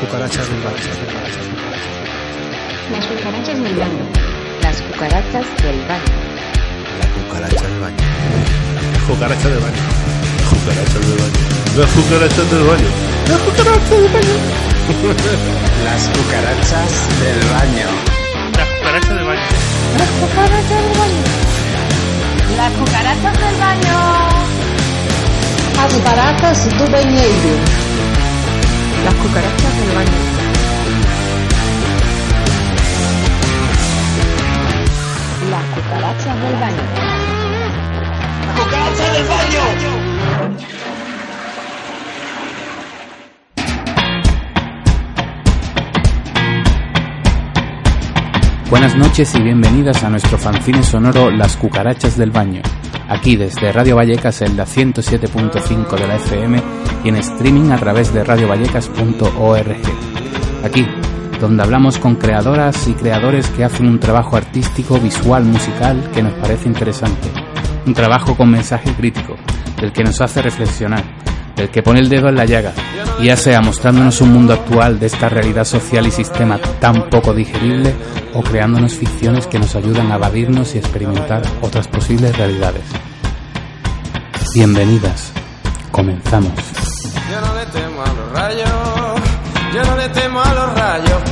cucarachas 0.00 0.48
del 0.48 0.60
baño. 0.62 0.76
Las 2.90 3.06
cucarachas 3.06 3.58
del 3.62 3.76
baño. 3.76 4.04
Las 4.62 4.80
cucarachas 4.80 5.46
del 5.62 5.80
baño. 5.86 6.12
La 7.00 7.06
cucaracha 7.14 7.62
del 7.68 7.78
baño. 7.80 7.96
La 8.80 8.98
cucaracha 9.06 9.48
del 9.48 9.58
baño. 9.60 9.82
La 10.40 10.46
cucaracha 10.48 10.98
del 10.98 11.16
baño. 11.20 11.40
Las 11.76 11.90
cucarachas 11.92 12.50
del 12.50 12.64
baño. 12.64 12.88
Las 13.28 13.40
cucarachas 13.42 13.90
del 13.90 14.08
baño. 14.08 14.40
Las 15.84 16.02
cucarachas 16.08 16.64
del 17.10 17.26
baño. 17.28 17.60
Las 18.56 18.80
cucarachas 18.80 19.08
del 19.08 19.24
baño. 19.26 19.48
Las 19.98 20.10
cucarachas 20.20 20.68
del 20.70 20.88
baño. 20.98 21.24
Las 22.56 22.72
cucarachas 22.72 23.36
del 23.38 23.56
baño. 23.60 23.96
As 25.80 25.94
baratas 26.04 26.68
do 26.76 26.84
banheiro. 26.92 27.89
Las 29.04 29.14
cucarachas 29.14 29.76
del 29.76 29.94
baño. 29.94 30.10
Las 35.50 35.64
cucarachas 35.74 36.42
del 36.42 36.54
baño. 36.60 36.80
Buenas 48.70 48.94
noches 48.96 49.34
y 49.34 49.42
bienvenidas 49.42 50.04
a 50.04 50.10
nuestro 50.10 50.38
fanzine 50.38 50.84
sonoro 50.84 51.28
Las 51.28 51.56
Cucarachas 51.56 52.16
del 52.16 52.30
Baño, 52.30 52.62
aquí 53.08 53.34
desde 53.34 53.72
Radio 53.72 53.96
Vallecas 53.96 54.42
en 54.42 54.56
la 54.56 54.64
107.5 54.64 55.98
de 55.98 56.06
la 56.06 56.14
FM 56.14 56.62
y 57.02 57.08
en 57.08 57.16
streaming 57.16 57.72
a 57.72 57.78
través 57.78 58.14
de 58.14 58.22
radiovallecas.org. 58.22 59.76
Aquí, 60.64 60.86
donde 61.40 61.64
hablamos 61.64 61.98
con 61.98 62.14
creadoras 62.14 62.86
y 62.86 62.92
creadores 62.92 63.48
que 63.48 63.64
hacen 63.64 63.88
un 63.88 63.98
trabajo 63.98 64.36
artístico, 64.36 65.00
visual, 65.00 65.44
musical 65.44 66.08
que 66.14 66.22
nos 66.22 66.34
parece 66.34 66.68
interesante. 66.68 67.28
Un 67.86 67.94
trabajo 67.94 68.36
con 68.36 68.52
mensaje 68.52 68.94
crítico, 68.94 69.34
del 69.80 69.92
que 69.92 70.04
nos 70.04 70.20
hace 70.20 70.42
reflexionar, 70.42 71.02
del 71.56 71.70
que 71.70 71.82
pone 71.82 72.00
el 72.00 72.08
dedo 72.08 72.28
en 72.28 72.36
la 72.36 72.44
llaga, 72.44 72.72
y 73.18 73.26
ya 73.26 73.36
sea 73.36 73.60
mostrándonos 73.60 74.20
un 74.20 74.32
mundo 74.32 74.52
actual 74.52 74.98
de 74.98 75.06
esta 75.06 75.28
realidad 75.28 75.64
social 75.64 76.06
y 76.06 76.10
sistema 76.10 76.58
tan 76.80 77.10
poco 77.10 77.34
digerible, 77.34 77.94
o 78.34 78.42
creándonos 78.42 78.94
ficciones 78.94 79.46
que 79.46 79.58
nos 79.58 79.74
ayudan 79.74 80.10
a 80.12 80.16
evadirnos 80.16 80.74
y 80.74 80.78
experimentar 80.78 81.42
otras 81.60 81.88
posibles 81.88 82.36
realidades. 82.36 82.84
Bienvenidas. 84.54 85.32
Comenzamos. 85.90 86.52
Yo 87.30 87.40
no 87.40 87.54
le 87.54 87.66
temo 87.66 88.02
a 88.02 88.06
los 88.06 88.32
rayos, 88.32 88.70
yo 89.74 89.84
no 89.84 89.96
le 89.96 90.08
temo 90.08 90.40
a 90.40 90.54
los 90.54 90.74
rayos, 90.74 91.22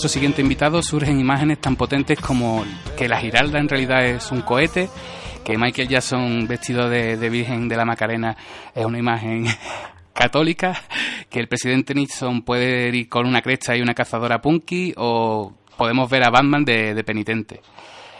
nuestro 0.00 0.18
siguiente 0.18 0.40
invitado 0.40 0.82
surgen 0.82 1.20
imágenes 1.20 1.60
tan 1.60 1.76
potentes 1.76 2.18
como 2.18 2.64
que 2.96 3.06
la 3.06 3.20
Giralda 3.20 3.58
en 3.58 3.68
realidad 3.68 4.02
es 4.06 4.32
un 4.32 4.40
cohete, 4.40 4.88
que 5.44 5.58
Michael 5.58 5.88
Jackson 5.88 6.46
vestido 6.48 6.88
de, 6.88 7.28
Virgen 7.28 7.68
de 7.68 7.76
la 7.76 7.84
Macarena 7.84 8.34
es 8.74 8.82
una 8.86 8.98
imagen 8.98 9.44
católica, 10.14 10.80
que 11.28 11.38
el 11.38 11.48
presidente 11.48 11.94
Nixon 11.94 12.40
puede 12.40 12.88
ir 12.96 13.10
con 13.10 13.26
una 13.26 13.42
cresta 13.42 13.76
y 13.76 13.82
una 13.82 13.92
cazadora 13.92 14.40
punky, 14.40 14.94
o 14.96 15.52
podemos 15.76 16.08
ver 16.08 16.24
a 16.24 16.30
Batman 16.30 16.64
de, 16.64 16.94
de 16.94 17.04
penitente. 17.04 17.60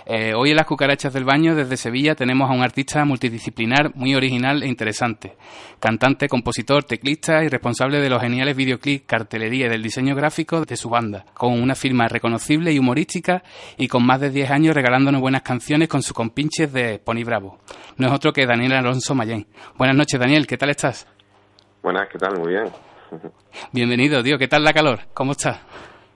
Eh, 0.06 0.32
hoy 0.34 0.50
en 0.50 0.56
las 0.56 0.66
cucarachas 0.66 1.12
del 1.12 1.24
baño, 1.24 1.54
desde 1.54 1.76
Sevilla, 1.76 2.14
tenemos 2.14 2.50
a 2.50 2.54
un 2.54 2.62
artista 2.62 3.04
multidisciplinar 3.04 3.94
muy 3.94 4.14
original 4.14 4.62
e 4.62 4.68
interesante. 4.68 5.36
Cantante, 5.78 6.28
compositor, 6.28 6.84
teclista 6.84 7.42
y 7.44 7.48
responsable 7.48 8.00
de 8.00 8.10
los 8.10 8.20
geniales 8.20 8.56
videoclips, 8.56 9.06
cartelería 9.06 9.66
y 9.66 9.68
del 9.68 9.82
diseño 9.82 10.14
gráfico 10.14 10.64
de 10.64 10.76
su 10.76 10.88
banda, 10.88 11.24
con 11.34 11.60
una 11.60 11.74
firma 11.74 12.08
reconocible 12.08 12.72
y 12.72 12.78
humorística 12.78 13.42
y 13.76 13.88
con 13.88 14.04
más 14.04 14.20
de 14.20 14.30
10 14.30 14.50
años 14.50 14.74
regalándonos 14.74 15.20
buenas 15.20 15.42
canciones 15.42 15.88
con 15.88 16.02
sus 16.02 16.12
compinches 16.12 16.72
de 16.72 16.98
Pony 16.98 17.24
Bravo. 17.24 17.58
No 17.96 18.08
es 18.08 18.12
otro 18.12 18.32
que 18.32 18.46
Daniel 18.46 18.72
Alonso 18.72 19.14
Mayén. 19.14 19.46
Buenas 19.76 19.96
noches, 19.96 20.18
Daniel, 20.18 20.46
¿qué 20.46 20.56
tal 20.56 20.70
estás? 20.70 21.06
Buenas, 21.82 22.08
¿qué 22.10 22.18
tal? 22.18 22.38
Muy 22.38 22.52
bien. 22.52 22.64
Bienvenido, 23.72 24.22
tío, 24.22 24.38
¿qué 24.38 24.48
tal 24.48 24.62
la 24.62 24.72
calor? 24.72 25.00
¿Cómo 25.14 25.32
estás? 25.32 25.58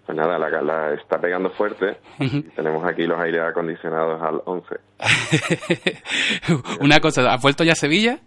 Pues 0.07 0.19
nada, 0.19 0.39
la, 0.39 0.51
la 0.63 0.93
está 0.95 1.19
pegando 1.19 1.51
fuerte. 1.51 1.97
y 2.19 2.43
tenemos 2.43 2.85
aquí 2.87 3.07
los 3.07 3.19
aires 3.21 3.41
acondicionados 3.43 4.21
al 4.23 4.43
11. 4.45 4.77
una 6.81 7.01
cosa, 7.01 7.33
¿has 7.33 7.43
vuelto 7.43 7.65
ya 7.65 7.73
a 7.73 7.77
Sevilla? 7.77 8.19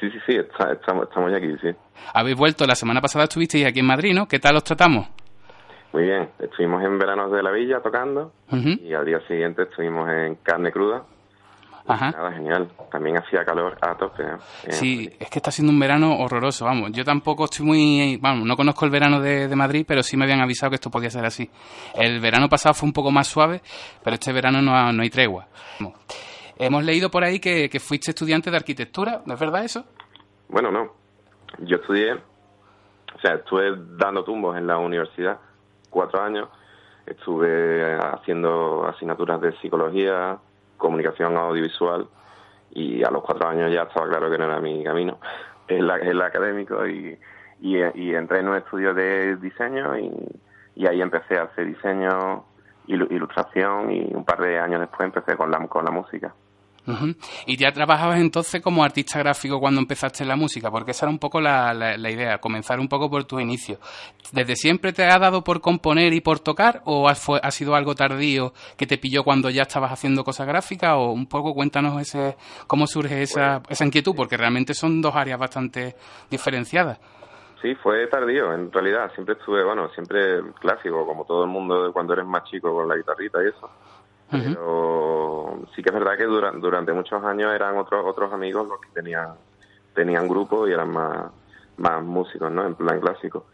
Sí, 0.00 0.10
sí, 0.10 0.18
sí, 0.26 0.36
está- 0.36 0.72
estamos, 0.72 1.08
estamos 1.08 1.30
ya 1.30 1.38
aquí, 1.38 1.54
sí. 1.60 1.68
Habéis 2.14 2.36
vuelto, 2.36 2.66
la 2.66 2.74
semana 2.74 3.00
pasada 3.00 3.24
estuvisteis 3.24 3.66
aquí 3.66 3.80
en 3.80 3.86
Madrid, 3.86 4.14
¿no? 4.14 4.26
¿Qué 4.26 4.38
tal 4.38 4.56
os 4.56 4.64
tratamos? 4.64 5.08
Muy 5.92 6.04
bien, 6.04 6.30
estuvimos 6.38 6.82
en 6.82 6.98
Veranos 6.98 7.30
de 7.32 7.42
la 7.42 7.50
Villa 7.50 7.80
tocando 7.80 8.32
y 8.50 8.94
al 8.94 9.04
día 9.04 9.20
siguiente 9.28 9.62
estuvimos 9.64 10.08
en 10.08 10.36
Carne 10.36 10.72
Cruda. 10.72 11.02
Ajá. 11.86 12.10
Nada, 12.12 12.32
genial. 12.32 12.68
También 12.90 13.16
hacía 13.18 13.44
calor 13.44 13.76
a 13.80 13.94
tope. 13.96 14.22
Eh, 14.22 14.72
Sí, 14.72 15.10
es 15.18 15.28
que 15.30 15.38
está 15.38 15.50
siendo 15.50 15.72
un 15.72 15.80
verano 15.80 16.16
horroroso, 16.18 16.64
vamos. 16.64 16.92
Yo 16.92 17.04
tampoco 17.04 17.44
estoy 17.46 17.66
muy... 17.66 18.18
Vamos, 18.20 18.46
no 18.46 18.56
conozco 18.56 18.84
el 18.84 18.90
verano 18.90 19.20
de, 19.20 19.48
de 19.48 19.56
Madrid, 19.56 19.84
pero 19.86 20.02
sí 20.02 20.16
me 20.16 20.24
habían 20.24 20.40
avisado 20.40 20.70
que 20.70 20.76
esto 20.76 20.90
podía 20.90 21.10
ser 21.10 21.24
así. 21.24 21.50
El 21.94 22.20
verano 22.20 22.48
pasado 22.48 22.74
fue 22.74 22.86
un 22.86 22.92
poco 22.92 23.10
más 23.10 23.26
suave, 23.26 23.62
pero 24.04 24.14
este 24.14 24.32
verano 24.32 24.62
no, 24.62 24.74
ha- 24.76 24.92
no 24.92 25.02
hay 25.02 25.10
tregua. 25.10 25.48
Vamos. 25.80 25.98
Hemos 26.56 26.84
leído 26.84 27.10
por 27.10 27.24
ahí 27.24 27.40
que, 27.40 27.68
que 27.68 27.80
fuiste 27.80 28.10
estudiante 28.12 28.50
de 28.50 28.56
arquitectura, 28.56 29.22
¿no 29.26 29.34
es 29.34 29.40
verdad 29.40 29.64
eso? 29.64 29.84
Bueno, 30.48 30.70
no. 30.70 30.92
Yo 31.58 31.76
estudié, 31.76 32.12
o 32.14 33.18
sea, 33.20 33.34
estuve 33.34 33.74
dando 33.96 34.22
tumbos 34.22 34.56
en 34.56 34.66
la 34.66 34.78
universidad 34.78 35.38
cuatro 35.90 36.22
años. 36.22 36.48
Estuve 37.06 37.96
haciendo 37.98 38.86
asignaturas 38.86 39.40
de 39.40 39.52
psicología, 39.58 40.38
comunicación 40.82 41.36
audiovisual 41.36 42.06
y 42.74 43.02
a 43.04 43.10
los 43.10 43.22
cuatro 43.22 43.48
años 43.48 43.72
ya 43.72 43.82
estaba 43.82 44.08
claro 44.08 44.30
que 44.30 44.38
no 44.38 44.44
era 44.44 44.60
mi 44.60 44.82
camino. 44.84 45.18
Es 45.68 45.80
la 45.82 46.26
académico 46.26 46.86
y, 46.86 47.18
entré 47.62 48.40
en 48.40 48.48
un 48.48 48.56
estudio 48.56 48.92
de 48.92 49.36
diseño 49.36 49.96
y, 49.98 50.86
ahí 50.86 51.00
empecé 51.00 51.38
a 51.38 51.44
hacer 51.44 51.66
diseño, 51.66 52.44
ilu- 52.88 53.10
ilustración 53.10 53.92
y 53.92 54.12
un 54.12 54.24
par 54.24 54.40
de 54.40 54.58
años 54.58 54.80
después 54.80 55.04
empecé 55.04 55.36
con 55.36 55.50
la, 55.50 55.66
con 55.68 55.84
la 55.84 55.90
música. 55.90 56.34
Ujú. 56.84 57.14
Y 57.46 57.56
ya 57.56 57.70
trabajabas 57.70 58.18
entonces 58.20 58.60
como 58.60 58.82
artista 58.82 59.18
gráfico 59.20 59.60
cuando 59.60 59.80
empezaste 59.80 60.24
en 60.24 60.28
la 60.28 60.34
música, 60.36 60.68
porque 60.70 60.90
esa 60.90 61.06
era 61.06 61.10
un 61.12 61.18
poco 61.20 61.40
la, 61.40 61.72
la- 61.72 61.96
la 61.96 62.10
idea, 62.10 62.38
comenzar 62.38 62.80
un 62.80 62.88
poco 62.88 63.08
por 63.08 63.22
tus 63.24 63.40
inicios. 63.40 63.78
¿Desde 64.32 64.56
siempre 64.56 64.92
te 64.92 65.04
ha 65.04 65.18
dado 65.18 65.44
por 65.44 65.60
componer 65.60 66.12
y 66.12 66.20
por 66.20 66.40
tocar 66.40 66.82
o 66.84 67.08
ha, 67.08 67.14
fue- 67.14 67.38
ha 67.42 67.50
sido 67.52 67.76
algo 67.76 67.94
tardío 67.94 68.52
que 68.76 68.86
te 68.88 68.98
pilló 68.98 69.22
cuando 69.22 69.48
ya 69.48 69.62
estabas 69.62 69.92
haciendo 69.92 70.24
cosas 70.24 70.46
gráficas? 70.48 70.94
O 70.96 71.12
un 71.12 71.26
poco 71.26 71.54
cuéntanos 71.54 72.00
ese, 72.00 72.36
cómo 72.66 72.86
surge 72.88 73.22
esa, 73.22 73.62
esa 73.68 73.84
inquietud, 73.84 74.14
porque 74.16 74.36
realmente 74.36 74.74
son 74.74 75.00
dos 75.00 75.14
áreas 75.14 75.38
bastante 75.38 75.94
diferenciadas. 76.30 76.98
Sí, 77.60 77.76
fue 77.76 78.08
tardío, 78.08 78.52
en 78.52 78.72
realidad. 78.72 79.12
Siempre 79.14 79.36
estuve, 79.38 79.62
bueno, 79.64 79.88
siempre 79.90 80.40
clásico, 80.60 81.06
como 81.06 81.24
todo 81.24 81.44
el 81.44 81.50
mundo 81.50 81.92
cuando 81.92 82.12
eres 82.14 82.26
más 82.26 82.42
chico 82.50 82.74
con 82.74 82.88
la 82.88 82.96
guitarrita 82.96 83.38
y 83.44 83.48
eso. 83.50 83.70
Pero 84.54 85.58
sí 85.74 85.82
que 85.82 85.90
es 85.90 85.94
verdad 85.94 86.16
que 86.16 86.24
dura- 86.24 86.52
durante 86.52 86.92
muchos 86.92 87.22
años 87.24 87.52
eran 87.54 87.76
otros 87.76 88.04
otros 88.06 88.32
amigos 88.32 88.66
los 88.68 88.80
que 88.80 88.88
tenían 88.94 89.34
tenían 89.94 90.26
grupo 90.26 90.66
y 90.66 90.72
eran 90.72 90.90
más, 90.90 91.26
más 91.76 92.02
músicos, 92.02 92.50
¿no? 92.50 92.64
En 92.64 92.74
plan 92.74 92.98
clásico. 93.00 93.44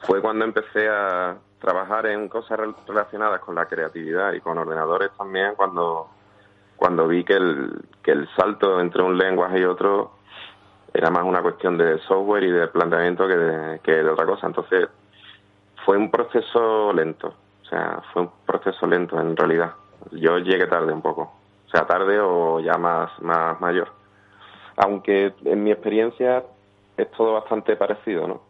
Fue 0.00 0.20
cuando 0.20 0.44
empecé 0.44 0.88
a 0.88 1.36
trabajar 1.60 2.06
en 2.06 2.28
cosas 2.28 2.58
rel- 2.58 2.74
relacionadas 2.86 3.40
con 3.40 3.54
la 3.54 3.66
creatividad 3.66 4.32
y 4.32 4.40
con 4.40 4.58
ordenadores 4.58 5.10
también, 5.16 5.54
cuando, 5.56 6.08
cuando 6.76 7.06
vi 7.06 7.22
que 7.24 7.34
el, 7.34 7.82
que 8.02 8.10
el 8.12 8.28
salto 8.36 8.80
entre 8.80 9.02
un 9.02 9.16
lenguaje 9.16 9.60
y 9.60 9.64
otro 9.64 10.12
era 10.92 11.08
más 11.10 11.22
una 11.24 11.40
cuestión 11.42 11.78
de 11.78 11.98
software 12.00 12.42
y 12.44 12.50
de 12.50 12.66
planteamiento 12.68 13.28
que 13.28 13.36
de, 13.36 13.78
que 13.80 13.92
de 14.02 14.10
otra 14.10 14.26
cosa. 14.26 14.46
Entonces, 14.48 14.88
fue 15.84 15.96
un 15.96 16.10
proceso 16.10 16.92
lento. 16.92 17.32
O 17.62 17.64
sea, 17.68 18.02
fue 18.12 18.22
un 18.22 18.30
proceso 18.44 18.86
lento 18.86 19.20
en 19.20 19.36
realidad. 19.36 19.72
Yo 20.12 20.38
llegué 20.38 20.66
tarde 20.66 20.92
un 20.92 21.02
poco. 21.02 21.32
O 21.66 21.70
sea, 21.70 21.86
tarde 21.86 22.18
o 22.20 22.60
ya 22.60 22.78
más, 22.78 23.10
más 23.20 23.60
mayor. 23.60 23.88
Aunque 24.76 25.34
en 25.44 25.64
mi 25.64 25.72
experiencia 25.72 26.44
es 26.96 27.10
todo 27.12 27.32
bastante 27.34 27.76
parecido, 27.76 28.26
¿no? 28.28 28.40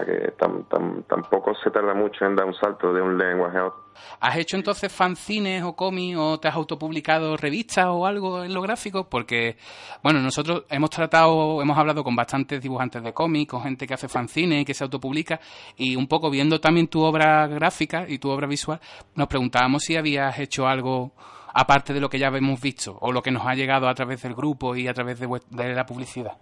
Que 0.00 0.32
tam- 0.38 0.64
tam- 0.68 1.04
tampoco 1.06 1.52
se 1.62 1.70
tarda 1.70 1.94
mucho 1.94 2.24
en 2.24 2.34
dar 2.34 2.46
un 2.46 2.54
salto 2.54 2.92
de 2.92 3.02
un 3.02 3.16
lenguaje 3.18 3.58
a 3.58 3.66
otro. 3.66 3.82
¿Has 4.20 4.36
hecho 4.36 4.56
entonces 4.56 4.90
fanzines 4.92 5.62
o 5.62 5.74
cómics 5.76 6.16
o 6.18 6.40
te 6.40 6.48
has 6.48 6.54
autopublicado 6.54 7.36
revistas 7.36 7.86
o 7.88 8.06
algo 8.06 8.42
en 8.42 8.54
lo 8.54 8.62
gráfico? 8.62 9.08
Porque, 9.08 9.56
bueno, 10.02 10.20
nosotros 10.20 10.64
hemos 10.70 10.90
tratado, 10.90 11.60
hemos 11.60 11.76
hablado 11.76 12.02
con 12.02 12.16
bastantes 12.16 12.60
dibujantes 12.62 13.02
de 13.02 13.12
cómics, 13.12 13.50
con 13.50 13.62
gente 13.62 13.86
que 13.86 13.94
hace 13.94 14.08
fanzines 14.08 14.62
y 14.62 14.64
que 14.64 14.74
se 14.74 14.84
autopublica, 14.84 15.38
y 15.76 15.94
un 15.96 16.06
poco 16.08 16.30
viendo 16.30 16.60
también 16.60 16.88
tu 16.88 17.02
obra 17.02 17.46
gráfica 17.46 18.06
y 18.08 18.18
tu 18.18 18.30
obra 18.30 18.46
visual, 18.46 18.80
nos 19.14 19.28
preguntábamos 19.28 19.82
si 19.82 19.96
habías 19.96 20.38
hecho 20.38 20.66
algo 20.66 21.12
aparte 21.54 21.92
de 21.92 22.00
lo 22.00 22.08
que 22.08 22.18
ya 22.18 22.28
hemos 22.28 22.60
visto 22.62 22.96
o 23.00 23.12
lo 23.12 23.22
que 23.22 23.30
nos 23.30 23.46
ha 23.46 23.54
llegado 23.54 23.86
a 23.88 23.94
través 23.94 24.22
del 24.22 24.34
grupo 24.34 24.74
y 24.74 24.88
a 24.88 24.94
través 24.94 25.20
de, 25.20 25.28
de 25.50 25.74
la 25.74 25.84
publicidad. 25.84 26.32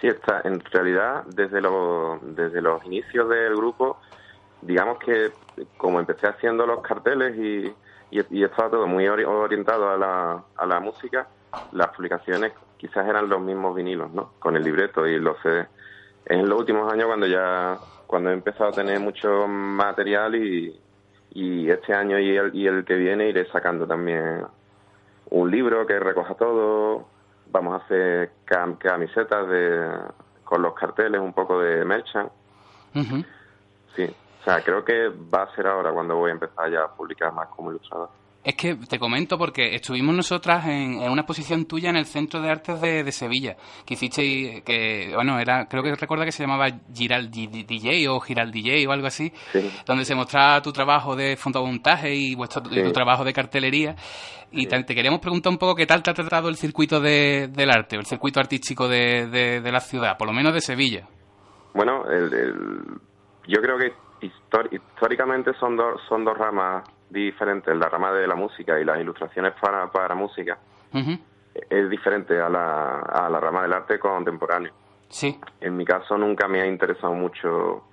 Sí, 0.00 0.08
está. 0.08 0.40
En 0.44 0.60
realidad, 0.60 1.24
desde, 1.26 1.60
lo- 1.60 2.18
desde 2.22 2.62
los 2.62 2.84
inicios 2.84 3.28
del 3.28 3.54
grupo, 3.56 4.00
digamos 4.60 4.98
que 4.98 5.34
como 5.76 6.00
empecé 6.00 6.26
haciendo 6.28 6.66
los 6.66 6.80
carteles 6.82 7.36
y, 7.38 7.76
y, 8.10 8.44
estaba 8.44 8.70
todo 8.70 8.86
muy 8.86 9.04
ori- 9.06 9.26
orientado 9.26 9.90
a 9.90 9.98
la, 9.98 10.44
a 10.56 10.66
la 10.66 10.80
música, 10.80 11.28
las 11.72 11.88
publicaciones 11.90 12.54
quizás 12.78 13.06
eran 13.08 13.28
los 13.28 13.40
mismos 13.42 13.74
vinilos, 13.76 14.10
¿no? 14.12 14.34
Con 14.38 14.56
el 14.56 14.64
libreto 14.64 15.06
y 15.06 15.18
los 15.20 15.38
CDs. 15.42 15.68
En 16.24 16.48
los 16.48 16.58
últimos 16.60 16.90
años 16.92 17.06
cuando 17.06 17.26
ya 17.26 17.80
cuando 18.06 18.30
he 18.30 18.34
empezado 18.34 18.70
a 18.70 18.74
tener 18.74 18.98
mucho 19.00 19.46
material 19.48 20.34
y, 20.36 20.82
y 21.30 21.70
este 21.70 21.94
año 21.94 22.18
y 22.18 22.36
el, 22.36 22.54
y 22.54 22.66
el 22.66 22.84
que 22.84 22.94
viene 22.96 23.28
iré 23.28 23.46
sacando 23.50 23.86
también 23.86 24.44
un 25.26 25.50
libro 25.50 25.86
que 25.86 25.98
recoja 26.00 26.34
todo. 26.36 27.12
Vamos 27.50 27.74
a 27.80 27.84
hacer 27.84 28.32
cam- 28.46 28.78
camisetas 28.78 29.48
de, 29.48 29.90
con 30.44 30.62
los 30.62 30.74
carteles, 30.74 31.20
un 31.20 31.32
poco 31.32 31.60
de 31.60 31.84
merchant. 31.84 32.30
Sí, 33.96 34.04
o 34.04 34.44
sea, 34.44 34.62
creo 34.62 34.84
que 34.84 35.08
va 35.08 35.42
a 35.42 35.54
ser 35.54 35.66
ahora 35.66 35.92
cuando 35.92 36.16
voy 36.16 36.30
a 36.30 36.34
empezar 36.34 36.70
ya 36.70 36.84
a 36.84 36.94
publicar 36.94 37.32
más 37.32 37.48
como 37.48 37.70
ilustrador. 37.70 38.10
Es 38.42 38.54
que 38.54 38.74
te 38.74 38.98
comento 38.98 39.36
porque 39.36 39.74
estuvimos 39.74 40.14
nosotras 40.14 40.64
en, 40.66 41.02
en 41.02 41.10
una 41.10 41.20
exposición 41.20 41.66
tuya 41.66 41.90
en 41.90 41.96
el 41.96 42.06
Centro 42.06 42.40
de 42.40 42.50
Artes 42.50 42.80
de, 42.80 43.04
de 43.04 43.12
Sevilla, 43.12 43.54
que 43.84 43.94
hiciste, 43.94 44.62
que, 44.64 45.12
bueno, 45.14 45.38
era, 45.38 45.66
creo 45.68 45.82
que 45.82 45.94
recuerda 45.94 46.24
que 46.24 46.32
se 46.32 46.44
llamaba 46.44 46.68
Giral 46.94 47.30
DJ 47.30 48.08
o 48.08 48.18
Giral 48.20 48.50
DJ 48.50 48.86
o 48.88 48.92
algo 48.92 49.08
así, 49.08 49.30
Sí. 49.52 49.70
donde 49.84 50.06
se 50.06 50.14
mostraba 50.14 50.62
tu 50.62 50.72
trabajo 50.72 51.14
de 51.14 51.36
fotomontaje 51.36 52.14
y, 52.14 52.34
vuestro, 52.34 52.62
y 52.70 52.82
tu 52.82 52.92
trabajo 52.92 53.24
de 53.24 53.34
cartelería. 53.34 53.94
Y 54.50 54.66
te, 54.66 54.82
te 54.84 54.94
queríamos 54.94 55.20
preguntar 55.20 55.52
un 55.52 55.58
poco 55.58 55.74
qué 55.74 55.84
tal 55.86 56.02
te 56.02 56.10
ha 56.10 56.14
tratado 56.14 56.48
el 56.48 56.56
circuito 56.56 56.98
de- 56.98 57.48
del 57.52 57.70
arte, 57.70 57.96
el 57.96 58.06
circuito 58.06 58.40
artístico 58.40 58.88
de, 58.88 59.26
de- 59.26 59.60
de 59.60 59.70
la 59.72 59.80
ciudad, 59.80 60.16
por 60.16 60.26
lo 60.26 60.32
menos 60.32 60.54
de 60.54 60.62
Sevilla. 60.62 61.06
Bueno, 61.74 62.04
el, 62.10 62.32
el- 62.32 62.84
yo 63.46 63.60
creo 63.60 63.76
que 63.76 63.92
históricamente 64.74 65.52
son, 65.60 65.76
dos 65.76 66.00
son 66.08 66.24
dos 66.24 66.36
ramas 66.38 66.84
diferentes. 67.10 67.76
La 67.76 67.88
rama 67.88 68.12
de 68.12 68.26
la 68.26 68.34
música 68.34 68.78
y 68.80 68.84
las 68.84 68.98
ilustraciones 69.00 69.52
para, 69.60 69.90
para 69.90 70.14
música 70.14 70.58
es 71.68 71.90
diferente 71.90 72.40
a 72.40 72.48
la, 72.48 73.00
a 73.00 73.28
la 73.28 73.40
rama 73.40 73.62
del 73.62 73.72
arte 73.72 73.98
contemporáneo. 73.98 74.72
Sí. 75.08 75.38
En 75.60 75.76
mi 75.76 75.84
caso 75.84 76.16
nunca 76.16 76.46
me 76.48 76.60
ha 76.60 76.66
interesado 76.66 77.12
mucho 77.14 77.84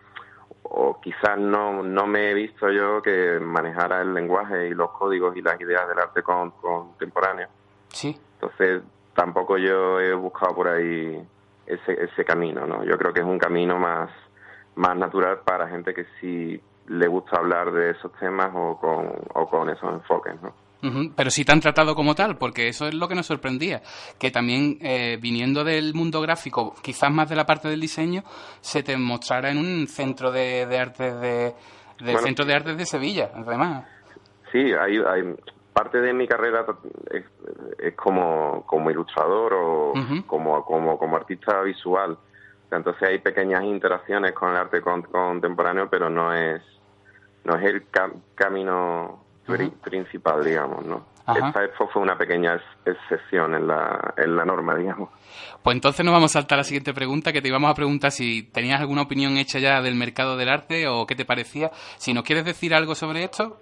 o 0.70 1.00
quizás 1.02 1.38
no, 1.38 1.82
no 1.82 2.06
me 2.08 2.30
he 2.30 2.34
visto 2.34 2.70
yo 2.72 3.02
que 3.02 3.40
manejara 3.40 4.02
el 4.02 4.14
lenguaje 4.14 4.68
y 4.68 4.74
los 4.74 4.92
códigos 4.92 5.36
y 5.38 5.42
las 5.42 5.60
ideas 5.62 5.88
del 5.88 5.98
arte 6.00 6.22
con- 6.22 6.52
contemporáneo. 6.52 7.48
Sí. 7.90 8.20
Entonces 8.34 8.84
tampoco 9.16 9.58
yo 9.58 10.00
he 10.00 10.14
buscado 10.14 10.54
por 10.54 10.68
ahí 10.68 11.26
ese, 11.66 12.04
ese 12.04 12.24
camino, 12.26 12.68
¿no? 12.68 12.84
Yo 12.84 12.98
creo 12.98 13.14
que 13.14 13.22
es 13.22 13.26
un 13.26 13.40
camino 13.40 13.80
más, 13.80 14.10
más 14.76 14.96
natural 14.96 15.40
para 15.44 15.68
gente 15.68 15.94
que 15.94 16.06
sí 16.20 16.62
le 16.88 17.08
gusta 17.08 17.38
hablar 17.38 17.72
de 17.72 17.92
esos 17.92 18.12
temas 18.20 18.50
o 18.54 18.78
con, 18.80 19.12
o 19.36 19.48
con 19.50 19.70
esos 19.70 19.92
enfoques, 19.94 20.42
¿no? 20.42 20.54
Pero 21.16 21.32
sí 21.32 21.44
te 21.44 21.52
han 21.52 21.60
tratado 21.60 21.96
como 21.96 22.14
tal, 22.16 22.38
porque 22.38 22.68
eso 22.70 22.88
es 22.88 22.94
lo 22.94 23.08
que 23.08 23.16
nos 23.16 23.26
sorprendía, 23.26 23.82
que 24.20 24.30
también 24.32 24.78
eh, 24.82 25.18
viniendo 25.20 25.64
del 25.64 25.94
mundo 25.96 26.22
gráfico, 26.22 26.76
quizás 26.82 27.12
más 27.12 27.28
de 27.28 27.36
la 27.36 27.46
parte 27.46 27.68
del 27.68 27.82
diseño, 27.82 28.24
se 28.62 28.84
te 28.84 28.96
mostrara 28.96 29.50
en 29.50 29.58
un 29.58 29.88
centro 29.88 30.32
de, 30.32 30.66
de 30.68 30.78
artes 30.80 31.20
de, 31.20 31.30
del 31.98 32.14
Bueno. 32.14 32.20
centro 32.22 32.46
de 32.46 32.54
artes 32.54 32.78
de 32.78 32.86
Sevilla, 32.86 33.32
además. 33.36 33.86
Sí, 34.52 34.60
hay, 34.80 34.98
hay 34.98 35.36
parte 35.74 36.00
de 36.00 36.14
mi 36.14 36.28
carrera 36.28 36.64
es, 37.12 37.26
es 37.80 37.96
como, 37.96 38.64
como 38.66 38.90
ilustrador 38.92 39.54
o 39.56 39.94
como, 40.28 40.64
como, 40.64 40.98
como 40.98 41.18
artista 41.18 41.60
visual. 41.64 42.18
Entonces 42.72 43.02
hay 43.10 43.18
pequeñas 43.20 43.64
interacciones 43.64 44.32
con 44.34 44.52
el 44.52 44.58
arte 44.58 44.82
con- 44.82 45.02
contemporáneo, 45.02 45.90
pero 45.90 46.10
no 46.10 46.34
es 46.34 46.62
no 47.48 47.56
es 47.56 47.64
el 47.66 47.90
ca- 47.90 48.12
camino 48.36 49.24
pri- 49.46 49.70
principal, 49.84 50.44
digamos, 50.44 50.86
¿no? 50.86 51.06
Ajá. 51.26 51.48
Esta 51.50 51.86
fue 51.88 52.02
una 52.02 52.18
pequeña 52.18 52.56
ex- 52.56 52.64
excepción 52.86 53.54
en 53.56 53.68
la, 53.68 54.14
en 54.16 54.36
la 54.36 54.46
norma, 54.46 54.76
digamos. 54.76 55.10
Pues 55.62 55.76
entonces 55.76 56.06
nos 56.06 56.14
vamos 56.14 56.32
a 56.32 56.40
saltar 56.40 56.58
a 56.58 56.62
la 56.62 56.64
siguiente 56.64 56.94
pregunta, 56.94 57.34
que 57.34 57.42
te 57.42 57.50
íbamos 57.50 57.70
a 57.70 57.74
preguntar 57.74 58.12
si 58.12 58.44
tenías 58.44 58.80
alguna 58.80 59.02
opinión 59.02 59.36
hecha 59.38 59.60
ya 59.60 59.82
del 59.82 59.96
mercado 59.96 60.38
del 60.38 60.48
arte 60.50 60.88
o 60.88 61.06
qué 61.06 61.16
te 61.16 61.26
parecía. 61.26 61.70
Si 61.98 62.14
nos 62.14 62.24
quieres 62.24 62.46
decir 62.46 62.74
algo 62.74 62.96
sobre 62.96 63.24
esto, 63.26 63.58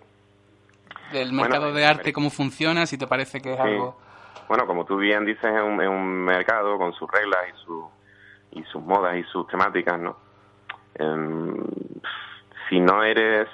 del 1.11 1.29
Bueno, 1.29 1.41
mercado 1.43 1.73
de 1.73 1.81
el 1.83 1.87
arte, 1.89 2.13
cómo 2.13 2.29
funciona, 2.29 2.85
si 2.85 2.97
te 2.97 3.07
parece 3.07 3.39
que 3.41 3.51
es 3.53 3.57
Sí. 3.57 3.61
algo... 3.63 3.99
Bueno, 4.47 4.67
como 4.67 4.85
tú 4.85 4.97
bien 4.97 5.25
dices, 5.25 5.43
es 5.45 5.61
un, 5.61 5.81
es 5.81 5.87
un 5.89 6.23
mercado 6.23 6.77
con 6.77 6.93
sus 6.93 7.09
reglas 7.09 7.39
y, 7.51 7.65
su, 7.65 7.89
y 8.51 8.63
sus 8.65 8.83
modas 8.83 9.15
y 9.17 9.23
sus 9.23 9.47
temáticas, 9.47 9.99
¿no? 9.99 10.17
Em, 10.93 11.55
si 12.69 12.79
no 12.79 13.01
eres, 13.03 13.47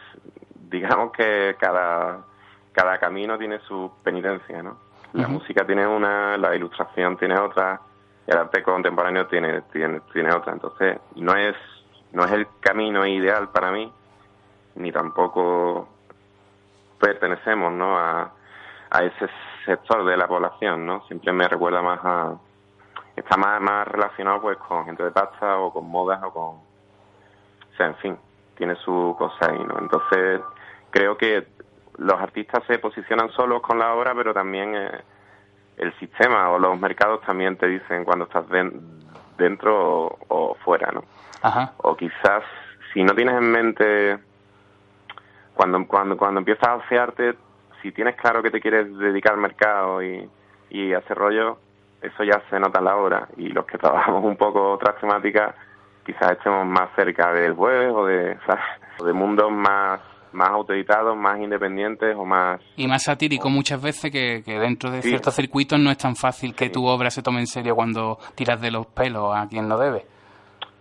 digamos 0.71 1.11
que 1.11 1.55
cada, 1.59 2.23
cada 2.71 2.97
camino 2.97 3.37
tiene 3.37 3.59
su 3.59 3.91
penitencia, 4.01 4.63
¿no? 4.63 4.77
La 5.13 5.27
música 5.27 5.65
tiene 5.65 5.85
una, 5.85 6.37
la 6.37 6.55
ilustración 6.55 7.17
tiene 7.17 7.37
otra, 7.37 7.81
el 8.25 8.37
arte 8.37 8.63
contemporáneo 8.63 9.27
tiene, 9.27 9.61
tiene, 9.73 9.99
tiene 10.13 10.33
otra. 10.33 10.53
Entonces, 10.53 10.99
no 11.15 11.35
es, 11.35 11.53
no 12.13 12.23
es 12.23 12.31
el 12.31 12.47
camino 12.61 13.05
ideal 13.05 13.49
para 13.49 13.71
mí, 13.71 13.91
ni 14.75 14.89
tampoco 14.89 15.89
pertenecemos, 16.97 17.73
¿no? 17.73 17.97
A, 17.97 18.31
a 18.89 19.03
ese 19.03 19.27
sector 19.65 20.05
de 20.05 20.15
la 20.15 20.27
población, 20.29 20.85
¿no? 20.85 21.01
Siempre 21.07 21.33
me 21.33 21.47
recuerda 21.47 21.81
más 21.81 21.99
a... 22.03 22.33
Está 23.13 23.35
más, 23.35 23.59
más 23.59 23.85
relacionado 23.85 24.41
pues 24.41 24.57
con 24.57 24.85
gente 24.85 25.03
de 25.03 25.11
pasta 25.11 25.57
o 25.57 25.73
con 25.73 25.89
modas 25.89 26.23
o 26.23 26.31
con... 26.31 26.43
O 26.43 27.75
sea, 27.75 27.87
en 27.87 27.95
fin, 27.95 28.17
tiene 28.55 28.75
su 28.75 29.13
cosa 29.17 29.51
ahí, 29.51 29.59
¿no? 29.59 29.77
Entonces, 29.77 30.39
creo 30.91 31.17
que 31.17 31.47
los 31.97 32.19
artistas 32.19 32.63
se 32.67 32.79
posicionan 32.79 33.29
solos 33.31 33.61
con 33.61 33.79
la 33.79 33.93
obra, 33.93 34.13
pero 34.15 34.33
también 34.33 34.75
eh, 34.75 34.91
el 35.77 35.93
sistema 35.99 36.49
o 36.51 36.59
los 36.59 36.79
mercados 36.79 37.21
también 37.21 37.57
te 37.57 37.67
dicen 37.67 38.03
cuando 38.05 38.25
estás 38.25 38.47
den- 38.49 38.99
dentro 39.37 39.75
o, 40.07 40.17
o 40.27 40.55
fuera, 40.63 40.91
¿no? 40.91 41.03
Ajá. 41.41 41.73
o 41.77 41.95
quizás 41.97 42.43
si 42.93 43.03
no 43.03 43.15
tienes 43.15 43.33
en 43.35 43.51
mente 43.51 44.19
cuando 45.55 45.85
cuando 45.87 46.15
cuando 46.17 46.39
empiezas 46.39 46.67
a 46.67 46.73
hacer 46.75 46.99
arte 46.99 47.35
si 47.81 47.91
tienes 47.91 48.15
claro 48.15 48.43
que 48.43 48.51
te 48.51 48.61
quieres 48.61 48.95
dedicar 48.97 49.33
al 49.33 49.39
mercado 49.39 50.03
y, 50.03 50.29
y 50.69 50.93
hacer 50.93 51.17
rollo, 51.17 51.57
eso 52.01 52.23
ya 52.23 52.39
se 52.51 52.59
nota 52.59 52.77
en 52.77 52.85
la 52.85 52.95
obra. 52.95 53.27
Y 53.37 53.47
los 53.49 53.65
que 53.65 53.77
trabajamos 53.79 54.23
un 54.23 54.37
poco 54.37 54.73
otras 54.73 54.99
temáticas, 54.99 55.55
quizás 56.05 56.33
estemos 56.33 56.63
más 56.67 56.89
cerca 56.95 57.33
del 57.33 57.53
jueves 57.55 57.91
o 57.91 58.05
de, 58.05 58.37
o 58.99 59.03
de 59.05 59.13
mundos 59.13 59.51
más 59.51 59.99
más 60.33 60.49
autoeditados, 60.49 61.15
más 61.17 61.39
independientes 61.39 62.15
o 62.15 62.25
más... 62.25 62.61
Y 62.77 62.87
más 62.87 63.03
satírico 63.03 63.49
muchas 63.49 63.81
veces 63.81 64.11
que, 64.11 64.41
que 64.43 64.59
dentro 64.59 64.89
de 64.91 65.01
ciertos 65.01 65.35
circuitos 65.35 65.79
no 65.79 65.91
es 65.91 65.97
tan 65.97 66.15
fácil 66.15 66.55
que 66.55 66.69
tu 66.69 66.85
obra 66.85 67.09
se 67.09 67.21
tome 67.21 67.39
en 67.39 67.47
serio 67.47 67.75
cuando 67.75 68.17
tiras 68.35 68.61
de 68.61 68.71
los 68.71 68.87
pelos 68.87 69.35
a 69.35 69.47
quien 69.47 69.67
no 69.67 69.77
debe. 69.77 70.05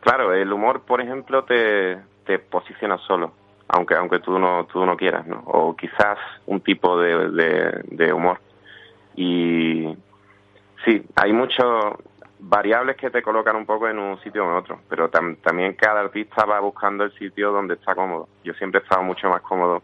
Claro, 0.00 0.32
el 0.32 0.52
humor, 0.52 0.82
por 0.82 1.00
ejemplo, 1.00 1.44
te, 1.44 1.98
te 2.24 2.38
posiciona 2.38 2.96
solo, 3.06 3.32
aunque 3.68 3.94
aunque 3.94 4.20
tú 4.20 4.38
no 4.38 4.64
tú 4.64 4.84
no 4.86 4.96
quieras, 4.96 5.26
¿no? 5.26 5.42
O 5.46 5.76
quizás 5.76 6.18
un 6.46 6.60
tipo 6.60 6.98
de, 6.98 7.30
de, 7.30 7.82
de 7.84 8.12
humor. 8.12 8.40
Y 9.14 9.94
sí, 10.84 11.02
hay 11.16 11.32
muchos 11.32 11.66
variables 12.42 12.96
que 12.96 13.10
te 13.10 13.22
colocan 13.22 13.56
un 13.56 13.66
poco 13.66 13.86
en 13.88 13.98
un 13.98 14.18
sitio 14.20 14.44
o 14.44 14.50
en 14.50 14.56
otro, 14.56 14.80
pero 14.88 15.10
tam- 15.10 15.36
también 15.42 15.74
cada 15.74 16.00
artista 16.00 16.44
va 16.44 16.58
buscando 16.60 17.04
el 17.04 17.12
sitio 17.12 17.52
donde 17.52 17.74
está 17.74 17.94
cómodo. 17.94 18.28
Yo 18.44 18.54
siempre 18.54 18.80
he 18.80 18.82
estado 18.82 19.02
mucho 19.02 19.28
más 19.28 19.42
cómodo 19.42 19.82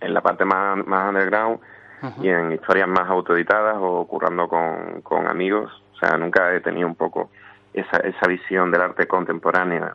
en 0.00 0.14
la 0.14 0.20
parte 0.20 0.44
más, 0.44 0.84
más 0.86 1.08
underground 1.08 1.60
y 2.22 2.28
en 2.28 2.52
historias 2.52 2.88
más 2.88 3.08
autoeditadas 3.08 3.76
o 3.80 4.06
currando 4.06 4.48
con, 4.48 5.00
con 5.02 5.26
amigos. 5.26 5.70
O 5.94 5.98
sea, 5.98 6.16
nunca 6.18 6.52
he 6.54 6.60
tenido 6.60 6.86
un 6.88 6.94
poco 6.96 7.30
esa, 7.72 7.98
esa 7.98 8.26
visión 8.26 8.70
del 8.70 8.82
arte 8.82 9.06
contemporánea 9.06 9.94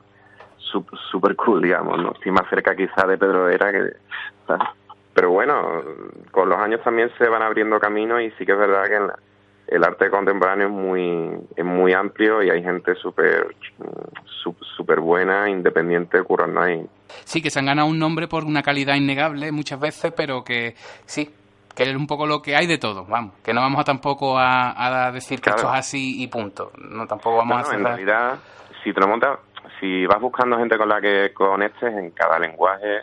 sup- 0.58 0.98
super 1.12 1.36
cool, 1.36 1.62
digamos, 1.62 2.00
¿no? 2.02 2.12
Estoy 2.14 2.32
más 2.32 2.48
cerca 2.50 2.76
quizá 2.76 3.06
de 3.08 3.18
Pedro 3.18 3.46
Vera 3.46 3.72
que... 3.72 3.94
¿sabes? 4.48 4.68
Pero 5.14 5.30
bueno, 5.32 5.82
con 6.32 6.48
los 6.50 6.58
años 6.60 6.82
también 6.84 7.12
se 7.18 7.28
van 7.28 7.42
abriendo 7.42 7.80
caminos 7.80 8.22
y 8.22 8.32
sí 8.32 8.46
que 8.46 8.54
es 8.54 8.58
verdad 8.58 8.86
que 8.88 8.96
en 8.96 9.08
la- 9.08 9.20
el 9.72 9.84
arte 9.84 10.10
contemporáneo 10.10 10.68
es 10.68 10.74
muy 10.74 11.32
es 11.56 11.66
muy 11.66 11.94
amplio 11.94 12.44
y 12.44 12.50
hay 12.50 12.62
gente 12.62 12.94
súper 12.96 13.56
su- 14.44 14.56
súper 14.76 15.00
buena, 15.00 15.50
independiente, 15.50 16.22
currando 16.24 16.62
ahí. 16.62 16.86
Sí, 17.24 17.42
que 17.42 17.50
se 17.50 17.60
han 17.60 17.66
ganado 17.66 17.88
un 17.88 17.98
nombre 17.98 18.28
por 18.28 18.44
una 18.44 18.62
calidad 18.62 18.96
innegable 18.96 19.52
muchas 19.52 19.80
veces, 19.80 20.14
pero 20.16 20.44
que 20.44 20.76
sí, 21.06 21.34
que 21.76 21.84
es 21.84 21.96
un 21.96 22.06
poco 22.08 22.26
lo 22.28 22.42
que 22.42 22.56
hay 22.56 22.68
de 22.68 22.78
todo, 22.78 23.06
vamos, 23.06 23.34
que 23.44 23.54
no 23.54 23.62
vamos 23.62 23.80
a 23.82 23.84
tampoco 23.84 24.38
a, 24.38 25.08
a 25.08 25.12
decir 25.12 25.40
que 25.40 25.50
Claro. 25.50 25.60
esto 25.62 25.74
es 25.74 25.80
así 25.80 26.22
y 26.22 26.28
punto, 26.28 26.72
no 26.78 27.08
tampoco 27.08 27.38
vamos 27.38 27.56
No, 27.56 27.58
a 27.58 27.74
en 27.74 27.78
cerrar. 27.80 27.86
realidad, 27.96 28.40
si 28.84 28.94
te 28.94 29.00
lo 29.00 29.08
montas, 29.08 29.40
si 29.80 30.06
vas 30.06 30.20
buscando 30.20 30.58
gente 30.58 30.78
con 30.78 30.90
la 30.90 31.00
que 31.00 31.32
conectes 31.34 31.94
en 31.94 32.12
cada 32.12 32.38
lenguaje, 32.40 33.02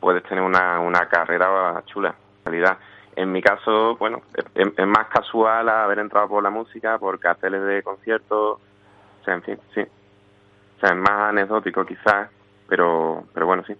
puedes 0.00 0.22
tener 0.24 0.42
una, 0.42 0.80
una 0.80 1.06
carrera 1.08 1.82
chula, 1.86 2.14
en 2.46 2.52
realidad. 2.52 2.78
En 3.18 3.32
mi 3.32 3.42
caso, 3.42 3.96
bueno, 3.96 4.22
es, 4.32 4.44
es 4.76 4.86
más 4.86 5.08
casual 5.08 5.68
haber 5.68 5.98
entrado 5.98 6.28
por 6.28 6.40
la 6.40 6.50
música, 6.50 6.98
por 6.98 7.18
carteles 7.18 7.64
de 7.64 7.82
conciertos, 7.82 8.60
o 8.60 9.24
sea, 9.24 9.34
en 9.34 9.42
fin, 9.42 9.58
sí. 9.74 9.80
O 9.80 10.80
sea, 10.80 10.90
es 10.90 10.96
más 10.96 11.30
anecdótico 11.30 11.84
quizás, 11.84 12.30
pero, 12.68 13.24
pero 13.34 13.46
bueno, 13.46 13.64
sí. 13.66 13.74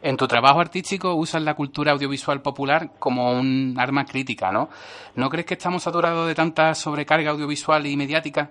En 0.00 0.16
tu 0.16 0.26
trabajo 0.26 0.58
artístico 0.58 1.16
usas 1.16 1.42
la 1.42 1.52
cultura 1.52 1.92
audiovisual 1.92 2.40
popular 2.40 2.92
como 2.98 3.38
un 3.38 3.74
arma 3.78 4.06
crítica, 4.06 4.50
¿no? 4.52 4.70
¿No 5.14 5.28
crees 5.28 5.44
que 5.44 5.54
estamos 5.54 5.82
saturados 5.82 6.26
de 6.28 6.34
tanta 6.34 6.72
sobrecarga 6.72 7.32
audiovisual 7.32 7.84
y 7.84 7.94
mediática 7.94 8.48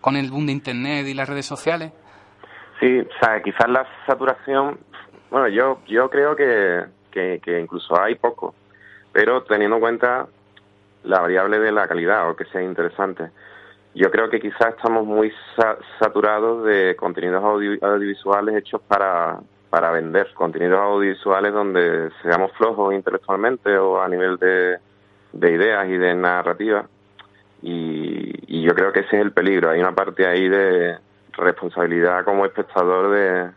con 0.00 0.16
el 0.16 0.32
boom 0.32 0.46
de 0.46 0.52
Internet 0.52 1.06
y 1.06 1.14
las 1.14 1.28
redes 1.28 1.46
sociales? 1.46 1.92
Sí, 2.80 2.98
o 2.98 3.24
sea, 3.24 3.40
quizás 3.40 3.68
la 3.68 3.86
saturación, 4.04 4.80
bueno, 5.30 5.46
yo 5.46 5.78
yo 5.86 6.10
creo 6.10 6.34
que, 6.34 6.86
que, 7.12 7.40
que 7.40 7.60
incluso 7.60 7.94
hay 8.02 8.16
poco, 8.16 8.52
pero 9.16 9.44
teniendo 9.44 9.76
en 9.76 9.80
cuenta 9.80 10.26
la 11.04 11.20
variable 11.22 11.58
de 11.58 11.72
la 11.72 11.88
calidad 11.88 12.28
o 12.28 12.36
que 12.36 12.44
sea 12.44 12.62
interesante. 12.62 13.30
Yo 13.94 14.10
creo 14.10 14.28
que 14.28 14.38
quizás 14.40 14.74
estamos 14.76 15.06
muy 15.06 15.32
sa- 15.56 15.78
saturados 15.98 16.66
de 16.66 16.94
contenidos 16.96 17.42
audio- 17.42 17.78
audiovisuales 17.80 18.56
hechos 18.56 18.82
para, 18.86 19.38
para 19.70 19.90
vender, 19.90 20.34
contenidos 20.34 20.78
audiovisuales 20.78 21.54
donde 21.54 22.10
seamos 22.22 22.52
flojos 22.58 22.92
intelectualmente 22.92 23.78
o 23.78 24.02
a 24.02 24.06
nivel 24.06 24.36
de, 24.36 24.76
de 25.32 25.50
ideas 25.50 25.88
y 25.88 25.96
de 25.96 26.14
narrativa. 26.14 26.84
Y, 27.62 28.58
y 28.58 28.62
yo 28.64 28.74
creo 28.74 28.92
que 28.92 29.00
ese 29.00 29.16
es 29.16 29.22
el 29.22 29.32
peligro. 29.32 29.70
Hay 29.70 29.80
una 29.80 29.94
parte 29.94 30.26
ahí 30.26 30.46
de 30.46 30.98
responsabilidad 31.38 32.22
como 32.22 32.44
espectador 32.44 33.10
de, 33.12 33.50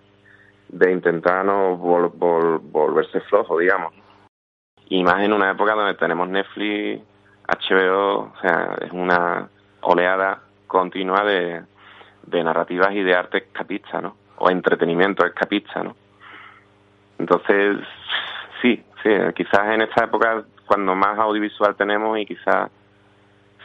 de 0.70 0.92
intentar 0.94 1.44
no 1.44 1.78
vol- 1.78 2.14
vol- 2.14 2.62
volverse 2.64 3.20
flojo, 3.20 3.60
digamos. 3.60 3.94
Y 4.90 5.04
más 5.04 5.22
en 5.24 5.34
una 5.34 5.52
época 5.52 5.76
donde 5.76 5.94
tenemos 5.94 6.28
Netflix, 6.28 7.02
HBO, 7.48 8.20
o 8.20 8.34
sea, 8.42 8.76
es 8.82 8.92
una 8.92 9.48
oleada 9.82 10.40
continua 10.68 11.24
de, 11.24 11.62
de 12.24 12.44
narrativas 12.44 12.92
y 12.94 13.04
de 13.04 13.16
arte 13.16 13.38
escapista, 13.38 14.02
¿no? 14.02 14.16
O 14.38 14.50
entretenimiento 14.50 15.26
escapista, 15.26 15.84
¿no? 15.84 15.96
Entonces, 17.18 17.78
sí, 18.62 18.84
sí, 19.04 19.10
quizás 19.36 19.74
en 19.74 19.82
esta 19.82 20.06
época 20.06 20.44
cuando 20.66 20.96
más 20.96 21.18
audiovisual 21.20 21.76
tenemos 21.76 22.18
y 22.18 22.26
quizás 22.26 22.70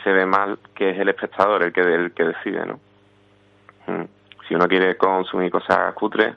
se 0.03 0.13
ve 0.13 0.27
mal 0.27 0.59
que 0.75 0.91
es 0.91 0.99
el 0.99 1.09
espectador 1.09 1.63
el 1.63 1.73
que 1.73 1.81
el 1.81 2.13
que 2.13 2.25
decide, 2.25 2.67
¿no? 2.67 2.81
Mm. 3.87 4.05
Si 4.49 4.55
uno 4.55 4.67
quiere 4.69 4.97
consumir 4.97 5.51
cosas 5.51 5.95
cutres 5.95 6.35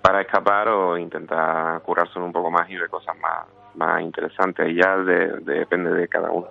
para 0.00 0.22
escapar 0.22 0.68
o 0.68 0.96
intentar 0.96 1.80
currárselo 1.82 2.24
un 2.24 2.32
poco 2.32 2.50
más 2.50 2.68
y 2.70 2.76
ver 2.76 2.88
cosas 2.88 3.16
más 3.18 3.59
más 3.80 4.02
interesantes, 4.02 4.68
y 4.70 4.74
ya 4.76 4.96
de- 4.98 5.40
de- 5.40 5.58
depende 5.60 5.90
de 5.90 6.06
cada 6.06 6.30
uno. 6.30 6.46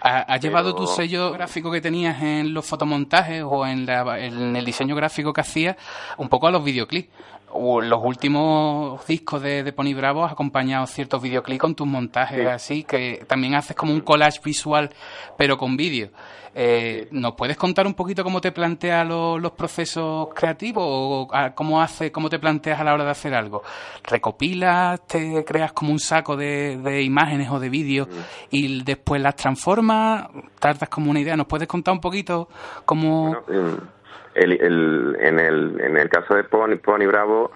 ¿Ha- 0.00 0.20
¿Has 0.34 0.40
llevado 0.40 0.74
tu 0.74 0.86
sello 0.86 1.32
gráfico 1.32 1.70
que 1.72 1.80
tenías 1.80 2.22
en 2.22 2.52
los 2.52 2.66
fotomontajes 2.66 3.42
o 3.42 3.66
en, 3.66 3.86
la- 3.86 4.18
en 4.18 4.54
el 4.54 4.64
diseño 4.64 4.94
gráfico 4.94 5.32
que 5.32 5.40
hacías 5.40 5.76
un 6.18 6.28
poco 6.28 6.46
a 6.46 6.50
los 6.50 6.62
videoclips? 6.62 7.08
Los 7.54 8.00
últimos 8.04 9.06
discos 9.06 9.40
de, 9.42 9.62
de 9.62 9.72
Pony 9.72 9.94
Bravo 9.94 10.24
has 10.24 10.32
acompañado 10.32 10.86
ciertos 10.86 11.22
videoclips 11.22 11.60
con 11.60 11.74
tus 11.74 11.86
montajes 11.86 12.40
Sí. 12.40 12.46
así, 12.46 12.84
que 12.84 13.24
también 13.28 13.54
haces 13.54 13.76
como 13.76 13.92
un 13.92 14.00
collage 14.00 14.40
visual, 14.44 14.90
pero 15.36 15.56
con 15.56 15.76
vídeo. 15.76 16.10
Eh, 16.56 17.08
¿Nos 17.10 17.34
puedes 17.34 17.56
contar 17.56 17.84
un 17.86 17.94
poquito 17.94 18.22
cómo 18.22 18.40
te 18.40 18.52
planteas 18.52 19.04
lo- 19.06 19.38
los 19.40 19.52
procesos 19.52 20.28
creativos 20.34 20.84
o 20.86 21.28
a- 21.32 21.52
cómo, 21.52 21.82
hace, 21.82 22.12
cómo 22.12 22.28
te 22.30 22.38
planteas 22.38 22.78
a 22.80 22.84
la 22.84 22.94
hora 22.94 23.04
de 23.04 23.10
hacer 23.10 23.34
algo? 23.34 23.62
¿Recopilas, 24.04 25.04
te 25.06 25.44
creas 25.44 25.72
como 25.72 25.90
un 25.92 25.98
saco 25.98 26.36
de, 26.36 26.76
de 26.76 27.02
imágenes 27.02 27.50
o 27.50 27.58
de 27.58 27.68
vídeos 27.70 28.08
y 28.50 28.82
después 28.84 29.20
las 29.20 29.34
transformas? 29.36 30.28
¿Tardas 30.60 30.88
como 30.88 31.10
una 31.10 31.20
idea? 31.20 31.36
¿Nos 31.36 31.46
puedes 31.46 31.66
contar 31.66 31.92
un 31.92 32.00
poquito 32.00 32.48
cómo...? 32.84 33.32
Mm, 33.48 33.93
El, 34.34 34.52
el, 34.60 35.16
en, 35.20 35.38
el, 35.40 35.80
en 35.80 35.96
el 35.96 36.08
caso 36.08 36.34
de 36.34 36.44
Pony, 36.44 36.76
Pony 36.76 37.06
Bravo, 37.06 37.52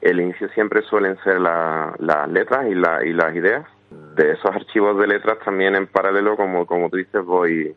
el 0.00 0.20
inicio 0.20 0.48
siempre 0.50 0.82
suelen 0.82 1.16
ser 1.24 1.40
la- 1.40 1.94
las 1.98 2.28
letras 2.28 2.66
y, 2.68 2.74
la, 2.74 3.04
y 3.04 3.12
las 3.12 3.34
ideas. 3.34 3.66
De 3.90 4.32
esos 4.32 4.54
archivos 4.54 4.98
de 4.98 5.06
letras 5.06 5.38
también 5.44 5.74
en 5.74 5.86
paralelo, 5.86 6.36
como, 6.36 6.66
como 6.66 6.90
tú 6.90 6.96
dices, 6.98 7.24
voy 7.24 7.74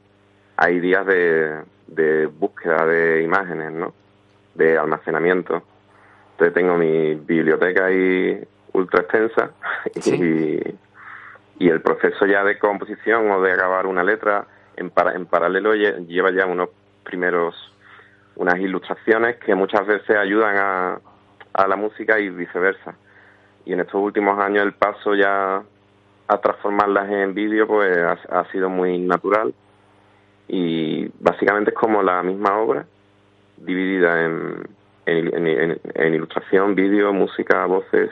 hay 0.58 0.80
días 0.80 1.06
de, 1.06 1.62
de 1.88 2.26
búsqueda 2.28 2.86
de 2.86 3.22
imágenes, 3.24 3.72
¿no? 3.72 3.94
De 4.54 4.78
almacenamiento. 4.78 5.64
Entonces 6.34 6.54
tengo 6.54 6.78
mi 6.78 7.16
biblioteca 7.16 7.86
ahí 7.86 8.44
ultra 8.74 9.02
extensa 9.02 9.52
y, 10.06 10.60
y 11.60 11.70
el 11.70 11.82
proceso 11.82 12.26
ya 12.26 12.44
de 12.44 12.60
composición 12.60 13.32
o 13.32 13.42
de 13.42 13.54
acabar 13.54 13.86
una 13.88 14.04
letra 14.04 14.46
en, 14.76 14.90
para- 14.90 15.14
en 15.14 15.26
paralelo 15.26 15.74
lle- 15.74 16.06
lleva 16.08 16.32
ya 16.32 16.46
unos 16.46 16.70
primeros 17.04 17.71
unas 18.42 18.60
ilustraciones 18.60 19.38
que 19.38 19.54
muchas 19.56 19.86
veces 19.86 20.18
ayudan 20.18 20.58
a, 20.58 21.00
a 21.54 21.68
la 21.68 21.76
música 21.76 22.20
y 22.20 22.30
viceversa. 22.30 22.96
Y 23.66 23.74
en 23.74 23.82
estos 23.82 24.02
últimos 24.02 24.40
años 24.40 24.64
el 24.64 24.74
paso 24.74 25.14
ya 25.14 25.62
a 26.28 26.38
transformarlas 26.40 27.10
en 27.10 27.34
vídeo 27.36 27.68
pues 27.68 27.96
ha, 27.98 28.18
ha 28.40 28.46
sido 28.52 28.70
muy 28.70 28.98
natural 28.98 29.54
y 30.48 31.08
básicamente 31.20 31.72
es 31.72 31.78
como 31.78 32.02
la 32.02 32.24
misma 32.24 32.58
obra 32.58 32.86
dividida 33.58 34.26
en, 34.26 34.68
en, 35.06 35.48
en- 35.48 35.80
en- 35.94 36.14
ilustración, 36.14 36.74
vídeo, 36.74 37.14
música, 37.14 37.66
voces. 37.68 38.10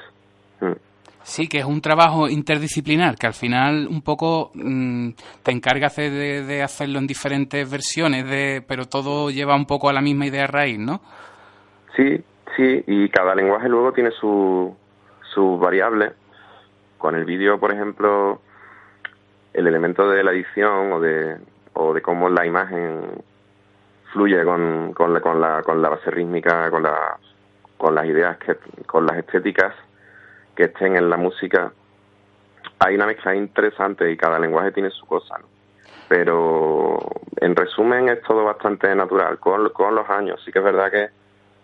Mm. 0.61 0.73
Sí, 1.23 1.47
que 1.47 1.59
es 1.59 1.65
un 1.65 1.81
trabajo 1.81 2.27
interdisciplinar, 2.27 3.15
que 3.15 3.27
al 3.27 3.33
final 3.33 3.87
un 3.89 4.01
poco 4.01 4.51
mm, 4.53 5.09
te 5.43 5.51
encargas 5.51 5.95
de, 5.97 6.61
hacerlo 6.63 6.99
en 6.99 7.07
diferentes 7.07 7.69
versiones, 7.69 8.25
de, 8.25 8.63
pero 8.67 8.85
todo 8.85 9.29
lleva 9.29 9.55
un 9.55 9.65
poco 9.65 9.89
a 9.89 9.93
la 9.93 10.01
misma 10.01 10.25
idea 10.25 10.47
raíz, 10.47 10.79
¿no? 10.79 11.01
Sí, 11.95 12.23
sí, 12.55 12.83
y 12.87 13.09
cada 13.09 13.35
lenguaje 13.35 13.67
luego 13.69 13.91
tiene 13.91 14.11
su, 14.11 14.75
sus 15.33 15.59
variables. 15.59 16.13
Con 16.97 17.15
el 17.15 17.25
vídeo, 17.25 17.59
por 17.59 17.73
ejemplo, 17.73 18.41
el 19.53 19.67
elemento 19.67 20.09
de 20.09 20.23
la 20.23 20.31
edición 20.31 20.93
o 20.93 20.99
de, 20.99 21.37
o 21.73 21.93
de 21.93 22.01
cómo 22.01 22.29
la 22.29 22.45
imagen 22.45 23.01
fluye 24.11 24.43
con, 24.43 24.93
con, 24.93 25.13
la, 25.13 25.21
con, 25.21 25.39
la, 25.39 25.61
con 25.63 25.81
la 25.81 25.89
base 25.89 26.11
rítmica, 26.11 26.69
con, 26.71 26.83
la, 26.83 27.17
con 27.77 27.93
las 27.93 28.05
ideas, 28.05 28.37
que, 28.37 28.55
con 28.85 29.05
las 29.05 29.17
estéticas 29.17 29.73
que 30.59 30.65
estén 30.65 30.97
en 30.97 31.09
la 31.09 31.15
música, 31.15 31.71
hay 32.79 32.95
una 32.95 33.05
mezcla 33.05 33.33
interesante 33.33 34.11
y 34.11 34.17
cada 34.17 34.37
lenguaje 34.37 34.73
tiene 34.73 34.89
su 34.89 35.05
cosa. 35.05 35.35
Pero 36.09 36.99
en 37.37 37.55
resumen 37.55 38.09
es 38.09 38.21
todo 38.23 38.43
bastante 38.43 38.93
natural. 38.93 39.39
Con, 39.39 39.69
con 39.69 39.95
los 39.95 40.09
años, 40.09 40.41
sí 40.43 40.51
que 40.51 40.59
es 40.59 40.65
verdad 40.65 40.91
que, 40.91 41.09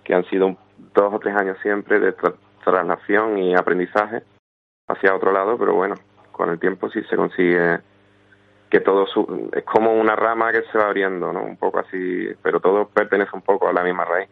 que 0.05 0.15
han 0.15 0.23
sido 0.29 0.55
dos 0.93 1.13
o 1.13 1.19
tres 1.19 1.35
años 1.35 1.57
siempre 1.61 1.99
de 1.99 2.15
tra- 2.15 2.35
traslación 2.63 3.37
y 3.37 3.53
aprendizaje 3.53 4.23
hacia 4.87 5.13
otro 5.13 5.33
lado, 5.33 5.57
pero 5.57 5.73
bueno, 5.73 5.95
con 6.31 6.49
el 6.49 6.57
tiempo 6.57 6.89
sí 6.89 7.01
se 7.09 7.17
consigue 7.17 7.79
que 8.69 8.79
todo 8.79 9.07
su- 9.07 9.49
es 9.51 9.63
como 9.65 9.91
una 9.93 10.15
rama 10.15 10.53
que 10.53 10.61
se 10.71 10.77
va 10.77 10.85
abriendo, 10.85 11.33
¿no? 11.33 11.43
Un 11.43 11.57
poco 11.57 11.79
así, 11.79 12.29
pero 12.41 12.61
todo 12.61 12.87
pertenece 12.87 13.31
un 13.33 13.41
poco 13.41 13.67
a 13.67 13.73
la 13.73 13.83
misma 13.83 14.05
raíz. 14.05 14.29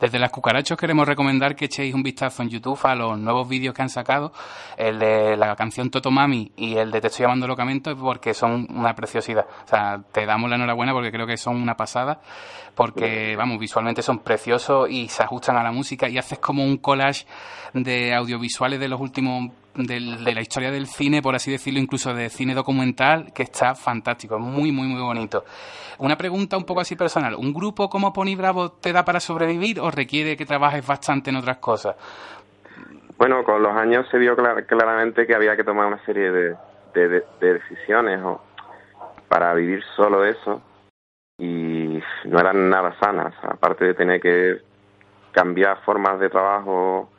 Desde 0.00 0.18
las 0.18 0.30
cucarachos 0.30 0.76
queremos 0.76 1.08
recomendar 1.08 1.56
que 1.56 1.64
echéis 1.64 1.94
un 1.94 2.02
vistazo 2.02 2.42
en 2.42 2.50
YouTube 2.50 2.78
a 2.84 2.94
los 2.94 3.18
nuevos 3.18 3.48
vídeos 3.48 3.74
que 3.74 3.80
han 3.80 3.88
sacado, 3.88 4.30
el 4.76 4.98
de 4.98 5.38
la 5.38 5.56
canción 5.56 5.90
Totomami 5.90 6.52
y 6.54 6.76
el 6.76 6.90
de 6.90 7.00
Te 7.00 7.06
estoy 7.06 7.24
llamando 7.24 7.46
locamente, 7.46 7.94
porque 7.96 8.34
son 8.34 8.66
una 8.70 8.94
preciosidad. 8.94 9.46
O 9.64 9.68
sea, 9.68 10.02
te 10.12 10.26
damos 10.26 10.50
la 10.50 10.56
enhorabuena 10.56 10.92
porque 10.92 11.10
creo 11.10 11.26
que 11.26 11.38
son 11.38 11.56
una 11.56 11.76
pasada, 11.76 12.20
porque, 12.74 13.36
vamos, 13.36 13.58
visualmente 13.58 14.02
son 14.02 14.18
preciosos 14.18 14.90
y 14.90 15.08
se 15.08 15.22
ajustan 15.22 15.56
a 15.56 15.62
la 15.62 15.72
música 15.72 16.08
y 16.10 16.18
haces 16.18 16.38
como 16.38 16.62
un 16.62 16.76
collage 16.76 17.24
de 17.72 18.14
audiovisuales 18.14 18.78
de 18.78 18.88
los 18.88 19.00
últimos, 19.00 19.50
del- 19.76 20.24
de 20.24 20.34
la 20.34 20.40
historia 20.40 20.70
del 20.70 20.86
cine, 20.86 21.22
por 21.22 21.34
así 21.34 21.50
decirlo, 21.50 21.78
incluso 21.80 22.12
de 22.14 22.28
cine 22.30 22.54
documental, 22.54 23.32
que 23.34 23.42
está 23.42 23.74
fantástico, 23.74 24.38
muy, 24.38 24.72
muy, 24.72 24.86
muy 24.88 25.00
bonito. 25.00 25.44
Una 25.98 26.16
pregunta 26.16 26.56
un 26.56 26.64
poco 26.64 26.80
así 26.80 26.96
personal. 26.96 27.34
¿Un 27.34 27.52
grupo 27.52 27.88
como 27.88 28.12
Pony 28.12 28.34
Bravo 28.36 28.70
te 28.72 28.92
da 28.92 29.04
para 29.04 29.20
sobrevivir 29.20 29.80
o 29.80 29.90
requiere 29.90 30.36
que 30.36 30.44
trabajes 30.46 30.86
bastante 30.86 31.30
en 31.30 31.36
otras 31.36 31.58
cosas? 31.58 31.96
Bueno, 33.18 33.42
con 33.44 33.62
los 33.62 33.74
años 33.76 34.06
se 34.10 34.18
vio 34.18 34.36
clar- 34.36 34.66
claramente 34.66 35.26
que 35.26 35.34
había 35.34 35.56
que 35.56 35.64
tomar 35.64 35.86
una 35.86 36.04
serie 36.04 36.30
de, 36.30 36.54
de- 36.94 37.08
de- 37.08 37.24
de 37.40 37.54
decisiones 37.54 38.20
para 39.28 39.54
vivir 39.54 39.82
solo 39.96 40.24
eso 40.24 40.62
y 41.38 41.98
no 42.24 42.38
eran 42.38 42.68
nada 42.70 42.94
sanas, 43.00 43.34
aparte 43.42 43.84
de 43.86 43.94
tener 43.94 44.20
que 44.20 44.56
cambiar 45.32 45.82
formas 45.84 46.18
de 46.20 46.30
trabajo, 46.30 47.10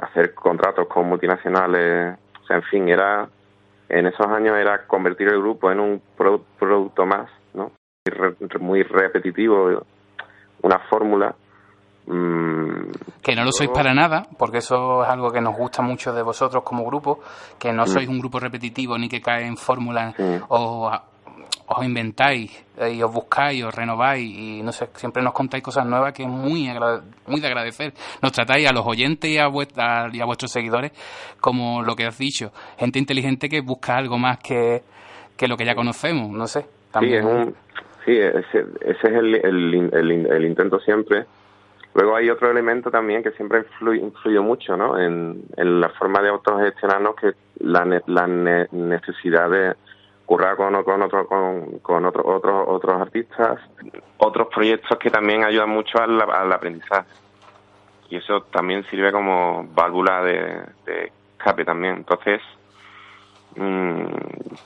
hacer 0.00 0.34
contratos 0.34 0.86
con 0.88 1.08
multinacionales, 1.08 2.18
o 2.42 2.46
sea, 2.46 2.56
en 2.56 2.62
fin, 2.64 2.88
era 2.88 3.28
en 3.88 4.06
esos 4.06 4.26
años 4.26 4.56
era 4.58 4.86
convertir 4.86 5.28
el 5.28 5.38
grupo 5.40 5.70
en 5.70 5.80
un 5.80 6.02
produ- 6.16 6.42
producto 6.58 7.06
más, 7.06 7.30
¿no? 7.54 7.72
Muy 8.60 8.82
repetitivo, 8.82 9.82
una 10.62 10.78
fórmula. 10.90 11.34
mm, 12.06 12.90
Que 13.22 13.34
no 13.36 13.44
lo 13.44 13.52
sois 13.52 13.68
para 13.70 13.92
nada, 13.92 14.26
porque 14.38 14.58
eso 14.58 15.02
es 15.02 15.08
algo 15.10 15.30
que 15.30 15.40
nos 15.42 15.54
gusta 15.56 15.82
mucho 15.82 16.12
de 16.14 16.22
vosotros 16.22 16.62
como 16.64 16.84
grupo, 16.86 17.20
que 17.58 17.72
no 17.72 17.82
Mm. 17.84 17.86
sois 17.88 18.08
un 18.08 18.18
grupo 18.18 18.38
repetitivo 18.40 18.96
ni 18.96 19.08
que 19.08 19.20
cae 19.20 19.46
en 19.46 19.56
fórmulas 19.56 20.14
o 20.48 20.90
os 21.70 21.84
inventáis 21.84 22.64
eh, 22.78 22.94
y 22.94 23.02
os 23.02 23.12
buscáis, 23.12 23.62
os 23.62 23.74
renováis 23.74 24.24
y 24.26 24.62
no 24.62 24.72
sé, 24.72 24.88
siempre 24.94 25.22
nos 25.22 25.32
contáis 25.34 25.62
cosas 25.62 25.84
nuevas 25.86 26.12
que 26.14 26.22
es 26.22 26.28
muy, 26.28 26.68
muy 27.26 27.40
de 27.40 27.46
agradecer. 27.46 27.92
Nos 28.22 28.32
tratáis 28.32 28.68
a 28.68 28.72
los 28.72 28.86
oyentes 28.86 29.30
y 29.30 29.38
a, 29.38 29.48
vuest- 29.48 29.76
a- 29.78 30.08
y 30.12 30.20
a 30.20 30.24
vuestros 30.24 30.50
seguidores 30.50 30.92
como 31.40 31.82
lo 31.82 31.94
que 31.94 32.06
has 32.06 32.16
dicho, 32.18 32.52
gente 32.78 32.98
inteligente 32.98 33.48
que 33.48 33.60
busca 33.60 33.96
algo 33.96 34.16
más 34.18 34.38
que, 34.38 34.82
que 35.36 35.46
lo 35.46 35.56
que 35.56 35.64
ya 35.66 35.74
conocemos, 35.74 36.30
no 36.30 36.46
sé. 36.46 36.62
Sí, 36.62 36.68
También. 36.90 37.18
es 37.20 37.24
un, 37.24 37.54
sí 38.06 38.12
ese, 38.16 38.64
ese 38.80 39.06
es 39.08 39.14
el, 39.14 39.34
el, 39.34 39.90
el, 39.92 40.26
el 40.32 40.44
intento 40.46 40.80
siempre. 40.80 41.26
Luego 41.94 42.16
hay 42.16 42.30
otro 42.30 42.50
elemento 42.50 42.90
también 42.90 43.22
que 43.22 43.30
siempre 43.32 43.58
influye, 43.58 44.00
influye 44.00 44.38
mucho 44.40 44.76
¿no? 44.76 44.98
en, 44.98 45.42
en 45.56 45.80
la 45.80 45.88
forma 45.90 46.22
de 46.22 46.28
autogestionarnos, 46.28 47.14
que 47.16 47.32
la, 47.60 47.84
la 48.06 48.26
ne- 48.26 48.68
necesidad 48.72 49.50
de 49.50 49.74
currar 50.28 50.56
con, 50.56 50.74
otro, 50.74 51.26
con, 51.26 51.78
con 51.78 52.04
otro, 52.04 52.22
otros 52.68 53.00
artistas, 53.00 53.58
otros 54.18 54.48
proyectos 54.48 54.98
que 54.98 55.08
también 55.10 55.42
ayudan 55.42 55.70
mucho 55.70 55.98
al, 55.98 56.20
al 56.20 56.52
aprendizaje. 56.52 57.08
Y 58.10 58.16
eso 58.16 58.42
también 58.42 58.84
sirve 58.90 59.10
como 59.10 59.66
válvula 59.74 60.22
de, 60.22 60.64
escape 61.38 61.64
también. 61.64 61.94
Entonces, 61.96 62.42
mm, 63.56 64.04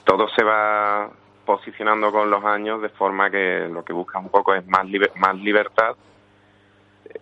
todo 0.03 0.27
se 0.31 0.43
va 0.43 1.09
posicionando 1.47 2.11
con 2.11 2.29
los 2.29 2.45
años 2.45 2.83
de 2.83 2.89
forma 2.89 3.31
que 3.31 3.69
lo 3.71 3.85
que 3.85 3.93
buscas 3.93 4.21
un 4.21 4.31
poco 4.31 4.55
es 4.55 4.67
más, 4.67 4.85
liber- 4.87 5.15
más 5.15 5.37
libertad. 5.37 5.95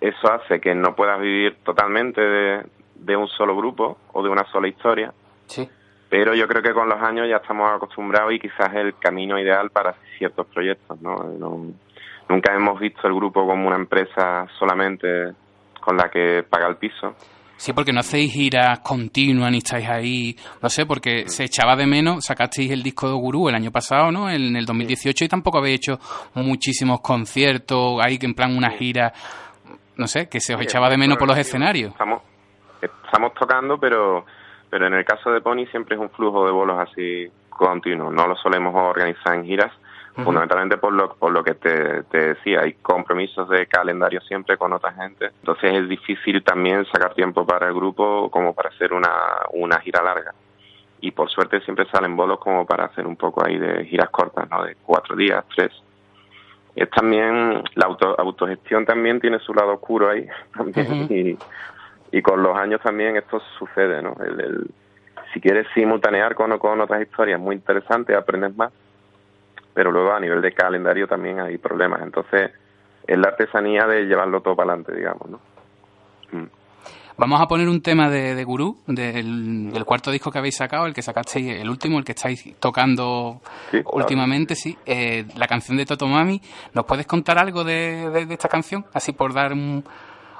Eso 0.00 0.32
hace 0.32 0.62
que 0.62 0.74
no 0.74 0.94
puedas 0.96 1.20
vivir 1.20 1.58
totalmente 1.62 2.22
de, 2.22 2.64
de 2.94 3.16
un 3.16 3.28
solo 3.28 3.54
grupo 3.54 3.98
o 4.14 4.22
de 4.22 4.30
una 4.30 4.44
sola 4.50 4.66
historia. 4.68 5.12
Sí. 5.46 5.68
Pero 6.10 6.34
yo 6.34 6.46
creo 6.48 6.60
que 6.62 6.72
con 6.74 6.88
los 6.88 7.00
años 7.00 7.26
ya 7.30 7.36
estamos 7.36 7.70
acostumbrados 7.70 8.32
y 8.32 8.40
quizás 8.40 8.68
es 8.70 8.76
el 8.76 8.98
camino 8.98 9.38
ideal 9.38 9.70
para 9.70 9.94
ciertos 10.18 10.46
proyectos. 10.48 11.00
¿no? 11.00 11.14
No- 11.38 11.66
nunca 12.28 12.52
hemos 12.54 12.78
visto 12.80 13.06
el 13.06 13.14
grupo 13.14 13.46
como 13.46 13.66
una 13.68 13.76
empresa 13.76 14.46
solamente 14.58 15.06
con 15.80 15.96
la 15.96 16.08
que 16.10 16.42
paga 16.48 16.68
el 16.68 16.76
piso. 16.76 17.14
Sí, 17.56 17.72
porque 17.74 17.92
no 17.92 18.00
hacéis 18.00 18.32
giras 18.32 18.78
continuas 18.80 19.50
ni 19.50 19.58
estáis 19.58 19.86
ahí, 19.88 20.34
no 20.62 20.68
sé, 20.70 20.86
porque 20.86 21.28
se 21.28 21.44
echaba 21.44 21.76
de 21.76 21.86
menos, 21.86 22.24
sacasteis 22.24 22.70
el 22.70 22.82
disco 22.82 23.06
de 23.06 23.12
Gurú 23.14 23.48
el 23.50 23.54
año 23.54 23.70
pasado, 23.70 24.10
¿no? 24.10 24.30
En 24.30 24.56
el 24.56 24.64
2018 24.64 25.26
y 25.26 25.28
tampoco 25.28 25.58
habéis 25.58 25.76
hecho 25.76 25.98
muchísimos 26.34 27.00
conciertos, 27.02 28.00
hay 28.02 28.18
que 28.18 28.24
en 28.26 28.32
plan 28.34 28.56
una 28.56 28.70
gira, 28.70 29.12
no 29.96 30.06
sé, 30.06 30.26
que 30.28 30.40
se 30.40 30.54
os 30.54 30.62
echaba 30.62 30.88
de 30.88 30.96
menos 30.96 31.18
por 31.18 31.28
los 31.28 31.36
escenarios. 31.36 31.92
Estamos, 31.92 32.22
estamos 32.80 33.34
tocando, 33.34 33.76
pero, 33.78 34.24
pero 34.70 34.86
en 34.86 34.94
el 34.94 35.04
caso 35.04 35.30
de 35.30 35.40
Pony 35.40 35.66
siempre 35.70 35.96
es 35.96 36.00
un 36.00 36.10
flujo 36.10 36.46
de 36.46 36.52
bolos 36.52 36.78
así 36.78 37.30
continuo. 37.48 38.10
No 38.10 38.26
lo 38.26 38.36
solemos 38.36 38.74
organizar 38.74 39.34
en 39.34 39.44
giras, 39.44 39.72
fundamentalmente 40.14 40.78
por 40.78 40.92
lo, 40.92 41.14
por 41.14 41.32
lo 41.32 41.42
que 41.42 41.54
te, 41.54 42.04
te 42.04 42.34
decía. 42.34 42.60
Hay 42.60 42.74
compromisos 42.74 43.48
de 43.48 43.66
calendario 43.66 44.20
siempre 44.22 44.56
con 44.56 44.72
otra 44.72 44.92
gente. 44.92 45.26
Entonces 45.40 45.74
es 45.74 45.88
difícil 45.88 46.42
también 46.42 46.86
sacar 46.86 47.14
tiempo 47.14 47.44
para 47.44 47.68
el 47.68 47.74
grupo 47.74 48.30
como 48.30 48.54
para 48.54 48.70
hacer 48.70 48.92
una, 48.92 49.12
una 49.52 49.80
gira 49.80 50.02
larga. 50.02 50.32
Y 51.00 51.10
por 51.10 51.30
suerte 51.30 51.60
siempre 51.62 51.86
salen 51.90 52.16
bolos 52.16 52.38
como 52.38 52.64
para 52.64 52.84
hacer 52.84 53.06
un 53.06 53.16
poco 53.16 53.44
ahí 53.44 53.58
de 53.58 53.84
giras 53.86 54.10
cortas, 54.10 54.48
¿no? 54.50 54.64
De 54.64 54.76
cuatro 54.84 55.16
días, 55.16 55.44
tres 55.54 55.72
es 56.76 56.88
también 56.90 57.62
la 57.74 57.86
auto, 57.86 58.14
autogestión 58.18 58.86
también 58.86 59.20
tiene 59.20 59.38
su 59.40 59.52
lado 59.52 59.74
oscuro 59.74 60.08
ahí 60.10 60.26
también 60.56 61.38
y 62.12 62.22
con 62.22 62.42
los 62.42 62.56
años 62.56 62.80
también 62.82 63.16
esto 63.16 63.40
sucede 63.58 64.02
no 64.02 64.14
el, 64.24 64.40
el- 64.40 64.70
si 65.32 65.40
quieres 65.40 65.66
simultanear 65.74 66.34
con, 66.34 66.58
con 66.58 66.80
otras 66.80 67.02
historias 67.02 67.38
muy 67.38 67.54
interesantes 67.54 68.16
aprendes 68.16 68.56
más 68.56 68.72
pero 69.74 69.92
luego 69.92 70.12
a 70.12 70.18
nivel 70.20 70.42
de 70.42 70.52
calendario 70.52 71.06
también 71.06 71.38
hay 71.40 71.56
problemas 71.58 72.02
entonces 72.02 72.50
es 73.06 73.18
la 73.18 73.28
artesanía 73.28 73.86
de 73.86 74.04
llevarlo 74.06 74.40
todo 74.40 74.56
para 74.56 74.72
adelante 74.72 74.94
digamos 74.94 75.28
no 75.30 75.40
Vamos 77.16 77.38
a 77.42 77.46
poner 77.46 77.68
un 77.68 77.82
tema 77.82 78.08
de, 78.08 78.34
de 78.34 78.44
Gurú, 78.44 78.78
del, 78.86 79.70
del 79.72 79.84
cuarto 79.84 80.10
disco 80.10 80.30
que 80.30 80.38
habéis 80.38 80.56
sacado, 80.56 80.86
el 80.86 80.94
que 80.94 81.02
sacasteis, 81.02 81.60
el 81.60 81.68
último, 81.68 81.98
el 81.98 82.04
que 82.04 82.12
estáis 82.12 82.56
tocando 82.58 83.42
últimamente, 83.92 84.54
sí, 84.54 84.78
eh, 84.86 85.26
la 85.36 85.46
canción 85.46 85.76
de 85.76 85.84
Totomami. 85.84 86.40
¿Nos 86.72 86.86
puedes 86.86 87.06
contar 87.06 87.36
algo 87.38 87.62
de, 87.62 88.08
de- 88.08 88.24
de 88.24 88.32
esta 88.34 88.48
canción? 88.48 88.86
Así 88.94 89.12
por 89.12 89.34
dar 89.34 89.52
un, 89.52 89.84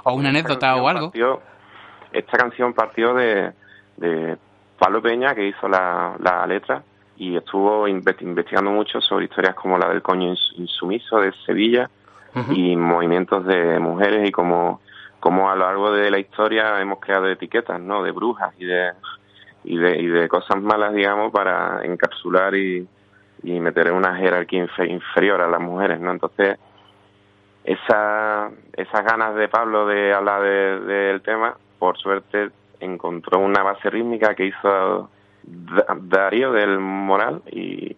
o 0.04 0.14
una 0.14 0.30
anécdota 0.30 0.74
o 0.76 0.88
algo. 0.88 1.10
partió- 1.10 1.42
esta 2.12 2.38
canción 2.38 2.72
partió 2.72 3.14
de, 3.14 3.52
de 3.96 4.36
Pablo 4.78 5.00
Peña, 5.02 5.34
que 5.34 5.46
hizo 5.46 5.68
la, 5.68 6.14
la 6.18 6.46
letra, 6.46 6.82
y 7.16 7.36
estuvo 7.36 7.86
inve- 7.86 8.16
investigando 8.22 8.70
mucho 8.70 9.00
sobre 9.00 9.26
historias 9.26 9.54
como 9.54 9.76
la 9.78 9.88
del 9.90 10.00
coño 10.02 10.32
ins- 10.32 10.52
insumiso 10.56 11.18
de 11.20 11.32
Sevilla 11.46 11.90
y 12.56 12.76
movimientos 12.76 13.44
de 13.44 13.78
mujeres 13.78 14.26
y 14.28 14.30
como, 14.32 14.80
como 15.18 15.50
a 15.50 15.54
lo 15.56 15.64
largo 15.66 15.92
de 15.92 16.10
la 16.10 16.18
historia 16.18 16.80
hemos 16.80 17.00
creado 17.00 17.28
etiquetas, 17.28 17.80
¿no? 17.80 18.02
De 18.02 18.12
brujas 18.12 18.54
y 18.58 18.64
de, 18.64 18.92
y 19.64 19.76
de, 19.76 19.98
y 20.00 20.06
de 20.06 20.28
cosas 20.28 20.62
malas, 20.62 20.94
digamos, 20.94 21.32
para 21.32 21.84
encapsular 21.84 22.54
y, 22.54 22.86
y 23.42 23.60
meter 23.60 23.88
en 23.88 23.94
una 23.94 24.16
jerarquía 24.16 24.64
infe- 24.64 24.88
inferior 24.88 25.40
a 25.42 25.48
las 25.48 25.60
mujeres, 25.60 26.00
¿no? 26.00 26.12
Entonces, 26.12 26.56
esa, 27.64 28.50
esas 28.76 29.04
ganas 29.04 29.34
de 29.34 29.48
Pablo 29.48 29.86
de 29.86 30.14
hablar 30.14 30.42
de- 30.42 30.80
del 30.80 31.20
tema, 31.22 31.56
por 31.80 31.98
suerte 31.98 32.50
encontró 32.78 33.40
una 33.40 33.64
base 33.64 33.90
rítmica 33.90 34.36
que 34.36 34.46
hizo 34.46 35.10
Da- 35.42 35.86
Darío 36.00 36.52
del 36.52 36.78
Moral 36.78 37.42
y, 37.50 37.96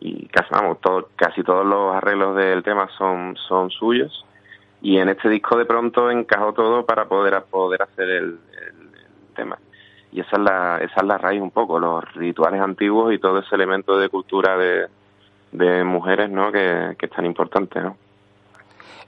y 0.00 0.26
casi, 0.28 0.48
vamos, 0.52 0.80
todo, 0.80 1.08
casi 1.16 1.42
todos 1.42 1.66
los 1.66 1.96
arreglos 1.96 2.36
del 2.36 2.62
tema 2.62 2.88
son, 2.96 3.36
son 3.48 3.70
suyos 3.70 4.24
y 4.80 4.98
en 4.98 5.08
este 5.08 5.28
disco 5.28 5.56
de 5.58 5.64
pronto 5.64 6.10
encajó 6.10 6.52
todo 6.52 6.86
para 6.86 7.06
poder, 7.06 7.42
poder 7.50 7.82
hacer 7.82 8.08
el 8.08 8.38
tema. 9.34 9.58
Y 10.12 10.20
esa 10.20 10.36
es, 10.36 10.42
la, 10.42 10.78
esa 10.78 11.00
es 11.00 11.06
la 11.06 11.18
raíz 11.18 11.40
un 11.42 11.50
poco, 11.50 11.78
los 11.80 12.04
rituales 12.14 12.60
antiguos 12.60 13.12
y 13.12 13.18
todo 13.18 13.40
ese 13.40 13.54
elemento 13.56 13.98
de 13.98 14.08
cultura 14.08 14.56
de, 14.56 14.86
de 15.52 15.84
mujeres 15.84 16.30
¿no? 16.30 16.52
que, 16.52 16.94
que 16.98 17.06
es 17.06 17.12
tan 17.12 17.26
importante. 17.26 17.80
¿no? 17.80 17.96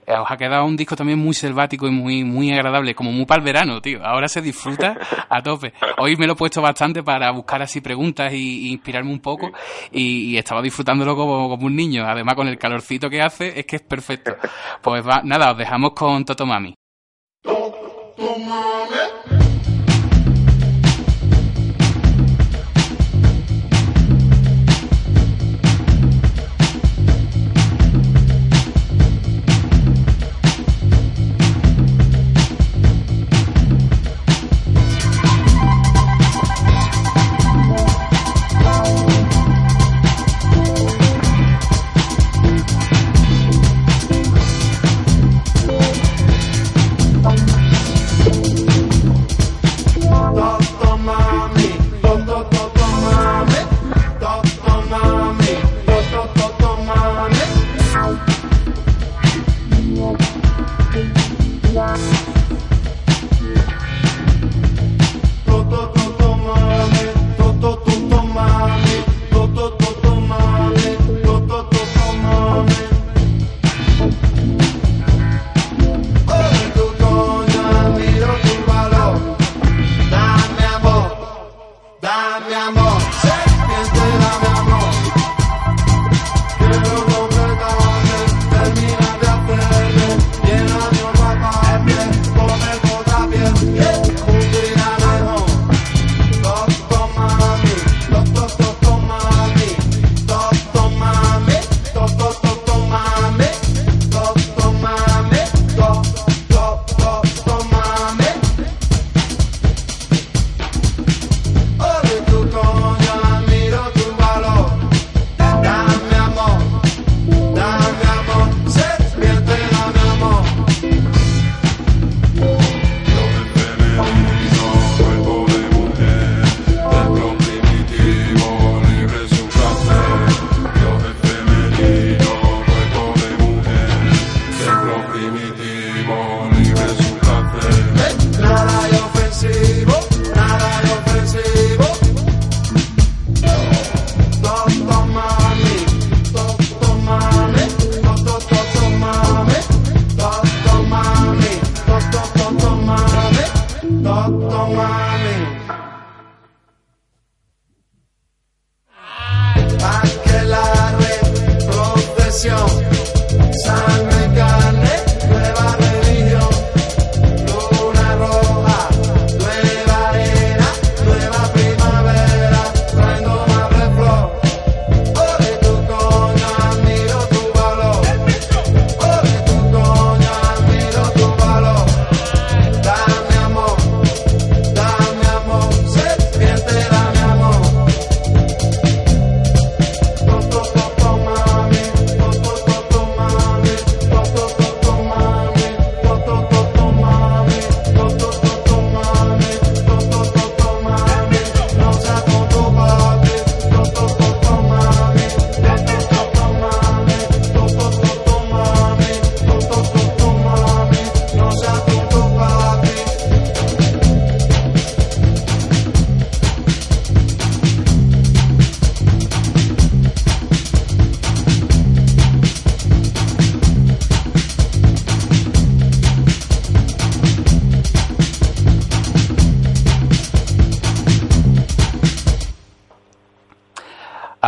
Eh, 0.05 0.13
os 0.13 0.29
ha 0.29 0.37
quedado 0.37 0.65
un 0.65 0.75
disco 0.75 0.95
también 0.95 1.19
muy 1.19 1.33
selvático 1.33 1.87
y 1.87 1.91
muy 1.91 2.23
muy 2.23 2.51
agradable, 2.51 2.95
como 2.95 3.11
muy 3.11 3.25
para 3.25 3.39
el 3.39 3.45
verano, 3.45 3.81
tío. 3.81 4.03
Ahora 4.03 4.27
se 4.27 4.41
disfruta 4.41 4.97
a 5.29 5.41
tope. 5.41 5.73
Hoy 5.97 6.15
me 6.17 6.27
lo 6.27 6.33
he 6.33 6.35
puesto 6.35 6.61
bastante 6.61 7.03
para 7.03 7.31
buscar 7.31 7.61
así 7.61 7.81
preguntas 7.81 8.33
y, 8.33 8.67
y 8.67 8.71
inspirarme 8.71 9.11
un 9.11 9.19
poco 9.19 9.51
y, 9.91 10.37
estaba 10.37 10.61
disfrutándolo 10.61 11.15
como, 11.15 11.49
como 11.49 11.67
un 11.67 11.75
niño. 11.75 12.05
Además, 12.05 12.35
con 12.35 12.47
el 12.47 12.57
calorcito 12.57 13.09
que 13.09 13.21
hace, 13.21 13.59
es 13.59 13.65
que 13.65 13.77
es 13.77 13.81
perfecto. 13.81 14.35
Pues 14.81 15.05
va, 15.07 15.21
nada, 15.23 15.51
os 15.51 15.57
dejamos 15.57 15.91
con 15.93 16.25
Totomami. 16.25 16.73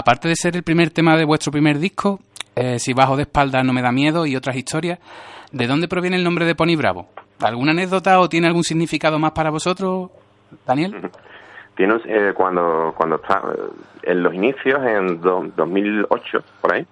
Aparte 0.04 0.28
de 0.28 0.36
ser 0.36 0.58
el 0.58 0.64
primer 0.64 0.90
tema 0.90 1.16
de 1.16 1.24
vuestro 1.24 1.50
primer 1.50 1.80
disco, 1.80 2.20
eh, 2.58 2.78
Si 2.78 2.92
bajo 2.94 3.16
de 3.16 3.22
espalda 3.24 3.64
no 3.64 3.72
me 3.72 3.82
da 3.82 3.94
miedo 3.94 4.26
y 4.26 4.36
otras 4.36 4.58
historias, 4.58 5.00
¿de 5.54 5.66
dónde 5.66 5.88
proviene 5.88 6.18
el 6.18 6.26
nombre 6.26 6.44
de 6.46 6.56
Pony 6.56 6.76
Bravo? 6.78 7.08
¿Alguna 7.42 7.72
anécdota 7.72 8.20
o 8.20 8.28
tiene 8.28 8.48
algún 8.48 8.64
significado 8.66 9.18
más 9.18 9.32
para 9.32 9.50
vosotros, 9.50 10.12
Daniel? 10.68 11.10
Tienes, 11.78 12.02
eh, 12.06 12.34
cuando, 12.36 12.94
cuando 12.98 13.16
está 13.16 13.42
eh, 13.48 14.12
en 14.12 14.24
los 14.24 14.34
inicios, 14.34 14.78
en 14.86 15.22
do- 15.22 15.48
2008, 15.56 16.44
por 16.60 16.74
ahí, 16.74 16.86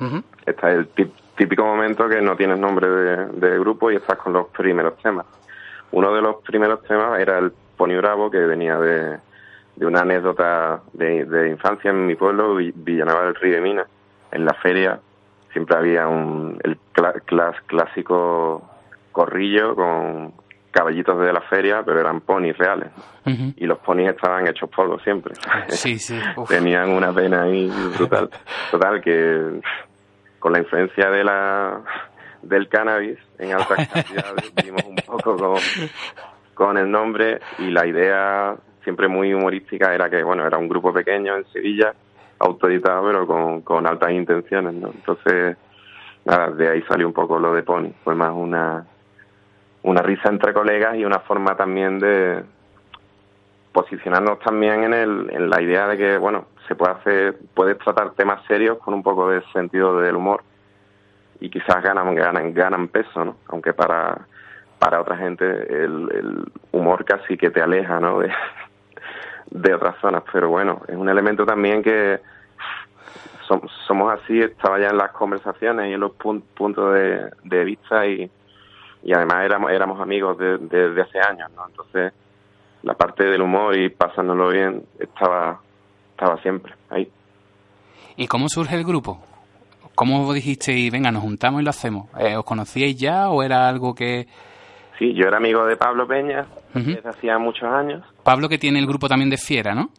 Ujú. 0.00 0.22
está 0.46 0.70
el 0.72 0.88
típico 1.36 1.64
momento 1.66 2.08
que 2.08 2.22
no 2.22 2.34
tienes 2.34 2.58
nombre 2.58 2.88
de, 2.88 3.26
de 3.26 3.58
grupo 3.58 3.90
y 3.92 3.96
estás 3.96 4.16
con 4.18 4.32
los 4.32 4.46
primeros 4.48 4.96
temas. 5.02 5.26
Uno 5.92 6.14
de 6.14 6.22
los 6.22 6.36
primeros 6.42 6.82
temas 6.82 7.20
era 7.20 7.38
el 7.38 7.52
Pony 7.76 7.94
Bravo, 7.98 8.30
que 8.30 8.38
venía 8.38 8.78
de, 8.78 9.18
de 9.76 9.86
una 9.86 10.00
anécdota 10.02 10.80
de, 10.92 11.24
de 11.24 11.48
infancia 11.50 11.90
en 11.90 12.06
mi 12.06 12.14
pueblo, 12.14 12.54
Vi- 12.56 12.72
Villanueva 12.74 13.24
del 13.24 13.34
Río 13.34 13.54
de 13.56 13.60
Minas. 13.60 13.86
En 14.32 14.44
la 14.44 14.54
feria 14.54 14.98
siempre 15.52 15.76
había 15.76 16.06
un, 16.08 16.58
el 16.64 16.78
cla- 16.94 17.20
clas- 17.26 17.60
clásico 17.66 18.68
corrillo 19.12 19.74
con 19.74 20.32
caballitos 20.72 21.20
de 21.20 21.32
la 21.32 21.40
feria, 21.42 21.82
pero 21.84 22.00
eran 22.00 22.20
ponis 22.20 22.56
reales. 22.58 22.88
Y 23.56 23.64
los 23.66 23.78
ponis 23.78 24.10
estaban 24.10 24.46
hechos 24.48 24.68
polvo 24.70 24.98
siempre. 25.00 25.34
Sí, 25.68 25.98
sí. 25.98 26.18
uf. 26.36 26.48
Tenían 26.48 26.90
una 26.90 27.12
pena 27.12 27.42
ahí 27.42 27.70
brutal. 27.96 28.28
Total, 28.70 29.00
que 29.00 29.60
con 30.40 30.52
la 30.52 30.58
influencia 30.58 31.10
de 31.10 31.24
la 31.24 31.80
del 32.42 32.68
cannabis 32.68 33.18
en 33.38 33.54
altas 33.54 33.88
cantidades 33.92 34.52
vimos 34.62 34.82
un 34.84 34.96
poco 34.96 35.36
con, 35.36 35.56
con 36.52 36.76
el 36.76 36.90
nombre 36.90 37.40
y 37.58 37.70
la 37.70 37.86
idea 37.86 38.54
siempre 38.84 39.08
muy 39.08 39.34
humorística 39.34 39.94
era 39.94 40.08
que, 40.08 40.22
bueno, 40.22 40.46
era 40.46 40.58
un 40.58 40.68
grupo 40.68 40.92
pequeño 40.92 41.36
en 41.36 41.44
Sevilla, 41.46 41.94
autoeditado, 42.38 43.06
pero 43.06 43.26
con, 43.26 43.62
con 43.62 43.86
altas 43.86 44.12
intenciones, 44.12 44.74
¿no? 44.74 44.88
Entonces, 44.88 45.56
nada, 46.24 46.50
de 46.50 46.68
ahí 46.68 46.82
salió 46.82 47.06
un 47.06 47.12
poco 47.12 47.38
lo 47.38 47.54
de 47.54 47.62
Pony. 47.62 47.90
Fue 48.04 48.14
más 48.14 48.32
una, 48.32 48.86
una 49.82 50.02
risa 50.02 50.28
entre 50.28 50.52
colegas 50.52 50.96
y 50.96 51.04
una 51.04 51.20
forma 51.20 51.56
también 51.56 51.98
de 51.98 52.44
posicionarnos 53.72 54.38
también 54.38 54.84
en, 54.84 54.94
el, 54.94 55.30
en 55.32 55.50
la 55.50 55.60
idea 55.60 55.88
de 55.88 55.96
que, 55.96 56.16
bueno, 56.16 56.46
se 56.68 56.76
puede 56.76 56.92
hacer, 56.92 57.38
puedes 57.54 57.76
tratar 57.78 58.12
temas 58.12 58.44
serios 58.46 58.78
con 58.78 58.94
un 58.94 59.02
poco 59.02 59.28
de 59.28 59.42
sentido 59.52 60.00
del 60.00 60.16
humor 60.16 60.42
y 61.40 61.50
quizás 61.50 61.82
ganan, 61.82 62.14
ganan, 62.14 62.54
ganan 62.54 62.88
peso, 62.88 63.24
¿no? 63.24 63.36
Aunque 63.48 63.72
para, 63.72 64.26
para 64.78 65.00
otra 65.00 65.16
gente 65.16 65.44
el, 65.44 66.08
el 66.12 66.44
humor 66.72 67.04
casi 67.04 67.36
que 67.36 67.50
te 67.50 67.60
aleja, 67.60 68.00
¿no? 68.00 68.20
De, 68.20 68.32
de 69.54 69.72
otras 69.72 69.94
zonas, 70.00 70.22
pero 70.30 70.50
bueno, 70.50 70.82
es 70.88 70.94
un 70.96 71.08
elemento 71.08 71.46
también 71.46 71.82
que 71.82 72.20
som- 73.48 73.66
somos 73.86 74.12
así, 74.12 74.38
estaba 74.40 74.78
ya 74.80 74.88
en 74.88 74.98
las 74.98 75.12
conversaciones 75.12 75.88
y 75.88 75.92
en 75.94 76.00
los 76.00 76.12
pun- 76.12 76.42
puntos 76.42 76.92
de, 76.92 77.64
vista 77.64 78.04
y, 78.06 78.28
y 79.04 79.12
además 79.14 79.44
éramos, 79.44 79.70
éramos 79.70 80.00
amigos 80.00 80.36
de- 80.38 80.58
de- 80.58 80.88
desde 80.90 81.02
hace 81.02 81.18
años, 81.20 81.50
¿no? 81.54 81.66
Entonces 81.68 82.12
la 82.82 82.94
parte 82.94 83.24
del 83.24 83.40
humor 83.42 83.76
y 83.78 83.88
pasándolo 83.90 84.48
bien 84.48 84.82
estaba, 84.98 85.60
estaba 86.10 86.36
siempre 86.42 86.74
ahí. 86.90 87.10
¿Y 88.16 88.26
cómo 88.26 88.48
surge 88.48 88.76
el 88.76 88.84
grupo? 88.84 89.22
¿Cómo 89.94 90.32
dijisteis, 90.34 90.90
venga, 90.92 91.10
nos 91.12 91.22
juntamos 91.22 91.62
y 91.62 91.64
lo 91.64 91.70
hacemos? 91.70 92.08
Eh, 92.18 92.36
¿Os 92.36 92.44
conocíais 92.44 92.96
ya 92.98 93.30
o 93.30 93.42
era 93.42 93.68
algo 93.68 93.94
que... 93.94 94.26
Sí, 94.98 95.12
yo 95.14 95.26
era 95.26 95.38
amigo 95.38 95.66
de 95.66 95.76
Pablo 95.76 96.06
Peña 96.06 96.46
desde 96.94 97.08
hacía 97.08 97.38
muchos 97.38 97.68
años. 97.68 98.02
Pablo 98.22 98.48
que 98.48 98.58
tiene 98.58 98.78
el 98.78 98.86
grupo 98.86 99.08
también 99.08 99.30
de 99.30 99.36
Fiera, 99.38 99.74
¿no? 99.74 99.90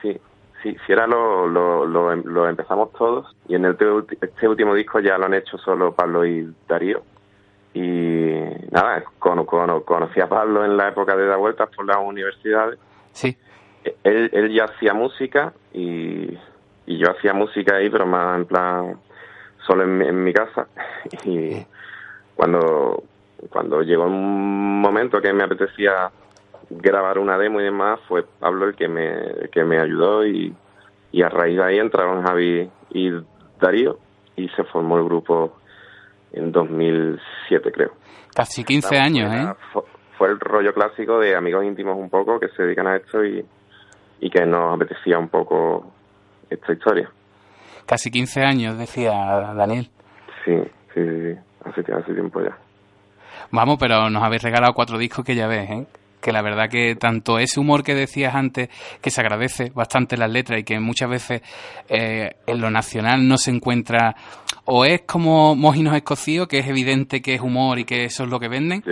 Sí, 0.00 0.16
sí, 0.62 0.76
si 0.86 0.92
era 0.92 1.06
lo, 1.06 1.48
lo, 1.48 1.84
lo, 1.86 2.12
em- 2.12 2.22
lo 2.24 2.48
empezamos 2.48 2.92
todos 2.92 3.34
y 3.48 3.54
en 3.56 3.64
el 3.64 3.76
te- 3.76 3.86
este 4.20 4.46
último 4.48 4.74
disco 4.74 5.00
ya 5.00 5.18
lo 5.18 5.26
han 5.26 5.34
hecho 5.34 5.58
solo 5.58 5.92
Pablo 5.92 6.24
y 6.24 6.52
Darío. 6.68 7.02
Y 7.74 8.34
nada, 8.70 9.04
cono- 9.18 9.44
cono- 9.46 9.82
conocí 9.82 10.20
a 10.20 10.28
Pablo 10.28 10.64
en 10.64 10.76
la 10.76 10.88
época 10.88 11.16
de 11.16 11.26
dar 11.26 11.38
vueltas 11.38 11.68
por 11.74 11.84
las 11.86 11.98
universidades. 11.98 12.78
Sí. 13.12 13.36
Él, 14.04 14.30
él 14.32 14.52
ya 14.52 14.64
hacía 14.64 14.94
música 14.94 15.52
y, 15.72 16.36
y 16.86 16.98
yo 16.98 17.10
hacía 17.10 17.32
música 17.34 17.76
ahí, 17.76 17.90
pero 17.90 18.06
más 18.06 18.36
en 18.38 18.46
plan 18.46 18.98
solo 19.66 19.82
en, 19.84 19.98
mi- 19.98 20.06
en 20.08 20.22
mi 20.24 20.32
casa. 20.32 20.66
Y 21.24 21.64
cuando, 22.34 23.02
cuando 23.50 23.82
llegó 23.82 24.04
un 24.04 24.80
momento 24.80 25.20
que 25.20 25.32
me 25.32 25.44
apetecía 25.44 26.10
grabar 26.70 27.18
una 27.18 27.38
demo 27.38 27.60
y 27.60 27.64
demás, 27.64 28.00
fue 28.08 28.24
Pablo 28.38 28.66
el 28.66 28.74
que 28.74 28.88
me, 28.88 29.48
que 29.50 29.64
me 29.64 29.80
ayudó 29.80 30.26
y, 30.26 30.54
y 31.12 31.22
a 31.22 31.28
raíz 31.28 31.56
de 31.56 31.64
ahí 31.64 31.78
entraron 31.78 32.24
Javi 32.24 32.68
y 32.90 33.10
Darío 33.60 33.98
y 34.36 34.48
se 34.50 34.64
formó 34.64 34.98
el 34.98 35.04
grupo 35.04 35.58
en 36.32 36.52
2007 36.52 37.72
creo. 37.72 37.92
Casi 38.34 38.64
15 38.64 38.96
años, 38.96 39.32
¿eh? 39.32 39.54
Fue, 39.72 39.82
fue 40.16 40.28
el 40.28 40.40
rollo 40.40 40.72
clásico 40.74 41.18
de 41.18 41.34
amigos 41.34 41.64
íntimos 41.64 41.96
un 41.96 42.10
poco 42.10 42.38
que 42.38 42.48
se 42.48 42.62
dedican 42.62 42.86
a 42.86 42.96
esto 42.96 43.24
y, 43.24 43.44
y 44.20 44.30
que 44.30 44.44
nos 44.44 44.74
apetecía 44.74 45.18
un 45.18 45.28
poco 45.28 45.92
esta 46.50 46.72
historia. 46.72 47.10
Casi 47.86 48.10
15 48.10 48.42
años, 48.42 48.78
decía 48.78 49.12
Daniel. 49.56 49.88
Sí, 50.44 50.54
sí, 50.94 51.00
sí, 51.00 51.32
sí. 51.32 51.38
Hace, 51.64 51.92
hace 51.92 52.14
tiempo 52.14 52.40
ya. 52.42 52.56
Vamos, 53.50 53.76
pero 53.78 54.10
nos 54.10 54.22
habéis 54.22 54.42
regalado 54.42 54.74
cuatro 54.74 54.98
discos 54.98 55.24
que 55.24 55.34
ya 55.34 55.46
ves, 55.46 55.70
¿eh? 55.70 55.86
Que 56.20 56.32
la 56.32 56.42
verdad 56.42 56.68
que 56.68 56.96
tanto 56.96 57.38
ese 57.38 57.60
humor 57.60 57.84
que 57.84 57.94
decías 57.94 58.34
antes, 58.34 58.68
que 59.00 59.10
se 59.10 59.20
agradece 59.20 59.70
bastante 59.72 60.16
en 60.16 60.20
las 60.20 60.30
letras 60.30 60.60
y 60.60 60.64
que 60.64 60.80
muchas 60.80 61.08
veces 61.08 61.42
eh, 61.88 62.32
en 62.46 62.60
lo 62.60 62.70
nacional 62.70 63.26
no 63.28 63.38
se 63.38 63.52
encuentra, 63.52 64.16
o 64.64 64.84
es 64.84 65.02
como 65.06 65.54
Mojinos 65.54 65.94
Escocíos, 65.94 66.48
que 66.48 66.58
es 66.58 66.66
evidente 66.66 67.22
que 67.22 67.34
es 67.34 67.40
humor 67.40 67.78
y 67.78 67.84
que 67.84 68.04
eso 68.04 68.24
es 68.24 68.30
lo 68.30 68.40
que 68.40 68.48
venden, 68.48 68.82
Sí, 68.84 68.90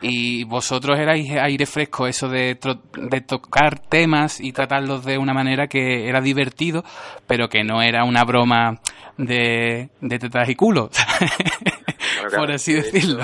y 0.00 0.44
vosotros 0.44 0.98
erais 0.98 1.30
aire 1.40 1.66
fresco, 1.66 2.06
eso 2.06 2.28
de, 2.28 2.58
tro- 2.58 2.80
de 2.94 3.20
tocar 3.20 3.78
temas 3.78 4.40
y 4.40 4.52
tratarlos 4.52 5.04
de 5.04 5.18
una 5.18 5.34
manera 5.34 5.66
que 5.68 6.08
era 6.08 6.20
divertido, 6.22 6.82
pero 7.26 7.48
que 7.48 7.62
no 7.62 7.82
era 7.82 8.04
una 8.04 8.24
broma 8.24 8.80
de, 9.18 9.90
de 10.00 10.18
tetas 10.18 10.48
y 10.48 10.54
culo, 10.56 10.88
por 12.36 12.50
así 12.52 12.72
decirlo. 12.72 13.22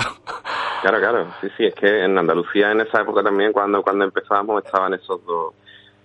Claro, 0.81 0.99
claro, 0.99 1.33
sí, 1.39 1.47
sí, 1.57 1.65
es 1.67 1.75
que 1.75 2.03
en 2.05 2.17
Andalucía 2.17 2.71
en 2.71 2.81
esa 2.81 3.01
época 3.01 3.21
también 3.23 3.53
cuando 3.53 3.83
cuando 3.83 4.03
empezábamos 4.05 4.63
estaban 4.63 4.93
esos 4.95 5.23
dos 5.25 5.53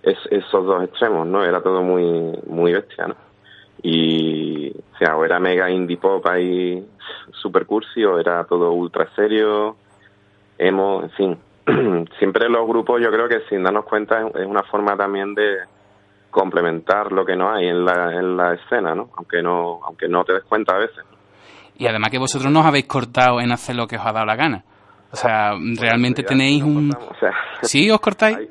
es- 0.03 0.27
esos 0.31 0.67
dos 0.67 0.85
extremos, 0.85 1.27
¿no? 1.27 1.43
Era 1.45 1.63
todo 1.63 1.83
muy 1.83 2.39
muy 2.47 2.73
bestia, 2.75 3.07
¿no? 3.09 3.17
Y 3.83 4.71
o 4.79 4.97
sea, 4.99 5.17
o 5.17 5.25
era 5.25 5.41
mega 5.41 5.71
indie 5.71 5.99
pop 5.99 6.27
ahí 6.27 6.87
super 7.33 7.67
cursi 7.67 8.05
o 8.05 8.19
era 8.21 8.45
todo 8.47 8.73
ultra 8.73 9.09
serio, 9.17 9.79
emo, 10.59 11.03
en 11.05 11.11
fin. 11.13 11.45
Siempre 12.19 12.49
los 12.51 12.67
grupos 12.69 13.01
yo 13.03 13.11
creo 13.13 13.29
que 13.29 13.43
sin 13.49 13.63
darnos 13.65 13.87
cuenta 13.87 14.29
es 14.35 14.47
una 14.47 14.65
forma 14.65 14.97
también 14.97 15.35
de 15.35 15.59
complementar 16.31 17.13
lo 17.13 17.25
que 17.27 17.37
no 17.37 17.51
hay 17.53 17.69
en 17.69 17.85
la 17.85 18.15
en 18.15 18.37
la 18.37 18.55
escena, 18.55 18.95
¿no? 18.95 19.11
Aunque 19.17 19.43
no 19.43 19.81
aunque 19.85 20.09
no 20.09 20.25
te 20.25 20.35
des 20.35 20.45
cuenta 20.45 20.77
a 20.77 20.81
veces. 20.81 21.05
Y 21.79 21.87
además 21.87 22.11
que 22.11 22.19
vosotros 22.19 22.51
no 22.53 22.61
os 22.61 22.67
habéis 22.67 22.87
cortado 22.87 23.41
en 23.41 23.53
hacer 23.53 23.77
lo 23.77 23.87
que 23.87 23.97
os 23.97 24.03
ha 24.07 24.13
dado 24.13 24.27
la 24.27 24.37
gana. 24.37 24.65
O 25.13 25.17
sea, 25.17 25.53
realmente 25.79 26.23
tenéis 26.23 26.63
un... 26.63 26.91
cortamos, 26.91 27.17
o 27.17 27.21
sea, 27.21 27.31
¿Sí 27.63 27.91
os 27.91 28.01
cortáis? 28.01 28.37
Hay- 28.39 28.49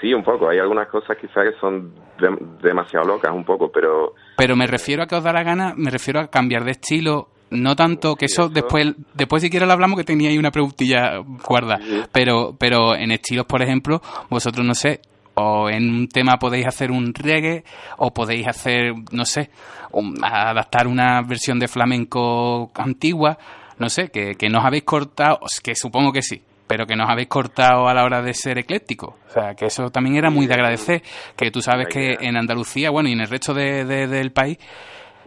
Sí, 0.00 0.14
un 0.14 0.22
poco. 0.24 0.48
Hay 0.48 0.58
algunas 0.58 0.88
cosas 0.88 1.14
quizás 1.20 1.44
que 1.44 1.60
son 1.60 1.92
de- 2.18 2.38
demasiado 2.66 3.06
locas, 3.06 3.30
un 3.34 3.44
poco, 3.44 3.70
pero 3.70 4.14
Pero 4.36 4.56
me 4.56 4.66
refiero 4.66 5.02
a 5.02 5.06
que 5.06 5.14
os 5.14 5.22
da 5.22 5.30
la 5.30 5.42
gana, 5.42 5.74
me 5.76 5.90
refiero 5.90 6.20
a 6.20 6.28
cambiar 6.28 6.64
de 6.64 6.70
estilo, 6.70 7.28
no 7.50 7.76
tanto 7.76 8.16
que 8.16 8.24
eso, 8.24 8.44
eso- 8.44 8.50
después 8.50 8.94
después 9.12 9.42
si 9.42 9.50
quieres 9.50 9.66
lo 9.66 9.74
hablamos 9.74 9.98
que 9.98 10.04
tenía 10.04 10.30
ahí 10.30 10.38
una 10.38 10.50
preguntilla 10.50 11.18
guarda, 11.46 11.78
pero 12.12 12.56
pero 12.58 12.94
en 12.96 13.10
estilos, 13.10 13.44
por 13.44 13.60
ejemplo, 13.60 14.00
vosotros 14.30 14.64
no 14.64 14.72
sé, 14.74 15.02
o 15.40 15.68
en 15.70 15.88
un 15.90 16.08
tema 16.08 16.38
podéis 16.38 16.66
hacer 16.66 16.90
un 16.90 17.14
reggae 17.14 17.64
o 17.98 18.12
podéis 18.12 18.46
hacer, 18.46 18.92
no 19.12 19.24
sé, 19.24 19.50
un- 19.92 20.18
adaptar 20.22 20.86
una 20.86 21.22
versión 21.22 21.58
de 21.58 21.68
flamenco 21.68 22.70
antigua, 22.74 23.38
no 23.78 23.88
sé, 23.88 24.08
que, 24.10 24.34
que 24.34 24.48
no 24.48 24.58
os 24.58 24.64
habéis 24.64 24.84
cortado, 24.84 25.40
que 25.62 25.74
supongo 25.74 26.12
que 26.12 26.22
sí, 26.22 26.42
pero 26.66 26.86
que 26.86 26.94
nos 26.96 27.08
habéis 27.10 27.28
cortado 27.28 27.88
a 27.88 27.94
la 27.94 28.04
hora 28.04 28.22
de 28.22 28.34
ser 28.34 28.58
ecléctico. 28.58 29.16
O 29.28 29.32
sea, 29.32 29.54
que 29.54 29.66
eso 29.66 29.90
también 29.90 30.16
era 30.16 30.30
muy 30.30 30.46
de 30.46 30.54
agradecer, 30.54 31.02
que 31.36 31.50
tú 31.50 31.62
sabes 31.62 31.86
que 31.88 32.16
en 32.20 32.36
Andalucía, 32.36 32.90
bueno, 32.90 33.08
y 33.08 33.12
en 33.12 33.20
el 33.20 33.28
resto 33.28 33.54
de- 33.54 33.84
de- 33.84 34.06
del 34.06 34.32
país, 34.32 34.58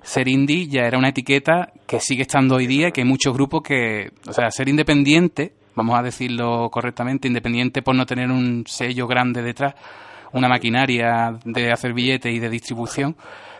ser 0.03 0.27
indie 0.27 0.67
ya 0.67 0.81
era 0.81 0.97
una 0.97 1.09
etiqueta 1.09 1.71
que 1.87 1.99
sigue 1.99 2.23
estando 2.23 2.55
hoy 2.55 2.67
día 2.67 2.89
y 2.89 2.91
que 2.91 3.01
hay 3.01 3.07
muchos 3.07 3.33
grupos 3.33 3.61
que, 3.63 4.11
o 4.27 4.33
sea, 4.33 4.51
ser 4.51 4.67
independiente, 4.69 5.53
vamos 5.75 5.97
a 5.97 6.03
decirlo 6.03 6.69
correctamente, 6.71 7.27
independiente 7.27 7.81
por 7.81 7.95
no 7.95 8.05
tener 8.05 8.29
un 8.29 8.63
sello 8.67 9.07
grande 9.07 9.41
detrás, 9.41 9.75
una 10.31 10.47
maquinaria 10.47 11.37
de 11.45 11.71
hacer 11.71 11.93
billetes 11.93 12.33
y 12.33 12.39
de 12.39 12.49
distribución, 12.49 13.15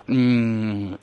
mm, 0.08 0.94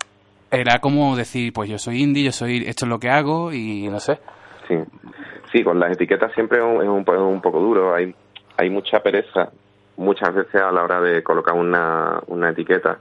era 0.51 0.81
como 0.81 1.17
decir, 1.17 1.53
pues 1.53 1.69
yo 1.71 1.79
soy 1.79 2.03
indie, 2.03 2.25
yo 2.25 2.33
soy, 2.33 2.65
esto 2.67 2.85
es 2.85 2.89
lo 2.89 2.99
que 2.99 3.09
hago 3.09 3.53
y 3.53 3.89
no 3.89 4.01
sé. 4.01 4.19
sí. 4.67 4.77
Sí, 5.53 5.65
con 5.65 5.81
las 5.81 5.93
etiquetas 5.93 6.33
siempre 6.33 6.59
es 6.59 6.65
un, 6.65 6.81
es 6.81 6.89
un, 6.89 7.05
un 7.09 7.41
poco 7.41 7.59
duro. 7.59 7.93
Hay, 7.95 8.15
hay 8.57 8.71
mucha 8.71 9.01
pereza 9.01 9.51
muchas 9.97 10.35
veces 10.35 10.63
a 10.63 10.71
la 10.71 10.85
hora 10.85 11.01
de 11.01 11.23
colocar 11.23 11.55
una, 11.55 12.21
una 12.29 12.51
etiqueta. 12.51 12.99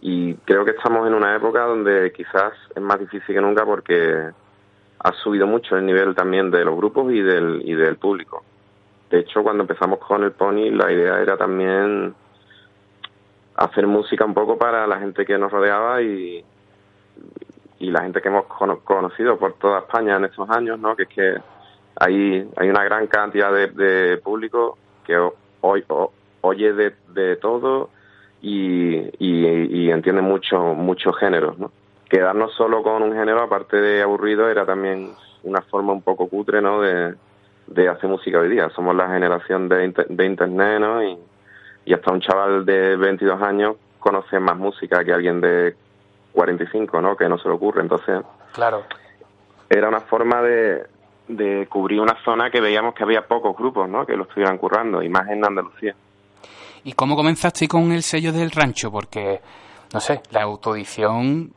Y 0.00 0.34
creo 0.34 0.64
que 0.64 0.72
estamos 0.72 1.06
en 1.06 1.14
una 1.14 1.34
época 1.34 1.64
donde 1.64 2.12
quizás 2.12 2.52
es 2.74 2.82
más 2.82 2.98
difícil 3.00 3.34
que 3.34 3.40
nunca 3.40 3.64
porque 3.64 4.30
ha 4.98 5.12
subido 5.12 5.46
mucho 5.46 5.76
el 5.76 5.84
nivel 5.86 6.14
también 6.14 6.50
de 6.50 6.64
los 6.64 6.76
grupos 6.76 7.12
y 7.12 7.20
del, 7.20 7.62
y 7.64 7.74
del 7.74 7.96
público. 7.96 8.42
De 9.10 9.20
hecho, 9.20 9.42
cuando 9.42 9.62
empezamos 9.62 9.98
con 9.98 10.24
el 10.24 10.32
Pony, 10.32 10.70
la 10.70 10.90
idea 10.90 11.20
era 11.20 11.36
también 11.36 12.14
hacer 13.56 13.86
música 13.86 14.24
un 14.24 14.34
poco 14.34 14.58
para 14.58 14.86
la 14.86 14.98
gente 14.98 15.24
que 15.24 15.38
nos 15.38 15.52
rodeaba 15.52 16.02
y, 16.02 16.44
y 17.78 17.90
la 17.90 18.02
gente 18.02 18.20
que 18.20 18.28
hemos 18.28 18.46
cono- 18.46 18.80
conocido 18.80 19.38
por 19.38 19.54
toda 19.54 19.80
España 19.80 20.16
en 20.16 20.24
estos 20.24 20.48
años, 20.50 20.78
¿no? 20.78 20.96
Que 20.96 21.04
es 21.04 21.08
que 21.10 21.34
hay, 21.96 22.48
hay 22.56 22.68
una 22.68 22.82
gran 22.84 23.06
cantidad 23.06 23.52
de, 23.52 23.68
de 23.68 24.16
público 24.18 24.78
que 25.06 25.16
hoy 25.60 25.84
oye 26.40 26.72
de, 26.72 26.94
de 27.08 27.36
todo 27.36 27.90
y, 28.42 28.96
y, 29.18 29.46
y 29.86 29.90
entiende 29.90 30.22
mucho 30.22 30.58
muchos 30.74 31.16
géneros, 31.18 31.58
¿no? 31.58 31.70
Quedarnos 32.08 32.52
solo 32.54 32.82
con 32.82 33.02
un 33.02 33.12
género, 33.12 33.42
aparte 33.42 33.76
de 33.80 34.02
aburrido, 34.02 34.48
era 34.48 34.64
también 34.66 35.12
una 35.42 35.62
forma 35.62 35.92
un 35.92 36.02
poco 36.02 36.28
cutre, 36.28 36.60
¿no? 36.62 36.80
De, 36.80 37.14
de 37.66 37.88
hacer 37.88 38.08
música 38.10 38.38
hoy 38.38 38.48
día. 38.50 38.68
Somos 38.70 38.94
la 38.94 39.08
generación 39.08 39.68
de, 39.68 39.84
inter- 39.86 40.06
de 40.08 40.26
internet, 40.26 40.80
¿no? 40.80 41.02
Y, 41.02 41.18
y 41.86 41.92
hasta 41.94 42.12
un 42.12 42.20
chaval 42.20 42.64
de 42.64 42.96
22 42.96 43.40
años 43.42 43.76
conoce 43.98 44.38
más 44.38 44.56
música 44.56 45.02
que 45.04 45.12
alguien 45.12 45.40
de 45.40 45.74
45, 46.32 47.00
¿no? 47.00 47.16
Que 47.16 47.28
no 47.28 47.38
se 47.38 47.48
le 47.48 47.54
ocurre. 47.54 47.82
Entonces, 47.82 48.20
Claro. 48.52 48.82
era 49.70 49.88
una 49.88 50.00
forma 50.00 50.42
de, 50.42 50.84
de 51.28 51.66
cubrir 51.68 52.00
una 52.00 52.16
zona 52.24 52.50
que 52.50 52.60
veíamos 52.60 52.94
que 52.94 53.02
había 53.02 53.26
pocos 53.26 53.56
grupos, 53.56 53.88
¿no? 53.88 54.04
Que 54.06 54.16
lo 54.16 54.24
estuvieran 54.24 54.58
currando, 54.58 55.02
y 55.02 55.08
más 55.08 55.28
en 55.30 55.44
Andalucía. 55.44 55.94
¿Y 56.84 56.92
cómo 56.92 57.16
comenzaste 57.16 57.66
con 57.66 57.92
el 57.92 58.02
sello 58.02 58.30
del 58.32 58.50
rancho? 58.50 58.92
Porque, 58.92 59.40
no 59.94 60.00
sé, 60.00 60.20
la 60.30 60.42
autoedición 60.42 61.50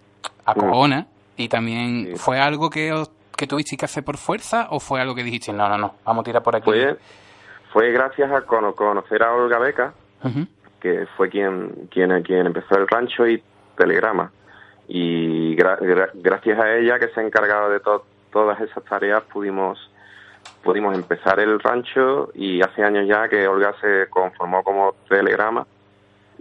acojona 0.45 1.07
Y 1.35 1.49
también, 1.49 2.17
¿fue 2.17 2.39
algo 2.39 2.69
que, 2.69 2.91
os- 2.91 3.11
que 3.35 3.45
tuvisteis 3.47 3.77
que 3.79 3.85
hacer 3.85 4.03
por 4.03 4.17
fuerza 4.17 4.67
o 4.71 4.79
fue 4.79 4.99
algo 4.99 5.13
que 5.13 5.23
dijiste, 5.23 5.53
no, 5.53 5.69
no, 5.69 5.77
no, 5.77 5.95
vamos 6.03 6.21
a 6.21 6.25
tirar 6.25 6.41
por 6.43 6.55
aquí? 6.55 6.65
Fue, 6.65 6.97
fue 7.71 7.91
gracias 7.91 8.31
a 8.31 8.41
cono- 8.41 8.73
conocer 8.73 9.21
a 9.23 9.33
Olga 9.35 9.59
Beca, 9.59 9.93
que 10.79 11.05
fue 11.15 11.29
quien, 11.29 11.87
quien, 11.91 12.23
quien 12.23 12.47
empezó 12.47 12.75
el 12.77 12.87
rancho 12.87 13.27
y 13.27 13.43
Telegrama. 13.77 14.31
Y 14.87 15.55
gra- 15.55 15.77
gra- 15.79 16.09
gracias 16.13 16.57
a 16.59 16.75
ella, 16.75 16.97
que 16.97 17.09
se 17.09 17.19
ha 17.19 17.23
encargado 17.23 17.69
de 17.69 17.79
to- 17.81 18.05
todas 18.31 18.59
esas 18.61 18.83
tareas, 18.85 19.21
pudimos 19.23 19.77
pudimos 20.63 20.95
empezar 20.95 21.39
el 21.39 21.59
rancho. 21.59 22.29
Y 22.33 22.61
hace 22.61 22.83
años 22.83 23.05
ya 23.07 23.27
que 23.29 23.47
Olga 23.47 23.75
se 23.81 24.07
conformó 24.09 24.63
como 24.63 24.95
Telegrama 25.07 25.67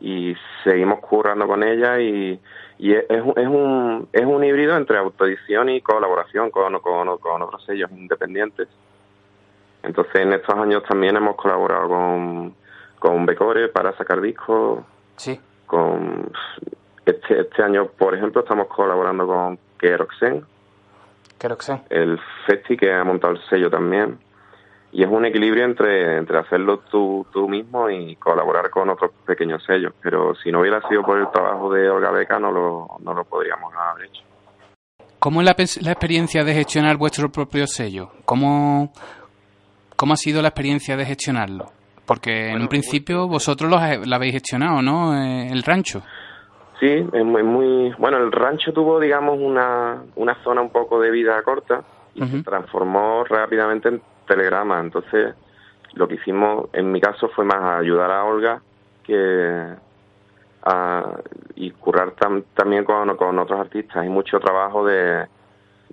y 0.01 0.35
seguimos 0.65 1.01
currando 1.01 1.47
con 1.47 1.62
ella 1.62 1.99
y, 2.01 2.41
y 2.79 2.95
es, 2.95 3.05
es 3.09 3.23
un, 3.23 3.33
es, 3.37 3.47
un, 3.47 4.09
es 4.12 4.25
un 4.25 4.45
híbrido 4.45 4.77
entre 4.77 4.99
autoedición 4.99 5.69
y 5.71 5.81
colaboración 5.81 6.51
con, 6.51 6.79
con, 6.81 7.19
con 7.19 7.43
otros 7.43 7.65
sellos 7.65 7.91
independientes. 7.93 8.69
Entonces 9.83 10.17
en 10.17 10.33
estos 10.33 10.55
años 10.55 10.83
también 10.89 11.17
hemos 11.17 11.37
colaborado 11.37 11.89
con, 11.89 12.55
con 12.99 13.27
Becore 13.27 13.69
para 13.69 13.97
sacar 13.97 14.21
discos. 14.21 14.85
Sí. 15.17 15.41
Con 15.67 16.31
este, 17.05 17.41
este 17.41 17.62
año, 17.62 17.87
por 17.87 18.15
ejemplo, 18.15 18.43
estamos 18.43 18.69
colaborando 18.69 19.27
con 19.27 19.59
Keroxen, 19.79 20.45
sí. 21.61 21.73
el 21.91 22.21
Festi 22.47 22.77
que 22.77 22.93
ha 22.93 23.05
montado 23.05 23.35
el 23.35 23.43
sello 23.49 23.71
también. 23.71 24.19
Y 24.92 25.03
es 25.03 25.11
un 25.11 25.27
equilibrio 25.27 25.64
entre, 25.64 26.16
entre 26.16 26.38
hacerlo 26.38 26.79
tú, 26.90 27.27
tú 27.33 27.49
mismo 27.49 27.90
y 27.90 28.16
colaborar 28.16 28.70
con 28.70 28.88
otros 28.88 29.11
pequeños 29.27 29.62
sellos. 29.64 29.92
Pero 30.03 30.35
si 30.37 30.51
no 30.51 30.61
hubiera 30.61 30.81
sido 30.88 31.03
por 31.03 31.18
el 31.18 31.31
trabajo 31.31 31.72
de 31.72 31.90
Olga 31.90 32.11
Beca, 32.11 32.38
no 32.38 32.51
lo, 32.51 32.88
no 33.01 33.12
lo 33.12 33.25
podríamos 33.25 33.72
haber 33.75 34.07
hecho. 34.07 34.22
¿Cómo 35.18 35.40
es 35.40 35.46
la, 35.83 35.92
experiencia 35.92 36.44
de 36.44 36.55
gestionar 36.55 36.96
vuestro 36.96 37.31
propio 37.31 37.66
sello? 37.66 38.11
¿Cómo, 38.25 38.92
¿Cómo 39.96 40.12
ha 40.14 40.16
sido 40.16 40.40
la 40.40 40.49
experiencia 40.49 40.96
de 40.96 41.05
gestionarlo? 41.05 41.66
Porque 42.07 42.51
en 42.51 42.62
un 42.62 42.68
principio 42.68 43.27
vosotros 43.27 43.68
lo, 43.68 43.79
lo 43.79 44.14
habéis 44.14 44.35
gestionado, 44.35 44.81
¿no? 44.81 45.14
Eh, 45.16 45.49
el 45.51 45.62
rancho. 45.62 46.03
Sí, 46.79 46.87
es 46.87 47.25
muy, 47.25 47.42
muy... 47.42 47.92
Bueno, 47.99 48.18
el 48.18 48.31
rancho 48.31 48.72
tuvo, 48.72 49.01
digamos, 49.01 49.38
una, 49.40 50.03
una 50.14 50.35
zona 50.44 50.61
un 50.61 50.70
poco 50.70 51.01
de 51.01 51.11
vida 51.11 51.42
corta 51.42 51.83
y 52.14 52.25
se 52.25 52.42
transformó 52.42 53.25
rápidamente 53.25 53.88
en 53.88 54.03
telegrama. 54.27 54.81
Entonces, 54.81 55.35
lo 55.95 56.07
que 56.09 56.15
hicimos, 56.17 56.69
en 56.73 56.91
mi 56.93 57.01
caso, 57.01 57.29
fue 57.29 57.45
más 57.45 57.62
ayudar 57.81 58.11
a 58.11 58.25
Olga 58.25 58.61
que 59.05 59.65
a, 60.62 61.05
y 61.55 61.71
currar 61.71 62.15
tam- 62.17 62.45
también 62.55 62.85
con, 62.85 63.17
con 63.17 63.39
otros 63.39 63.61
artistas. 63.61 63.97
Hay 63.99 64.09
mucho 64.09 64.41
trabajo 64.41 64.85
de, 64.85 65.27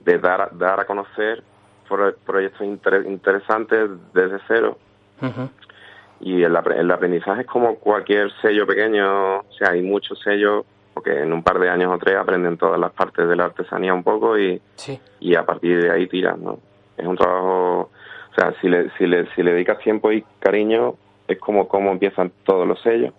de 0.03 0.17
dar, 0.19 0.41
a- 0.41 0.49
dar 0.51 0.79
a 0.79 0.85
conocer 0.85 1.43
pro- 1.87 2.15
proyectos 2.25 2.61
inter- 2.61 3.05
interesantes 3.07 3.89
desde 4.13 4.39
cero 4.47 4.77
y 6.19 6.41
el, 6.43 6.53
apre- 6.55 6.77
el 6.77 6.91
aprendizaje 6.91 7.41
es 7.41 7.47
como 7.47 7.75
cualquier 7.75 8.31
sello 8.41 8.65
pequeño, 8.67 9.37
o 9.39 9.45
sea, 9.57 9.69
hay 9.71 9.81
muchos 9.81 10.19
sellos 10.21 10.65
porque 10.93 11.21
en 11.21 11.31
un 11.33 11.41
par 11.43 11.59
de 11.59 11.69
años 11.69 11.91
o 11.93 11.97
tres 11.97 12.15
aprenden 12.17 12.57
todas 12.57 12.79
las 12.79 12.91
partes 12.91 13.27
de 13.27 13.35
la 13.35 13.45
artesanía 13.45 13.93
un 13.93 14.03
poco 14.03 14.37
y, 14.37 14.61
Sí. 14.75 14.99
y 15.21 15.35
a 15.35 15.43
partir 15.45 15.81
de 15.81 15.91
ahí 15.91 16.07
tiran, 16.07 16.43
¿no? 16.43 16.59
Es 16.97 17.05
un 17.07 17.15
trabajo, 17.15 17.89
o 18.33 18.35
sea, 18.35 18.53
si 18.59 18.67
le, 18.67 18.89
si 18.97 19.05
le, 19.05 19.27
si 19.35 19.43
le 19.43 19.53
dedicas 19.53 19.77
tiempo 19.79 20.11
y 20.11 20.23
cariño, 20.39 20.95
es 21.27 21.39
como 21.39 21.67
cómo 21.67 21.91
empiezan 21.91 22.31
todos 22.43 22.67
los 22.67 22.81
sellos 22.81 23.13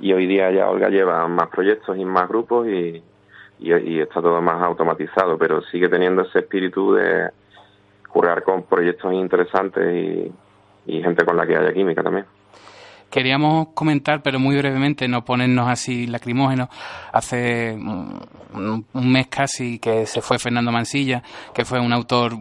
y 0.00 0.12
hoy 0.14 0.26
día 0.26 0.50
ya 0.50 0.70
Olga 0.70 0.88
lleva 0.88 1.28
más 1.28 1.48
proyectos 1.48 1.98
y 1.98 2.04
más 2.06 2.26
grupos 2.28 2.66
y, 2.66 3.02
y, 3.58 3.74
y 3.74 4.00
está 4.00 4.22
todo 4.22 4.40
más 4.40 4.62
automatizado, 4.62 5.36
pero 5.36 5.60
sigue 5.64 5.90
teniendo 5.90 6.22
ese 6.22 6.38
espíritu 6.38 6.94
de 6.94 7.30
currar 8.08 8.42
con 8.42 8.62
proyectos 8.62 9.12
interesantes 9.12 9.84
y, 9.94 10.32
y 10.86 11.02
gente 11.02 11.24
con 11.26 11.36
la 11.36 11.46
que 11.46 11.56
haya 11.56 11.74
química 11.74 12.02
también. 12.02 12.24
Queríamos 13.10 13.68
comentar, 13.74 14.22
pero 14.22 14.38
muy 14.38 14.56
brevemente, 14.56 15.06
no 15.08 15.24
ponernos 15.24 15.68
así 15.68 16.06
lacrimógenos. 16.06 16.68
Hace 17.12 17.72
un, 17.74 18.84
mes 18.94 19.28
casi 19.28 19.78
que 19.78 20.06
se 20.06 20.20
fue 20.20 20.38
Fernando 20.38 20.72
Mansilla, 20.72 21.22
que 21.54 21.64
fue 21.64 21.78
un 21.78 21.92
autor 21.92 22.32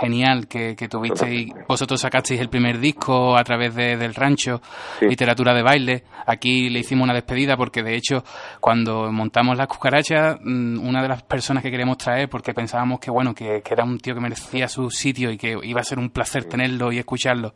genial 0.00 0.48
que, 0.48 0.74
que 0.74 0.88
tuvisteis. 0.88 1.52
Vosotros 1.68 2.00
sacasteis 2.00 2.40
el 2.40 2.48
primer 2.48 2.78
disco 2.78 3.36
a 3.36 3.44
través 3.44 3.74
de- 3.74 3.96
del 3.96 4.14
rancho, 4.14 4.60
literatura 5.00 5.52
de 5.54 5.62
baile. 5.62 6.04
Aquí 6.26 6.68
le 6.70 6.80
hicimos 6.80 7.04
una 7.04 7.14
despedida 7.14 7.56
porque, 7.56 7.82
de 7.82 7.94
hecho, 7.96 8.24
cuando 8.60 9.10
montamos 9.12 9.56
las 9.56 9.66
cucarachas, 9.68 10.38
mm, 10.42 10.86
una 10.86 11.02
de 11.02 11.08
las 11.08 11.22
personas 11.22 11.62
que 11.62 11.70
queríamos 11.70 11.98
traer, 11.98 12.28
porque 12.28 12.54
pensábamos 12.54 13.00
que, 13.00 13.10
bueno, 13.10 13.34
que, 13.34 13.62
que 13.62 13.74
era 13.74 13.84
un 13.84 13.98
tío 13.98 14.14
que 14.14 14.20
merecía 14.20 14.68
su 14.68 14.90
sitio 14.90 15.30
y 15.30 15.36
que 15.36 15.56
iba 15.62 15.80
a 15.80 15.84
ser 15.84 15.98
un 15.98 16.10
placer 16.10 16.44
tenerlo 16.44 16.92
y 16.92 16.98
escucharlo, 16.98 17.54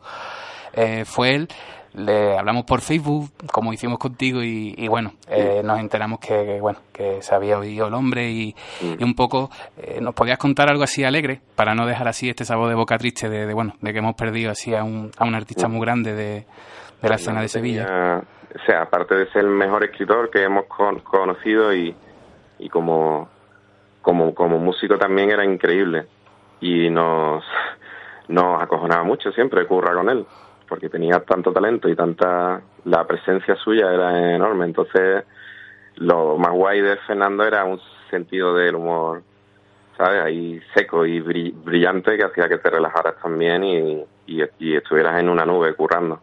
eh, 0.73 1.03
fue 1.05 1.35
él. 1.35 1.47
Le 1.95 2.37
hablamos 2.37 2.65
por 2.65 2.81
Facebook, 2.81 3.29
como 3.51 3.71
hicimos 3.71 3.99
contigo, 3.99 4.43
y, 4.43 4.75
y 4.77 4.87
bueno, 4.89 5.13
eh, 5.29 5.61
nos 5.63 5.79
enteramos 5.79 6.19
que, 6.19 6.45
que, 6.45 6.59
bueno, 6.59 6.79
que 6.91 7.21
se 7.21 7.33
había 7.33 7.57
oído 7.57 7.87
el 7.87 7.93
hombre 7.93 8.29
y, 8.29 8.53
y 8.81 9.03
un 9.03 9.15
poco 9.15 9.49
eh, 9.77 9.99
nos 10.01 10.13
podías 10.13 10.37
contar 10.37 10.69
algo 10.69 10.83
así 10.83 11.03
alegre 11.05 11.39
para 11.55 11.73
no 11.73 11.85
dejar 11.85 12.07
así 12.09 12.27
este 12.29 12.43
sabor 12.43 12.67
de 12.67 12.75
boca 12.75 12.97
triste 12.97 13.29
de, 13.29 13.45
de, 13.45 13.53
bueno, 13.53 13.75
de 13.79 13.93
que 13.93 13.99
hemos 13.99 14.15
perdido 14.15 14.51
así 14.51 14.75
a 14.75 14.83
un, 14.83 15.09
a 15.17 15.23
un 15.23 15.35
artista 15.35 15.67
muy 15.69 15.79
grande 15.79 16.13
de, 16.13 16.45
de 17.01 17.09
la 17.09 17.15
escena 17.15 17.41
de 17.41 17.47
Sevilla. 17.47 18.21
O 18.55 18.65
sea, 18.65 18.81
aparte 18.83 19.15
de 19.15 19.27
ser 19.31 19.43
el 19.45 19.51
mejor 19.51 19.83
escritor 19.83 20.29
que 20.29 20.43
hemos 20.43 20.65
con- 20.65 20.99
conocido 20.99 21.73
y, 21.73 21.95
y 22.59 22.69
como, 22.69 23.29
como, 24.01 24.33
como 24.35 24.59
músico 24.59 24.97
también 24.97 25.29
era 25.31 25.45
increíble. 25.45 26.07
Y 26.61 26.89
nos, 26.89 27.43
nos 28.29 28.61
acojonaba 28.61 29.03
mucho 29.03 29.31
siempre 29.31 29.65
curra 29.67 29.93
con 29.93 30.09
él, 30.09 30.25
porque 30.67 30.89
tenía 30.89 31.19
tanto 31.21 31.51
talento 31.51 31.87
y 31.89 31.95
tanta... 31.95 32.61
La 32.85 33.05
presencia 33.05 33.55
suya 33.55 33.91
era 33.93 34.35
enorme. 34.35 34.65
Entonces, 34.65 35.23
lo 35.95 36.37
más 36.37 36.51
guay 36.51 36.81
de 36.81 36.97
Fernando 36.97 37.43
era 37.43 37.65
un 37.65 37.79
sentido 38.09 38.53
del 38.55 38.75
humor, 38.75 39.23
¿sabes? 39.97 40.21
Ahí 40.21 40.61
seco 40.75 41.05
y 41.05 41.19
bri- 41.19 41.53
brillante 41.63 42.15
que 42.17 42.23
hacía 42.23 42.47
que 42.47 42.59
te 42.59 42.69
relajaras 42.69 43.15
también 43.21 43.63
y, 43.63 44.05
y, 44.27 44.43
y 44.59 44.75
estuvieras 44.75 45.19
en 45.19 45.29
una 45.29 45.45
nube 45.45 45.73
currando. 45.73 46.21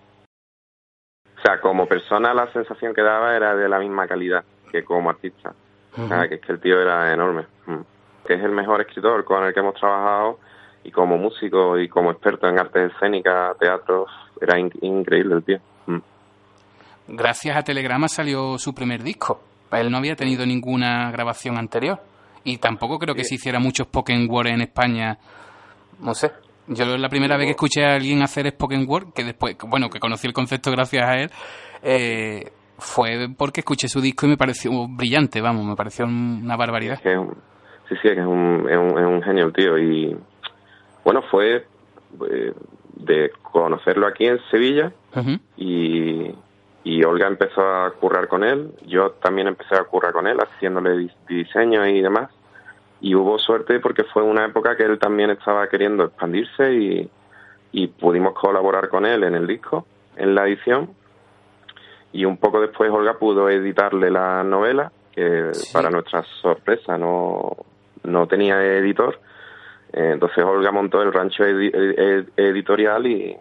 O 1.36 1.40
sea, 1.44 1.60
como 1.60 1.86
persona 1.86 2.32
la 2.32 2.46
sensación 2.52 2.94
que 2.94 3.02
daba 3.02 3.34
era 3.34 3.56
de 3.56 3.68
la 3.68 3.80
misma 3.80 4.06
calidad 4.06 4.44
que 4.70 4.84
como 4.84 5.10
artista. 5.10 5.52
O 5.98 6.06
sea, 6.06 6.28
que 6.28 6.36
es 6.36 6.40
que 6.40 6.52
el 6.52 6.60
tío 6.60 6.80
era 6.80 7.12
enorme. 7.12 7.46
Mm. 7.66 7.80
Que 8.24 8.34
es 8.34 8.42
el 8.44 8.52
mejor 8.52 8.80
escritor 8.80 9.24
con 9.24 9.44
el 9.44 9.52
que 9.52 9.60
hemos 9.60 9.74
trabajado 9.74 10.38
y 10.84 10.90
como 10.90 11.16
músico 11.16 11.78
y 11.78 11.88
como 11.88 12.10
experto 12.10 12.48
en 12.48 12.58
artes 12.58 12.92
escénicas, 12.94 13.56
teatro, 13.58 14.06
era 14.40 14.58
in- 14.58 14.72
increíble 14.80 15.36
el 15.36 15.44
tío. 15.44 15.58
Mm. 15.86 15.98
Gracias 17.08 17.56
a 17.56 17.62
Telegrama 17.62 18.08
salió 18.08 18.58
su 18.58 18.74
primer 18.74 19.02
disco. 19.02 19.40
Él 19.72 19.90
no 19.90 19.98
había 19.98 20.14
tenido 20.16 20.44
ninguna 20.46 21.10
grabación 21.10 21.56
anterior. 21.58 21.98
Y 22.44 22.58
tampoco 22.58 22.98
creo 22.98 23.14
que 23.14 23.24
se 23.24 23.36
hiciera 23.36 23.58
mucho 23.60 23.84
spoken 23.84 24.28
word 24.28 24.48
en 24.48 24.60
España. 24.62 25.16
No 26.00 26.12
sé. 26.14 26.30
Yo 26.66 26.84
la 26.96 27.08
primera 27.08 27.36
vez 27.36 27.46
que 27.46 27.50
escuché 27.52 27.84
a 27.84 27.94
alguien 27.94 28.22
hacer 28.22 28.48
spoken 28.50 28.84
word, 28.88 29.12
que 29.14 29.24
después, 29.24 29.56
bueno, 29.68 29.88
que 29.88 29.98
conocí 30.00 30.26
el 30.26 30.32
concepto 30.32 30.70
gracias 30.70 31.08
a 31.08 31.14
él, 31.14 31.30
eh, 31.82 32.50
fue 32.78 33.28
porque 33.36 33.60
escuché 33.60 33.88
su 33.88 34.00
disco 34.00 34.26
y 34.26 34.30
me 34.30 34.36
pareció 34.36 34.70
brillante, 34.88 35.40
vamos, 35.40 35.64
me 35.64 35.74
pareció 35.76 36.04
una 36.04 36.56
barbaridad. 36.56 37.00
Es 37.04 37.18
sí, 37.88 37.94
sí, 38.02 38.08
que 38.08 38.20
es 38.20 38.26
un, 38.26 38.66
es 38.68 38.76
un, 38.78 38.98
es 38.98 39.06
un 39.06 39.22
genio 39.22 39.46
el 39.46 39.52
tío. 39.52 39.78
Y 39.78 40.16
bueno, 41.04 41.22
fue 41.22 41.66
eh, 42.30 42.52
de 42.94 43.32
conocerlo 43.42 44.06
aquí 44.06 44.26
en 44.26 44.40
Sevilla 44.50 44.92
y, 45.56 46.34
y 46.84 47.04
Olga 47.04 47.26
empezó 47.26 47.60
a 47.62 47.90
currar 47.92 48.28
con 48.28 48.44
él. 48.44 48.72
Yo 48.86 49.10
también 49.12 49.48
empecé 49.48 49.74
a 49.74 49.84
currar 49.84 50.12
con 50.12 50.26
él, 50.26 50.38
haciéndole 50.38 50.90
dis- 50.96 51.16
diseño 51.28 51.86
y 51.86 52.00
demás. 52.00 52.30
Y 53.00 53.14
hubo 53.16 53.38
suerte 53.38 53.80
porque 53.80 54.04
fue 54.04 54.22
una 54.22 54.44
época 54.44 54.76
que 54.76 54.84
él 54.84 54.98
también 54.98 55.30
estaba 55.30 55.68
queriendo 55.68 56.04
expandirse 56.04 56.72
y, 56.72 57.10
y 57.72 57.88
pudimos 57.88 58.32
colaborar 58.34 58.88
con 58.88 59.04
él 59.04 59.24
en 59.24 59.34
el 59.34 59.46
disco, 59.46 59.86
en 60.16 60.34
la 60.34 60.46
edición. 60.46 60.90
Y 62.12 62.24
un 62.26 62.36
poco 62.36 62.60
después 62.60 62.90
Olga 62.90 63.14
pudo 63.18 63.48
editarle 63.48 64.10
la 64.10 64.44
novela, 64.44 64.92
que 65.14 65.50
para 65.72 65.90
nuestra 65.90 66.22
sorpresa 66.40 66.96
no, 66.96 67.56
no 68.04 68.26
tenía 68.28 68.62
editor. 68.62 69.18
Eh, 69.92 70.10
Entonces 70.14 70.42
Olga 70.44 70.70
montó 70.72 71.02
el 71.02 71.12
rancho 71.12 71.44
edi- 71.44 71.70
ed- 71.74 72.28
editorial 72.36 73.06
y, 73.06 73.36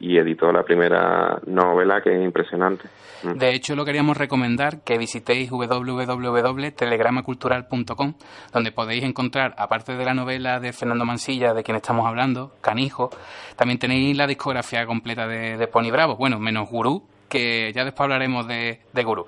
editó 0.00 0.52
la 0.52 0.62
primera 0.62 1.38
novela 1.46 2.00
que 2.02 2.14
es 2.16 2.22
impresionante. 2.24 2.88
Mm. 3.22 3.38
De 3.38 3.54
hecho, 3.54 3.74
lo 3.74 3.84
queríamos 3.84 4.16
recomendar 4.16 4.82
que 4.84 4.98
visitéis 4.98 5.50
www.telegramacultural.com, 5.50 8.14
donde 8.52 8.72
podéis 8.72 9.04
encontrar, 9.04 9.54
aparte 9.58 9.96
de 9.96 10.04
la 10.04 10.14
novela 10.14 10.60
de 10.60 10.72
Fernando 10.72 11.04
Mansilla, 11.04 11.54
de 11.54 11.62
quien 11.62 11.76
estamos 11.76 12.06
hablando, 12.06 12.52
Canijo, 12.60 13.10
también 13.56 13.78
tenéis 13.78 14.16
la 14.16 14.26
discografía 14.26 14.86
completa 14.86 15.26
de, 15.26 15.56
de 15.56 15.66
Pony 15.66 15.90
Bravo, 15.90 16.16
bueno, 16.16 16.38
menos 16.38 16.68
Gurú, 16.70 17.02
que 17.28 17.72
ya 17.74 17.84
después 17.84 18.04
hablaremos 18.04 18.46
de, 18.46 18.80
de 18.92 19.04
Gurú. 19.04 19.26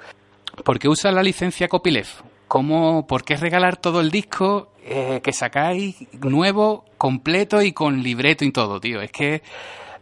¿Por 0.65 0.79
qué 0.79 0.89
usa 0.89 1.13
la 1.13 1.23
licencia 1.23 1.69
Copyleft? 1.69 2.21
¿Cómo, 2.47 3.07
¿Por 3.07 3.25
qué 3.25 3.37
regalar 3.37 3.77
todo 3.77 4.01
el 4.01 4.11
disco 4.11 4.73
eh, 4.91 5.21
que 5.23 5.33
sacáis 5.33 5.97
nuevo, 6.21 6.85
completo 6.97 7.63
y 7.63 7.73
con 7.73 8.03
libreto 8.03 8.45
y 8.45 8.53
todo, 8.53 8.81
tío. 8.81 9.01
Es 9.01 9.13
que 9.13 9.43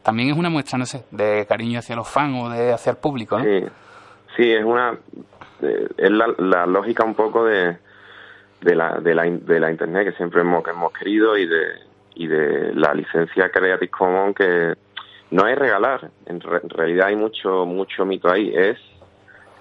también 0.02 0.30
es 0.30 0.36
una 0.36 0.50
muestra, 0.50 0.78
no 0.78 0.86
sé, 0.86 1.04
de 1.10 1.46
cariño 1.48 1.78
hacia 1.80 1.96
los 1.96 2.08
fans 2.08 2.42
o 2.44 2.48
de 2.48 2.72
hacia 2.72 2.90
el 2.90 2.96
público, 2.98 3.38
¿no? 3.38 3.44
Sí, 3.44 3.64
sí, 4.36 4.52
es 4.52 4.64
una 4.64 4.96
eh, 5.62 5.88
es 5.96 6.10
la, 6.10 6.26
la 6.38 6.66
lógica 6.66 7.04
un 7.04 7.14
poco 7.14 7.44
de 7.44 7.76
de 8.60 8.74
la, 8.74 8.98
de 9.00 9.14
la 9.14 9.24
de 9.24 9.60
la 9.60 9.70
internet 9.70 10.06
que 10.10 10.16
siempre 10.16 10.40
hemos 10.40 10.62
que 10.64 10.70
hemos 10.70 10.92
querido 10.92 11.36
y 11.36 11.46
de 11.46 11.64
y 12.14 12.26
de 12.26 12.72
la 12.74 12.94
licencia 12.94 13.50
Creative 13.50 13.90
Commons 13.90 14.34
que 14.34 14.74
no 15.30 15.46
es 15.46 15.58
regalar, 15.58 16.10
en, 16.26 16.40
re- 16.40 16.60
en 16.62 16.70
realidad 16.70 17.08
hay 17.08 17.16
mucho 17.16 17.66
mucho 17.66 18.04
mito 18.06 18.30
ahí, 18.30 18.52
es 18.54 18.78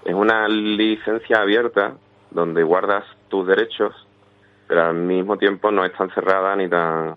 es 0.04 0.14
una 0.14 0.46
licencia 0.48 1.40
abierta 1.40 1.94
donde 2.30 2.62
guardas 2.62 3.04
tus 3.28 3.46
derechos, 3.46 3.92
pero 4.66 4.86
al 4.86 4.94
mismo 4.94 5.36
tiempo 5.36 5.70
no 5.70 5.84
es 5.84 5.92
tan 5.92 6.10
cerrada 6.10 6.56
ni 6.56 6.68
tan 6.68 7.16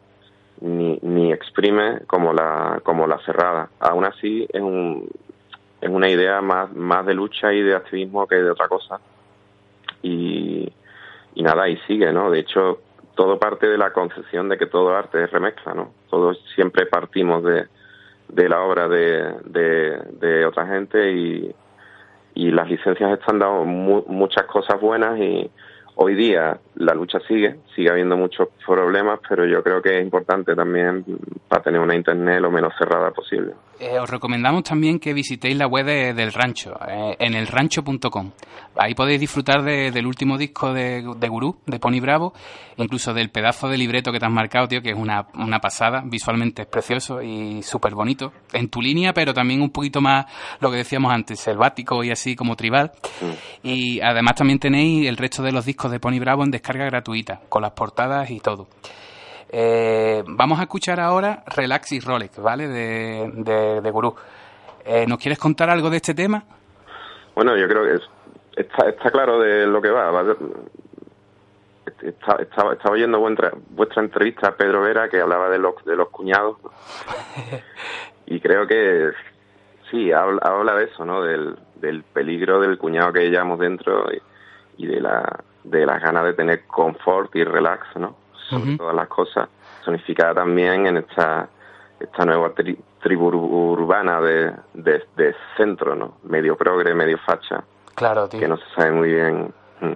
ni, 0.62 1.00
ni 1.02 1.32
exprime 1.32 2.02
como 2.08 2.34
la 2.34 2.82
como 2.84 3.08
la 3.08 3.18
cerrada. 3.20 3.70
Aún 3.80 4.06
así 4.06 4.48
es 4.52 4.62
un 4.62 5.10
es 5.82 5.90
una 5.90 6.10
idea 6.10 6.42
más 6.42 6.72
más 6.74 7.06
de 7.06 7.14
lucha 7.14 7.54
y 7.54 7.62
de 7.62 7.76
activismo 7.76 8.28
que 8.28 8.36
de 8.36 8.52
otra 8.52 8.68
cosa. 8.68 9.00
Y 10.02 10.72
y 11.36 11.44
nada, 11.44 11.70
y 11.70 11.78
sigue, 11.88 12.12
¿no? 12.12 12.30
De 12.32 12.40
hecho, 12.40 12.80
todo 13.16 13.40
parte 13.40 13.68
de 13.68 13.78
la 13.78 13.94
concepción 13.94 14.50
de 14.50 14.58
que 14.58 14.66
todo 14.66 14.96
arte 14.96 15.24
es 15.24 15.32
remezcla, 15.32 15.74
¿no? 15.74 15.94
Todos 16.10 16.38
siempre 16.56 16.86
partimos 16.86 17.44
de, 17.44 17.68
de 18.28 18.50
la 18.50 18.62
obra 18.62 18.88
de, 18.90 19.34
de, 19.46 20.46
otra 20.46 20.66
gente 20.68 21.12
y, 21.12 21.56
y 22.34 22.52
las 22.52 22.70
licencias 22.70 23.12
están 23.18 23.40
dando 23.40 23.64
mu- 23.64 24.04
muchas 24.08 24.46
cosas 24.48 24.82
buenas 24.82 25.18
y 25.20 25.50
hoy 26.02 26.16
día 26.16 26.58
la 26.76 26.94
lucha 26.94 27.20
sigue, 27.28 27.60
sigue 27.76 27.90
habiendo 27.90 28.16
muchos 28.16 28.48
problemas, 28.66 29.20
pero 29.28 29.46
yo 29.46 29.62
creo 29.62 29.82
que 29.82 29.98
es 29.98 30.04
importante 30.04 30.56
también 30.56 31.04
para 31.48 31.62
tener 31.62 31.82
una 31.82 31.94
internet 31.94 32.40
lo 32.40 32.50
menos 32.50 32.74
cerrada 32.78 33.12
posible. 33.12 33.54
Eh, 33.80 33.98
os 33.98 34.10
recomendamos 34.10 34.64
también 34.64 35.00
que 35.00 35.14
visitéis 35.14 35.56
la 35.56 35.66
web 35.66 35.86
de- 35.86 36.14
del 36.14 36.34
rancho, 36.34 36.78
eh, 36.86 37.16
en 37.18 37.34
elrancho.com. 37.34 38.32
Ahí 38.76 38.94
podéis 38.94 39.22
disfrutar 39.22 39.64
de- 39.64 39.90
del 39.92 40.06
último 40.06 40.38
disco 40.38 40.74
de, 40.74 41.02
de 41.18 41.28
Gurú, 41.30 41.58
de 41.66 41.80
Pony 41.80 42.02
Bravo, 42.02 42.34
incluso 42.76 43.14
del 43.14 43.30
pedazo 43.30 43.70
de 43.70 43.78
libreto 43.78 44.12
que 44.12 44.20
te 44.20 44.26
has 44.26 44.32
marcado, 44.34 44.68
tío, 44.68 44.82
que 44.82 44.90
es 44.90 44.98
una, 44.98 45.28
una 45.36 45.60
pasada, 45.60 46.04
visualmente 46.06 46.64
es 46.64 46.68
precioso 46.68 47.22
y 47.22 47.64
súper 47.64 47.96
bonito. 47.96 48.34
En 48.52 48.68
tu 48.70 48.82
línea, 48.82 49.14
pero 49.14 49.34
también 49.34 49.62
un 49.62 49.70
poquito 49.70 50.02
más, 50.02 50.26
lo 50.60 50.70
que 50.72 50.78
decíamos 50.78 51.14
antes, 51.14 51.40
selvático 51.40 52.04
y 52.04 52.12
así 52.12 52.36
como 52.36 52.58
tribal. 52.58 52.92
Y 53.64 54.02
además 54.02 54.36
también 54.36 54.60
tenéis 54.60 55.08
el 55.08 55.16
resto 55.16 55.42
de 55.42 55.54
los 55.54 55.64
discos 55.66 55.90
de 55.90 56.02
Pony 56.02 56.20
Bravo 56.20 56.44
en 56.44 56.52
descarga 56.52 56.84
gratuita, 56.86 57.40
con 57.48 57.62
las 57.62 57.72
portadas 57.72 58.30
y 58.30 58.42
todo. 58.42 58.68
Eh, 59.52 60.24
vamos 60.28 60.60
a 60.60 60.64
escuchar 60.64 61.00
ahora 61.00 61.44
Relax 61.56 61.92
y 61.94 62.00
Rolex, 62.00 62.40
¿vale? 62.40 62.68
De, 62.68 63.32
de, 63.36 63.82
de 63.82 63.92
Gurú. 63.92 64.16
Eh, 64.86 65.06
¿Nos 65.08 65.18
quieres 65.18 65.40
contar 65.40 65.70
algo 65.70 65.90
de 65.90 65.98
este 65.98 66.14
tema? 66.14 66.44
Bueno, 67.36 67.56
yo 67.58 67.68
creo 67.68 67.84
que 67.84 67.94
es- 67.96 68.10
está, 68.56 68.90
está 68.90 69.10
claro 69.12 69.40
de 69.40 69.66
lo 69.68 69.82
que 69.82 69.90
va. 69.90 70.12
va 70.12 70.24
de- 70.24 70.36
está- 72.04 72.36
estaba, 72.42 72.74
estaba 72.74 72.94
oyendo 72.96 73.20
vuestra, 73.20 73.52
vuestra 73.72 74.04
entrevista 74.04 74.50
a 74.50 74.56
Pedro 74.56 74.82
Vera 74.82 75.10
que 75.10 75.20
hablaba 75.22 75.50
de 75.50 75.58
los, 75.60 75.74
de 75.86 75.96
los 75.96 76.10
cuñados 76.10 76.58
y 78.26 78.40
creo 78.40 78.68
que 78.68 79.12
sí, 79.92 80.12
habla, 80.12 80.40
habla 80.44 80.76
de 80.76 80.86
eso, 80.86 81.04
¿no? 81.06 81.22
Del, 81.24 81.58
del 81.76 82.04
peligro 82.04 82.60
del 82.62 82.78
cuñado 82.78 83.12
que 83.14 83.30
llevamos 83.30 83.60
dentro 83.60 84.06
y, 84.14 84.84
y 84.84 84.88
de, 84.88 85.02
la, 85.02 85.44
de 85.64 85.86
las 85.86 86.02
ganas 86.02 86.24
de 86.26 86.34
tener 86.34 86.66
confort 86.68 87.36
y 87.36 87.44
relax, 87.44 87.96
¿no? 87.96 88.16
Sobre 88.50 88.78
todas 88.78 88.96
las 88.96 89.08
cosas, 89.08 89.48
sonificada 89.86 90.34
también 90.36 90.86
en 90.88 90.98
esta 90.98 91.48
esta 92.00 92.24
nueva 92.26 92.54
tri- 92.56 92.78
tribu 93.04 93.30
ur- 93.30 93.36
urbana 93.80 94.22
de, 94.22 94.52
de, 94.74 95.04
de 95.18 95.36
centro, 95.58 95.96
¿no? 95.96 96.14
Medio 96.24 96.56
progre, 96.56 96.94
medio 96.96 97.18
facha, 97.18 97.62
Claro, 97.94 98.30
tío. 98.30 98.40
que 98.40 98.48
no 98.48 98.56
se 98.58 98.64
sabe 98.76 98.92
muy 98.92 99.10
bien. 99.12 99.54
mm. 99.82 99.94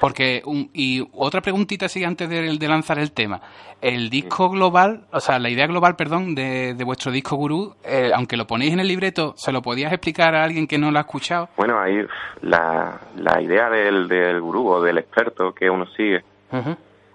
Porque, 0.00 0.42
un- 0.44 0.70
y 0.72 1.06
otra 1.12 1.40
preguntita 1.40 1.86
así 1.86 2.04
antes 2.04 2.28
de, 2.28 2.56
de 2.56 2.68
lanzar 2.68 2.98
el 2.98 3.12
tema. 3.12 3.40
El 3.82 4.08
disco 4.10 4.48
global, 4.48 5.06
o 5.12 5.20
sea, 5.20 5.38
la 5.38 5.50
idea 5.50 5.66
global, 5.66 5.96
perdón, 5.96 6.34
de, 6.34 6.74
de 6.74 6.84
vuestro 6.84 7.10
disco 7.12 7.36
Gurú, 7.36 7.74
eh, 7.84 8.10
aunque 8.14 8.36
lo 8.36 8.46
ponéis 8.46 8.72
en 8.72 8.80
el 8.80 8.88
libreto, 8.88 9.34
¿se 9.36 9.52
lo 9.52 9.60
podías 9.62 9.92
explicar 9.92 10.34
a 10.34 10.44
alguien 10.44 10.66
que 10.66 10.78
no 10.78 10.90
lo 10.90 10.98
ha 10.98 11.02
escuchado? 11.02 11.48
Bueno, 11.56 11.78
ahí 11.80 12.06
la, 12.42 13.00
la 13.16 13.40
idea 13.42 13.68
del, 13.68 14.08
del 14.08 14.40
gurú 14.40 14.68
o 14.68 14.80
del 14.82 14.98
experto 14.98 15.52
que 15.52 15.68
uno 15.68 15.84
sigue. 15.96 16.22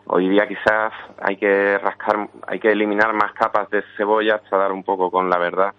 Hoy 0.07 0.29
día 0.29 0.47
quizás 0.47 0.91
hay 1.21 1.37
que 1.37 1.77
rascar, 1.77 2.27
hay 2.47 2.59
que 2.59 2.71
eliminar 2.71 3.13
más 3.13 3.33
capas 3.33 3.69
de 3.69 3.83
cebolla 3.97 4.35
hasta 4.35 4.57
dar 4.57 4.71
un 4.71 4.83
poco 4.83 5.09
con 5.11 5.29
la 5.29 5.37
verdad. 5.37 5.73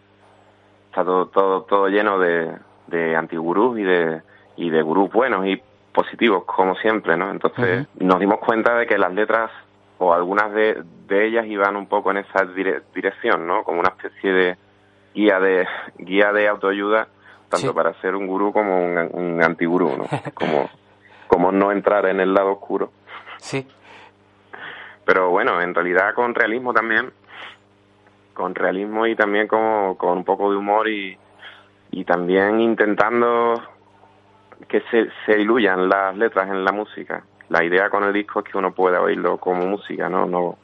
Está 0.91 1.05
todo, 1.05 1.27
todo, 1.27 1.63
todo 1.63 1.89
lleno 1.89 2.19
de, 2.19 2.53
de 2.87 3.17
antigurús 3.17 3.79
y 3.79 3.83
de, 3.83 4.23
y 4.57 4.71
de 4.71 4.83
gurús 4.83 5.11
buenos 5.13 5.47
y 5.47 5.61
positivos, 5.93 6.45
como 6.45 6.75
siempre, 6.77 7.17
¿no? 7.17 7.31
Entonces 7.31 7.87
nos 7.99 8.19
dimos 8.21 8.39
cuenta 8.39 8.75
de 8.77 8.87
que 8.87 8.99
las 8.99 9.13
letras 9.13 9.51
o 9.99 10.13
algunas 10.13 10.53
de, 10.53 10.83
de 11.07 11.27
ellas 11.27 11.47
iban 11.47 11.77
un 11.77 11.87
poco 11.87 12.11
en 12.11 12.19
esa 12.19 12.45
dire- 12.47 12.83
dirección, 12.95 13.47
¿no? 13.47 13.63
Como 13.65 13.81
una 13.81 13.91
especie 13.91 14.33
de 14.33 14.57
guía 15.15 15.39
de 15.39 15.67
guía 15.99 16.33
de 16.33 16.49
autoayuda, 16.49 17.09
tanto 17.49 17.69
Sí. 17.69 17.73
para 17.75 17.93
ser 18.01 18.15
un 18.17 18.27
gurú 18.27 18.53
como 18.53 18.83
un, 18.83 18.99
un 19.13 19.43
antigurú, 19.43 19.97
¿no? 19.97 20.05
Como, 20.35 20.71
como 21.29 21.53
no 21.53 21.71
entrar 21.73 22.07
en 22.07 22.21
el 22.21 22.33
lado 22.35 22.53
oscuro. 22.53 22.91
Sí. 23.39 23.67
Pero 25.05 25.31
bueno, 25.31 25.61
en 25.61 25.75
realidad 25.75 26.15
con 26.15 26.35
realismo 26.35 26.73
también, 26.73 27.13
con 28.35 28.55
realismo 28.55 29.07
y 29.07 29.17
también 29.17 29.49
como, 29.49 29.97
con 29.97 30.19
un 30.19 30.25
poco 30.25 30.51
de 30.51 30.57
humor 30.57 30.89
y, 30.89 31.19
y 31.91 32.05
también 32.05 32.61
intentando 32.61 33.61
que 34.69 34.81
se, 34.91 35.09
se 35.27 35.37
diluyan 35.37 35.89
las 35.89 36.17
letras 36.17 36.49
en 36.49 36.65
la 36.65 36.73
música. 36.73 37.25
La 37.49 37.65
idea 37.65 37.91
con 37.91 38.05
el 38.05 38.13
disco 38.13 38.41
es 38.41 38.47
que 38.51 38.57
uno 38.57 38.73
pueda 38.73 39.01
oírlo 39.01 39.37
como 39.39 39.67
música, 39.67 40.09
¿no? 40.09 40.27
No, 40.27 40.57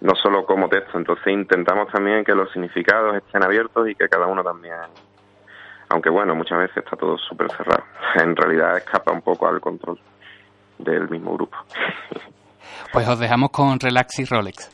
no 0.00 0.14
solo 0.14 0.44
como 0.44 0.68
texto. 0.68 0.98
Entonces 0.98 1.28
intentamos 1.28 1.90
también 1.90 2.24
que 2.24 2.34
los 2.34 2.50
significados 2.52 3.16
estén 3.16 3.42
abiertos 3.42 3.88
y 3.88 3.94
que 3.94 4.08
cada 4.08 4.26
uno 4.26 4.42
también, 4.42 4.74
aunque 5.88 6.10
bueno, 6.10 6.34
muchas 6.34 6.58
veces 6.58 6.78
está 6.78 6.96
todo 6.96 7.16
súper 7.18 7.50
cerrado. 7.52 7.84
En 8.16 8.34
realidad 8.34 8.76
escapa 8.76 9.12
un 9.12 9.22
poco 9.22 9.46
al 9.46 9.60
control 9.60 9.98
del 10.78 11.08
mismo 11.08 11.34
grupo. 11.34 11.56
Pues 12.92 13.08
os 13.08 13.18
dejamos 13.18 13.50
con 13.50 13.78
Relax 13.78 14.28
Rolex. 14.28 14.70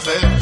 hacer. 0.00 0.39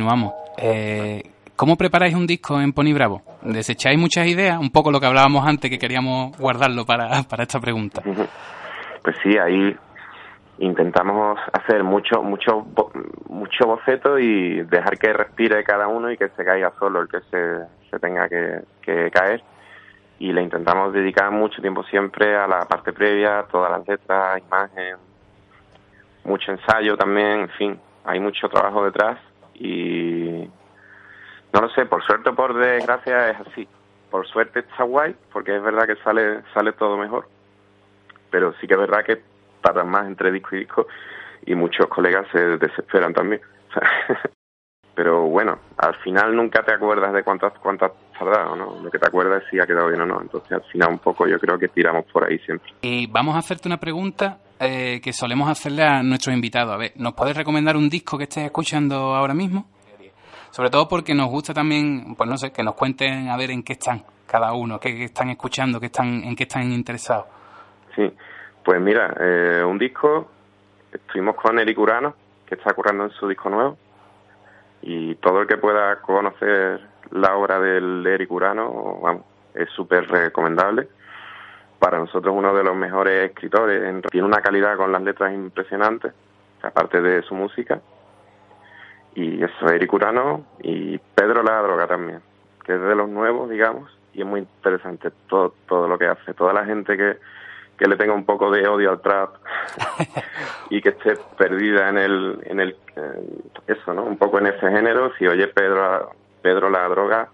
Continuamos. 0.00 0.32
Eh, 0.56 1.22
¿Cómo 1.56 1.76
preparáis 1.76 2.14
un 2.14 2.26
disco 2.26 2.58
en 2.58 2.72
Pony 2.72 2.94
Bravo? 2.94 3.20
¿Desecháis 3.42 3.98
muchas 3.98 4.26
ideas? 4.26 4.58
Un 4.58 4.70
poco 4.70 4.90
lo 4.90 4.98
que 4.98 5.06
hablábamos 5.06 5.46
antes, 5.46 5.70
que 5.70 5.78
queríamos 5.78 6.36
guardarlo 6.38 6.86
para, 6.86 7.22
para 7.28 7.42
esta 7.42 7.60
pregunta. 7.60 8.00
Pues 8.02 9.16
sí, 9.22 9.36
ahí 9.36 9.76
intentamos 10.58 11.38
hacer 11.52 11.82
mucho 11.84 12.22
mucho 12.22 12.66
mucho 13.28 13.66
boceto 13.66 14.18
y 14.18 14.62
dejar 14.62 14.98
que 14.98 15.12
respire 15.12 15.64
cada 15.64 15.88
uno 15.88 16.10
y 16.10 16.16
que 16.16 16.28
se 16.30 16.44
caiga 16.44 16.72
solo 16.78 17.02
el 17.02 17.08
que 17.08 17.20
se, 17.30 17.90
se 17.90 17.98
tenga 17.98 18.28
que, 18.28 18.60
que 18.82 19.10
caer 19.10 19.42
y 20.18 20.32
le 20.32 20.42
intentamos 20.42 20.92
dedicar 20.92 21.30
mucho 21.30 21.62
tiempo 21.62 21.82
siempre 21.84 22.36
a 22.36 22.46
la 22.46 22.60
parte 22.66 22.92
previa, 22.92 23.44
todas 23.50 23.70
las 23.70 23.88
letras, 23.88 24.42
imagen, 24.46 24.96
mucho 26.24 26.52
ensayo 26.52 26.96
también, 26.96 27.40
en 27.40 27.48
fin, 27.50 27.80
hay 28.04 28.20
mucho 28.20 28.48
trabajo 28.48 28.84
detrás 28.84 29.18
y 29.60 30.50
no 31.52 31.60
lo 31.60 31.68
sé, 31.70 31.86
por 31.86 32.02
suerte 32.04 32.30
o 32.30 32.34
por 32.34 32.54
desgracia 32.54 33.30
es 33.30 33.40
así. 33.40 33.68
Por 34.10 34.26
suerte 34.26 34.60
está 34.60 34.82
guay, 34.82 35.14
porque 35.32 35.54
es 35.54 35.62
verdad 35.62 35.86
que 35.86 35.96
sale 36.02 36.42
sale 36.52 36.72
todo 36.72 36.96
mejor 36.96 37.26
pero 38.30 38.54
sí 38.60 38.66
que 38.66 38.74
es 38.74 38.80
verdad 38.80 39.04
que 39.04 39.20
tardan 39.60 39.88
más 39.88 40.06
entre 40.06 40.32
disco 40.32 40.56
y 40.56 40.60
disco 40.60 40.86
y 41.44 41.54
muchos 41.54 41.86
colegas 41.88 42.26
se 42.32 42.58
desesperan 42.58 43.12
también. 43.12 43.42
pero 44.94 45.22
bueno, 45.22 45.58
al 45.78 45.94
final 45.96 46.34
nunca 46.34 46.62
te 46.62 46.72
acuerdas 46.72 47.12
de 47.12 47.22
cuántas 47.22 47.52
cuántas 47.58 47.92
tardado, 48.18 48.56
¿no? 48.56 48.78
Lo 48.82 48.90
que 48.90 48.98
te 48.98 49.06
acuerdas 49.06 49.42
es 49.42 49.50
si 49.50 49.58
ha 49.58 49.66
quedado 49.66 49.88
bien 49.88 50.00
o 50.02 50.06
no. 50.06 50.20
Entonces 50.20 50.52
al 50.52 50.64
final 50.64 50.90
un 50.90 50.98
poco 50.98 51.26
yo 51.26 51.38
creo 51.38 51.58
que 51.58 51.68
tiramos 51.68 52.04
por 52.06 52.24
ahí 52.24 52.38
siempre. 52.40 52.72
Y 52.82 53.06
vamos 53.06 53.34
a 53.34 53.38
hacerte 53.38 53.68
una 53.68 53.80
pregunta 53.80 54.38
eh, 54.60 55.00
que 55.02 55.14
solemos 55.14 55.48
hacerle 55.48 55.82
a 55.82 56.02
nuestros 56.02 56.34
invitados. 56.34 56.74
A 56.74 56.76
ver, 56.76 56.92
¿nos 56.96 57.14
puedes 57.14 57.34
recomendar 57.34 57.78
un 57.78 57.88
disco 57.88 58.18
que 58.18 58.24
estés 58.24 58.44
escuchando 58.44 59.14
ahora 59.14 59.32
mismo? 59.32 59.66
Sobre 60.50 60.68
todo 60.68 60.86
porque 60.86 61.14
nos 61.14 61.30
gusta 61.30 61.54
también, 61.54 62.14
pues 62.14 62.28
no 62.28 62.36
sé, 62.36 62.52
que 62.52 62.62
nos 62.62 62.74
cuenten 62.74 63.28
a 63.28 63.36
ver 63.38 63.52
en 63.52 63.62
qué 63.62 63.72
están 63.72 64.04
cada 64.26 64.52
uno, 64.52 64.78
qué, 64.78 65.04
están 65.04 65.30
escuchando, 65.30 65.80
qué 65.80 65.86
están, 65.86 66.22
en 66.24 66.36
qué 66.36 66.42
están 66.42 66.70
interesados. 66.72 67.24
Sí, 67.96 68.12
pues 68.62 68.80
mira, 68.80 69.14
eh, 69.18 69.64
un 69.64 69.78
disco, 69.78 70.30
estuvimos 70.92 71.36
con 71.36 71.58
Eric 71.58 71.78
Urano, 71.78 72.14
que 72.46 72.56
está 72.56 72.74
currando 72.74 73.04
en 73.04 73.10
su 73.12 73.28
disco 73.28 73.48
nuevo, 73.48 73.78
y 74.82 75.14
todo 75.16 75.40
el 75.40 75.48
que 75.48 75.56
pueda 75.56 76.00
conocer 76.02 76.80
la 77.12 77.34
obra 77.34 77.58
del 77.58 78.02
de 78.02 78.14
Eric 78.14 78.30
Urano, 78.30 79.00
vamos, 79.02 79.24
es 79.54 79.70
súper 79.70 80.06
recomendable. 80.08 80.88
Para 81.80 81.98
nosotros 81.98 82.32
uno 82.36 82.54
de 82.54 82.62
los 82.62 82.76
mejores 82.76 83.30
escritores, 83.30 83.82
en- 83.82 84.02
tiene 84.02 84.26
una 84.26 84.40
calidad 84.40 84.76
con 84.76 84.92
las 84.92 85.02
letras 85.02 85.32
impresionante, 85.34 86.12
aparte 86.62 87.00
de 87.00 87.22
su 87.22 87.34
música. 87.34 87.80
Y 89.14 89.42
eso, 89.42 89.68
Eric 89.68 89.92
Urano 89.92 90.44
y 90.62 90.98
Pedro 90.98 91.42
La 91.42 91.60
Droga 91.62 91.86
también, 91.88 92.20
que 92.64 92.74
es 92.74 92.80
de 92.80 92.94
los 92.94 93.08
nuevos, 93.08 93.50
digamos, 93.50 93.90
y 94.12 94.20
es 94.20 94.26
muy 94.26 94.40
interesante 94.40 95.10
todo, 95.28 95.54
todo 95.68 95.88
lo 95.88 95.98
que 95.98 96.06
hace. 96.06 96.32
Toda 96.34 96.52
la 96.52 96.64
gente 96.64 96.96
que, 96.96 97.16
que 97.76 97.88
le 97.88 97.96
tenga 97.96 98.12
un 98.12 98.24
poco 98.24 98.50
de 98.50 98.68
odio 98.68 98.90
al 98.90 99.00
trap 99.00 99.34
y 100.70 100.80
que 100.80 100.90
esté 100.90 101.14
perdida 101.36 101.88
en 101.88 101.98
el, 101.98 102.40
en 102.44 102.60
el 102.60 102.76
en 102.96 103.42
eso, 103.66 103.94
¿no? 103.94 104.02
Un 104.04 104.18
poco 104.18 104.38
en 104.38 104.46
ese 104.48 104.70
género. 104.70 105.12
Si 105.18 105.26
oye 105.26 105.48
Pedro, 105.48 106.10
Pedro 106.42 106.68
la 106.70 106.86
droga, 106.88 107.28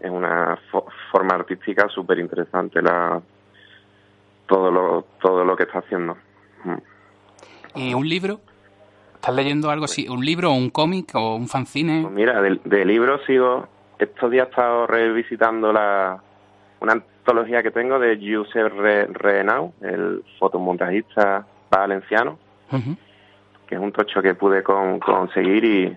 es 0.00 0.10
una 0.10 0.56
fo- 0.70 0.86
forma 1.10 1.34
artística 1.34 1.88
súper 1.88 2.18
interesante 2.20 2.80
la 2.80 3.20
todo 4.52 4.70
lo 4.70 5.06
todo 5.22 5.44
lo 5.46 5.56
que 5.56 5.62
está 5.62 5.78
haciendo. 5.78 6.14
Mm. 6.64 7.78
¿Y 7.78 7.94
un 7.94 8.06
libro? 8.06 8.40
¿Estás 9.14 9.34
leyendo 9.34 9.70
algo 9.70 9.86
así? 9.86 10.06
¿Un 10.10 10.22
libro 10.26 10.50
o 10.50 10.54
un 10.54 10.68
cómic 10.68 11.12
o 11.14 11.36
un 11.36 11.48
fanzine? 11.48 12.02
Pues 12.02 12.12
mira, 12.12 12.42
de, 12.42 12.60
de 12.64 12.84
libros 12.84 13.22
sigo. 13.26 13.66
Estos 13.98 14.30
días 14.30 14.48
he 14.48 14.50
estado 14.50 14.86
revisitando 14.86 15.72
la 15.72 16.20
una 16.80 16.92
antología 16.92 17.62
que 17.62 17.70
tengo 17.70 17.98
de 17.98 18.18
Josep 18.20 18.72
Re- 18.76 19.06
Renau, 19.06 19.72
el 19.80 20.22
fotomontajista 20.38 21.46
valenciano, 21.70 22.38
que 23.66 23.74
es 23.76 23.80
un 23.80 23.92
tocho 23.92 24.20
que 24.20 24.34
pude 24.34 24.62
con- 24.62 24.98
conseguir 24.98 25.64
y, 25.64 25.96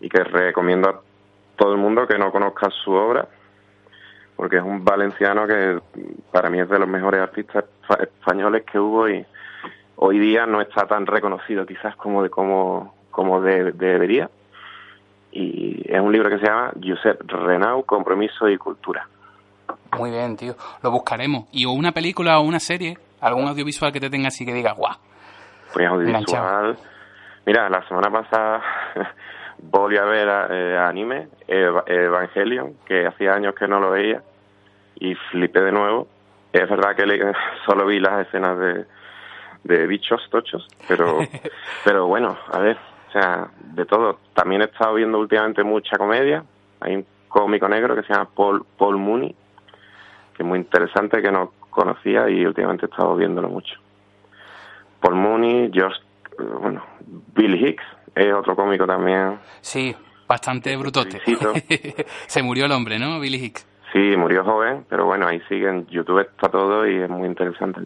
y 0.00 0.08
que 0.10 0.24
recomiendo 0.24 0.88
a 0.90 1.00
todo 1.56 1.72
el 1.72 1.78
mundo 1.78 2.06
que 2.06 2.18
no 2.18 2.30
conozca 2.32 2.68
su 2.84 2.90
obra, 2.92 3.28
porque 4.36 4.56
es 4.56 4.62
un 4.62 4.84
valenciano 4.84 5.46
que 5.46 5.80
para 6.32 6.50
mí 6.50 6.60
es 6.60 6.68
de 6.68 6.78
los 6.78 6.88
mejores 6.88 7.20
artistas 7.20 7.64
espa- 7.82 8.02
españoles 8.02 8.64
que 8.70 8.78
hubo 8.78 9.08
y 9.08 9.24
hoy 9.96 10.18
día 10.18 10.46
no 10.46 10.60
está 10.60 10.86
tan 10.86 11.06
reconocido 11.06 11.64
quizás 11.66 11.94
como 11.96 12.22
de 12.22 12.30
como, 12.30 12.94
como 13.10 13.40
de- 13.40 13.72
debería. 13.72 14.28
Y 15.32 15.82
es 15.92 16.00
un 16.00 16.12
libro 16.12 16.30
que 16.30 16.38
se 16.38 16.46
llama 16.46 16.72
Josep 16.82 17.20
Renau, 17.28 17.84
Compromiso 17.84 18.48
y 18.48 18.56
Cultura. 18.56 19.08
Muy 19.98 20.10
bien, 20.10 20.36
tío. 20.36 20.54
Lo 20.82 20.90
buscaremos. 20.90 21.46
¿Y 21.52 21.64
o 21.66 21.70
una 21.72 21.92
película 21.92 22.38
o 22.38 22.42
una 22.42 22.60
serie? 22.60 22.98
¿Algún 23.20 23.48
audiovisual 23.48 23.92
que 23.92 24.00
te 24.00 24.10
tenga 24.10 24.28
así 24.28 24.44
que 24.44 24.52
diga, 24.52 24.72
guau? 24.72 24.94
Pues 25.72 25.86
audiovisual. 25.88 26.76
Mira, 27.46 27.68
la 27.68 27.86
semana 27.88 28.10
pasada 28.10 28.62
volví 29.58 29.96
a 29.96 30.04
ver 30.04 30.28
eh, 30.50 30.78
anime, 30.78 31.28
Eva- 31.48 31.84
Evangelion, 31.86 32.74
que 32.86 33.06
hacía 33.06 33.34
años 33.34 33.54
que 33.54 33.66
no 33.68 33.80
lo 33.80 33.90
veía, 33.90 34.22
y 34.96 35.14
flipé 35.30 35.60
de 35.60 35.72
nuevo. 35.72 36.08
Es 36.52 36.68
verdad 36.68 36.94
que 36.94 37.06
le- 37.06 37.32
solo 37.66 37.86
vi 37.86 38.00
las 38.00 38.26
escenas 38.26 38.58
de, 38.58 38.84
de 39.64 39.86
bichos 39.86 40.20
tochos, 40.30 40.66
pero, 40.88 41.18
pero 41.84 42.06
bueno, 42.06 42.36
a 42.52 42.58
ver, 42.58 42.76
o 43.08 43.12
sea, 43.12 43.48
de 43.60 43.84
todo. 43.86 44.18
También 44.34 44.62
he 44.62 44.66
estado 44.66 44.94
viendo 44.94 45.18
últimamente 45.18 45.62
mucha 45.62 45.96
comedia. 45.96 46.44
Hay 46.80 46.96
un 46.96 47.06
cómico 47.28 47.68
negro 47.68 47.94
que 47.96 48.02
se 48.02 48.12
llama 48.12 48.28
Paul, 48.34 48.64
Paul 48.78 48.98
Mooney, 48.98 49.34
que 50.36 50.42
es 50.42 50.46
muy 50.48 50.58
interesante, 50.58 51.22
que 51.22 51.30
no 51.32 51.52
conocía 51.70 52.28
y 52.28 52.44
últimamente 52.46 52.86
he 52.86 52.88
estado 52.88 53.16
viéndolo 53.16 53.48
mucho. 53.48 53.74
Paul 55.00 55.16
Mooney, 55.16 55.70
George, 55.72 56.00
eh, 56.38 56.42
bueno, 56.60 56.82
Bill 57.34 57.54
Hicks 57.54 57.84
es 58.14 58.32
otro 58.32 58.54
cómico 58.56 58.86
también. 58.86 59.38
Sí, 59.60 59.94
bastante 60.26 60.76
brutote. 60.76 61.20
Se 62.26 62.42
murió 62.42 62.66
el 62.66 62.72
hombre, 62.72 62.98
¿no? 62.98 63.20
Billy 63.20 63.44
Hicks. 63.44 63.66
Sí, 63.92 64.16
murió 64.16 64.44
joven, 64.44 64.84
pero 64.88 65.04
bueno, 65.04 65.26
ahí 65.28 65.40
sigue 65.48 65.68
en 65.68 65.86
YouTube 65.86 66.20
está 66.20 66.48
todo 66.48 66.86
y 66.86 67.00
es 67.00 67.08
muy 67.08 67.28
interesante. 67.28 67.82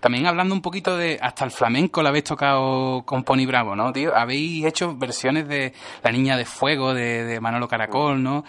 También 0.00 0.26
hablando 0.26 0.54
un 0.54 0.62
poquito 0.62 0.96
de 0.96 1.18
hasta 1.20 1.44
el 1.44 1.50
flamenco 1.50 2.02
lo 2.02 2.08
habéis 2.08 2.24
tocado 2.24 3.02
con 3.04 3.24
Pony 3.24 3.46
Bravo, 3.46 3.74
¿no, 3.74 3.92
tío? 3.92 4.14
Habéis 4.14 4.64
hecho 4.64 4.96
versiones 4.96 5.48
de 5.48 5.72
La 6.02 6.10
Niña 6.10 6.36
de 6.36 6.44
Fuego 6.44 6.94
de, 6.94 7.24
de 7.24 7.40
Manolo 7.40 7.68
Caracol, 7.68 8.22
¿no? 8.22 8.44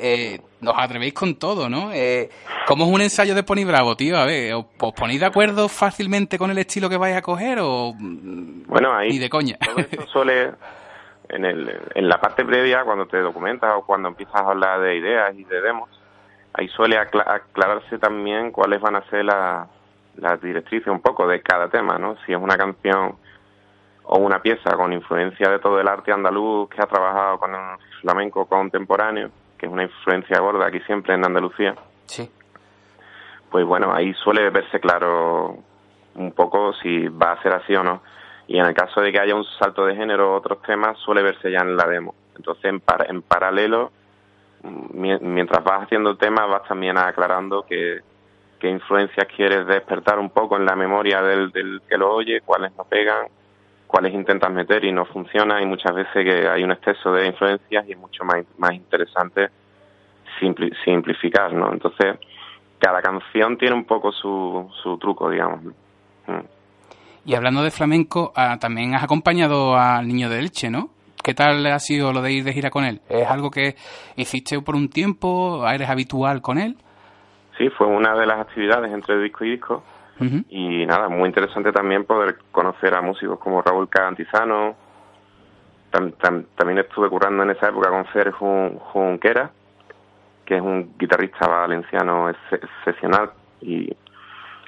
Eh, 0.00 0.40
os 0.64 0.74
atrevéis 0.76 1.12
con 1.14 1.34
todo, 1.36 1.68
¿no? 1.68 1.92
Eh, 1.92 2.28
¿Cómo 2.66 2.84
es 2.84 2.90
un 2.92 3.00
ensayo 3.00 3.34
de 3.34 3.42
Pony 3.42 3.64
Bravo, 3.66 3.96
tío? 3.96 4.16
A 4.18 4.24
ver, 4.24 4.54
¿os, 4.54 4.64
os 4.80 4.92
ponéis 4.92 5.20
de 5.20 5.26
acuerdo 5.26 5.68
fácilmente 5.68 6.38
con 6.38 6.50
el 6.50 6.58
estilo 6.58 6.88
que 6.88 6.96
vais 6.96 7.16
a 7.16 7.22
coger 7.22 7.58
o 7.60 7.92
mm, 7.96 8.64
Bueno, 8.66 8.92
ahí 8.94 9.10
ni 9.10 9.18
de 9.18 9.28
coña? 9.30 9.56
todo 9.64 9.78
esto 9.78 10.06
suele, 10.08 10.52
en, 11.28 11.44
el, 11.44 11.80
en 11.94 12.08
la 12.08 12.20
parte 12.20 12.44
previa, 12.44 12.84
cuando 12.84 13.06
te 13.06 13.18
documentas 13.18 13.72
o 13.76 13.82
cuando 13.84 14.08
empiezas 14.08 14.36
a 14.36 14.50
hablar 14.50 14.80
de 14.80 14.96
ideas 14.96 15.34
y 15.34 15.44
de 15.44 15.60
demos, 15.60 15.88
ahí 16.54 16.68
suele 16.68 16.96
acla- 16.98 17.26
aclararse 17.34 17.98
también 17.98 18.50
cuáles 18.50 18.80
van 18.80 18.96
a 18.96 19.02
ser 19.10 19.24
la- 19.24 19.66
las 20.16 20.40
directrices 20.42 20.88
un 20.88 21.00
poco 21.00 21.28
de 21.28 21.40
cada 21.42 21.68
tema, 21.68 21.96
¿no? 21.98 22.16
Si 22.26 22.32
es 22.32 22.38
una 22.38 22.56
canción 22.56 23.14
o 24.10 24.18
una 24.18 24.40
pieza 24.42 24.70
con 24.74 24.92
influencia 24.92 25.48
de 25.50 25.58
todo 25.60 25.78
el 25.80 25.86
arte 25.86 26.10
andaluz 26.10 26.68
que 26.70 26.82
ha 26.82 26.86
trabajado 26.86 27.38
con 27.38 27.54
el 27.54 27.60
flamenco 28.00 28.46
contemporáneo, 28.46 29.30
que 29.58 29.66
es 29.66 29.72
una 29.72 29.82
influencia 29.82 30.38
gorda 30.40 30.66
aquí 30.66 30.80
siempre 30.80 31.14
en 31.14 31.24
Andalucía, 31.24 31.74
Sí. 32.06 32.30
pues 33.50 33.64
bueno, 33.66 33.92
ahí 33.92 34.14
suele 34.14 34.48
verse 34.50 34.80
claro 34.80 35.56
un 36.14 36.32
poco 36.32 36.72
si 36.74 37.08
va 37.08 37.32
a 37.32 37.42
ser 37.42 37.52
así 37.54 37.74
o 37.74 37.82
no. 37.82 38.02
Y 38.46 38.58
en 38.58 38.64
el 38.66 38.74
caso 38.74 39.00
de 39.00 39.12
que 39.12 39.20
haya 39.20 39.34
un 39.34 39.44
salto 39.58 39.84
de 39.84 39.94
género 39.94 40.32
o 40.32 40.36
otros 40.36 40.62
temas, 40.62 40.96
suele 40.98 41.22
verse 41.22 41.50
ya 41.50 41.60
en 41.60 41.76
la 41.76 41.86
demo. 41.86 42.14
Entonces, 42.36 42.64
en, 42.64 42.80
par- 42.80 43.06
en 43.08 43.20
paralelo, 43.22 43.92
mi- 44.62 45.18
mientras 45.18 45.62
vas 45.62 45.82
haciendo 45.82 46.10
el 46.10 46.18
tema, 46.18 46.46
vas 46.46 46.62
también 46.66 46.96
aclarando 46.96 47.64
que, 47.66 48.00
qué 48.58 48.68
influencias 48.70 49.26
quieres 49.36 49.66
despertar 49.66 50.18
un 50.18 50.30
poco 50.30 50.56
en 50.56 50.64
la 50.64 50.74
memoria 50.76 51.20
del, 51.22 51.50
del 51.52 51.82
que 51.88 51.98
lo 51.98 52.12
oye, 52.14 52.40
cuáles 52.40 52.74
no 52.76 52.84
pegan, 52.84 53.26
cuáles 53.88 54.14
intentas 54.14 54.52
meter 54.52 54.84
y 54.84 54.92
no 54.92 55.04
funciona. 55.06 55.60
Y 55.60 55.66
muchas 55.66 55.92
veces 55.92 56.12
que 56.12 56.48
hay 56.48 56.62
un 56.62 56.70
exceso 56.70 57.10
de 57.12 57.26
influencias 57.26 57.88
y 57.88 57.92
es 57.92 57.98
mucho 57.98 58.22
más, 58.24 58.44
más 58.58 58.72
interesante 58.74 59.48
simpli- 60.40 60.72
simplificar, 60.84 61.52
¿no? 61.52 61.72
Entonces, 61.72 62.16
cada 62.78 63.02
canción 63.02 63.58
tiene 63.58 63.74
un 63.74 63.84
poco 63.84 64.12
su, 64.12 64.70
su 64.82 64.96
truco, 64.98 65.28
digamos. 65.28 65.64
Mm. 66.28 66.46
Y 67.24 67.34
hablando 67.34 67.62
de 67.62 67.70
flamenco, 67.72 68.32
ah, 68.36 68.58
también 68.60 68.94
has 68.94 69.02
acompañado 69.02 69.76
al 69.76 70.06
niño 70.06 70.30
de 70.30 70.38
Elche, 70.38 70.70
¿no? 70.70 70.90
¿Qué 71.22 71.34
tal 71.34 71.66
ha 71.66 71.78
sido 71.78 72.12
lo 72.12 72.22
de 72.22 72.32
ir 72.32 72.44
de 72.44 72.52
gira 72.52 72.70
con 72.70 72.84
él? 72.84 73.00
¿Es 73.08 73.28
algo 73.28 73.50
que 73.50 73.74
hiciste 74.16 74.60
por 74.62 74.76
un 74.76 74.88
tiempo? 74.88 75.66
¿Eres 75.68 75.90
habitual 75.90 76.40
con 76.40 76.58
él? 76.58 76.76
Sí, 77.58 77.68
fue 77.76 77.86
una 77.88 78.14
de 78.14 78.24
las 78.24 78.38
actividades 78.40 78.90
entre 78.92 79.20
disco 79.20 79.44
y 79.44 79.50
disco. 79.50 79.82
Y 80.48 80.86
nada, 80.86 81.08
muy 81.08 81.28
interesante 81.28 81.72
también 81.72 82.04
poder 82.04 82.38
conocer 82.50 82.94
a 82.94 83.00
músicos 83.02 83.38
como 83.38 83.62
Raúl 83.62 83.88
Cagantizano, 83.88 84.74
tam- 85.92 86.12
tam- 86.18 86.46
también 86.56 86.78
estuve 86.78 87.08
currando 87.08 87.42
en 87.42 87.50
esa 87.50 87.68
época 87.68 87.90
con 87.90 88.04
Fer 88.06 88.32
Jun- 88.32 88.78
Junquera, 88.78 89.50
que 90.44 90.56
es 90.56 90.62
un 90.62 90.94
guitarrista 90.98 91.46
valenciano 91.46 92.30
ex- 92.30 92.52
excepcional 92.52 93.30
y, 93.60 93.94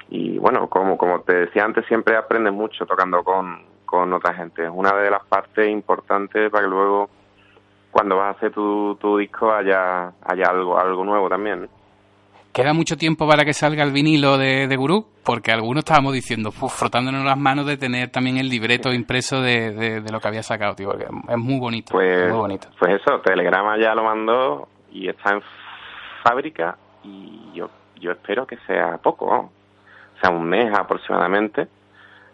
y 0.09 0.37
bueno, 0.37 0.67
como, 0.67 0.97
como 0.97 1.21
te 1.21 1.33
decía 1.33 1.63
antes, 1.65 1.85
siempre 1.87 2.15
aprendes 2.15 2.53
mucho 2.53 2.85
tocando 2.85 3.23
con, 3.23 3.63
con 3.85 4.11
otra 4.13 4.33
gente. 4.33 4.63
Es 4.65 4.71
una 4.73 4.93
de 4.93 5.09
las 5.11 5.23
partes 5.25 5.67
importantes 5.69 6.49
para 6.49 6.63
que 6.63 6.69
luego 6.69 7.09
cuando 7.91 8.17
vas 8.17 8.27
a 8.35 8.37
hacer 8.37 8.51
tu, 8.51 8.95
tu 9.01 9.17
disco 9.17 9.51
haya, 9.51 10.13
haya 10.25 10.45
algo, 10.49 10.77
algo 10.79 11.03
nuevo 11.03 11.27
también. 11.29 11.67
¿Queda 12.53 12.73
mucho 12.73 12.97
tiempo 12.97 13.27
para 13.27 13.45
que 13.45 13.53
salga 13.53 13.83
el 13.83 13.91
vinilo 13.91 14.37
de, 14.37 14.67
de 14.67 14.75
Gurú? 14.75 15.05
Porque 15.23 15.51
algunos 15.53 15.83
estábamos 15.85 16.13
diciendo, 16.13 16.49
"Uf, 16.49 16.73
frotándonos 16.73 17.23
las 17.23 17.37
manos 17.37 17.65
de 17.65 17.77
tener 17.77 18.09
también 18.09 18.37
el 18.37 18.49
libreto 18.49 18.91
impreso 18.91 19.41
de, 19.41 19.71
de- 19.71 20.01
de 20.01 20.11
lo 20.11 20.19
que 20.19 20.27
había 20.27 20.43
sacado, 20.43 20.75
tío, 20.75 20.89
porque 20.89 21.05
es 21.05 21.37
muy 21.37 21.59
bonito, 21.59 21.93
Pues, 21.93 22.27
muy 22.29 22.37
bonito. 22.37 22.67
pues 22.77 22.99
eso, 23.01 23.19
Telegrama 23.21 23.77
ya 23.79 23.95
lo 23.95 24.03
mandó 24.03 24.67
y 24.91 25.07
está 25.07 25.31
en 25.31 25.41
fábrica 26.23 26.77
y 27.03 27.51
yo, 27.53 27.69
yo 27.99 28.11
espero 28.11 28.45
que 28.45 28.57
sea 28.67 28.97
poco, 28.97 29.27
¿no? 29.31 29.39
o 30.17 30.19
sea, 30.21 30.29
un 30.29 30.43
mes 30.43 30.71
aproximadamente. 30.77 31.67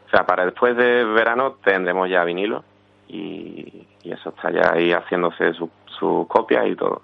O 0.07 0.09
sea, 0.09 0.25
para 0.25 0.45
después 0.45 0.75
de 0.75 1.03
verano 1.05 1.57
tendremos 1.63 2.09
ya 2.09 2.23
vinilo 2.23 2.63
y, 3.07 3.85
y 4.03 4.11
eso 4.11 4.29
está 4.29 4.49
ya 4.51 4.71
ahí 4.73 4.91
haciéndose 4.91 5.53
su, 5.53 5.69
su 5.99 6.25
copia 6.27 6.65
y 6.67 6.75
todo. 6.75 7.01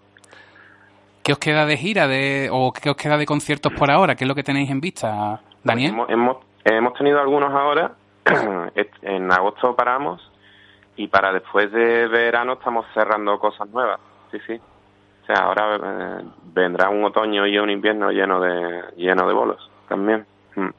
¿Qué 1.24 1.32
os 1.32 1.40
queda 1.40 1.66
de 1.66 1.78
gira 1.78 2.08
de, 2.08 2.50
o 2.52 2.74
qué 2.74 2.90
os 2.90 2.98
queda 2.98 3.18
de 3.18 3.26
conciertos 3.26 3.72
por 3.74 3.90
ahora? 3.90 4.16
¿Qué 4.16 4.26
es 4.26 4.28
lo 4.28 4.36
que 4.36 4.44
tenéis 4.44 4.70
en 4.70 4.82
vista, 4.82 5.40
Daniel? 5.64 5.92
Hemos, 5.92 6.10
hemos, 6.10 6.38
hemos 6.66 6.94
tenido 6.96 7.20
algunos 7.20 7.50
ahora, 7.54 7.94
en 9.02 9.32
agosto 9.32 9.74
paramos 9.76 10.22
y 10.98 11.08
para 11.08 11.32
después 11.32 11.72
de 11.72 12.08
verano 12.08 12.54
estamos 12.54 12.86
cerrando 12.94 13.40
cosas 13.40 13.70
nuevas, 13.70 14.00
sí, 14.32 14.38
sí. 14.46 14.60
O 15.24 15.26
sea, 15.26 15.46
ahora 15.46 15.78
eh, 15.78 16.26
vendrá 16.54 16.90
un 16.90 17.06
otoño 17.06 17.48
y 17.48 17.58
un 17.58 17.70
invierno 17.70 18.12
lleno 18.12 18.42
de 18.42 18.84
lleno 18.98 19.26
de 19.26 19.34
bolos 19.34 19.72
también. 19.88 20.26
Mm. 20.56 20.70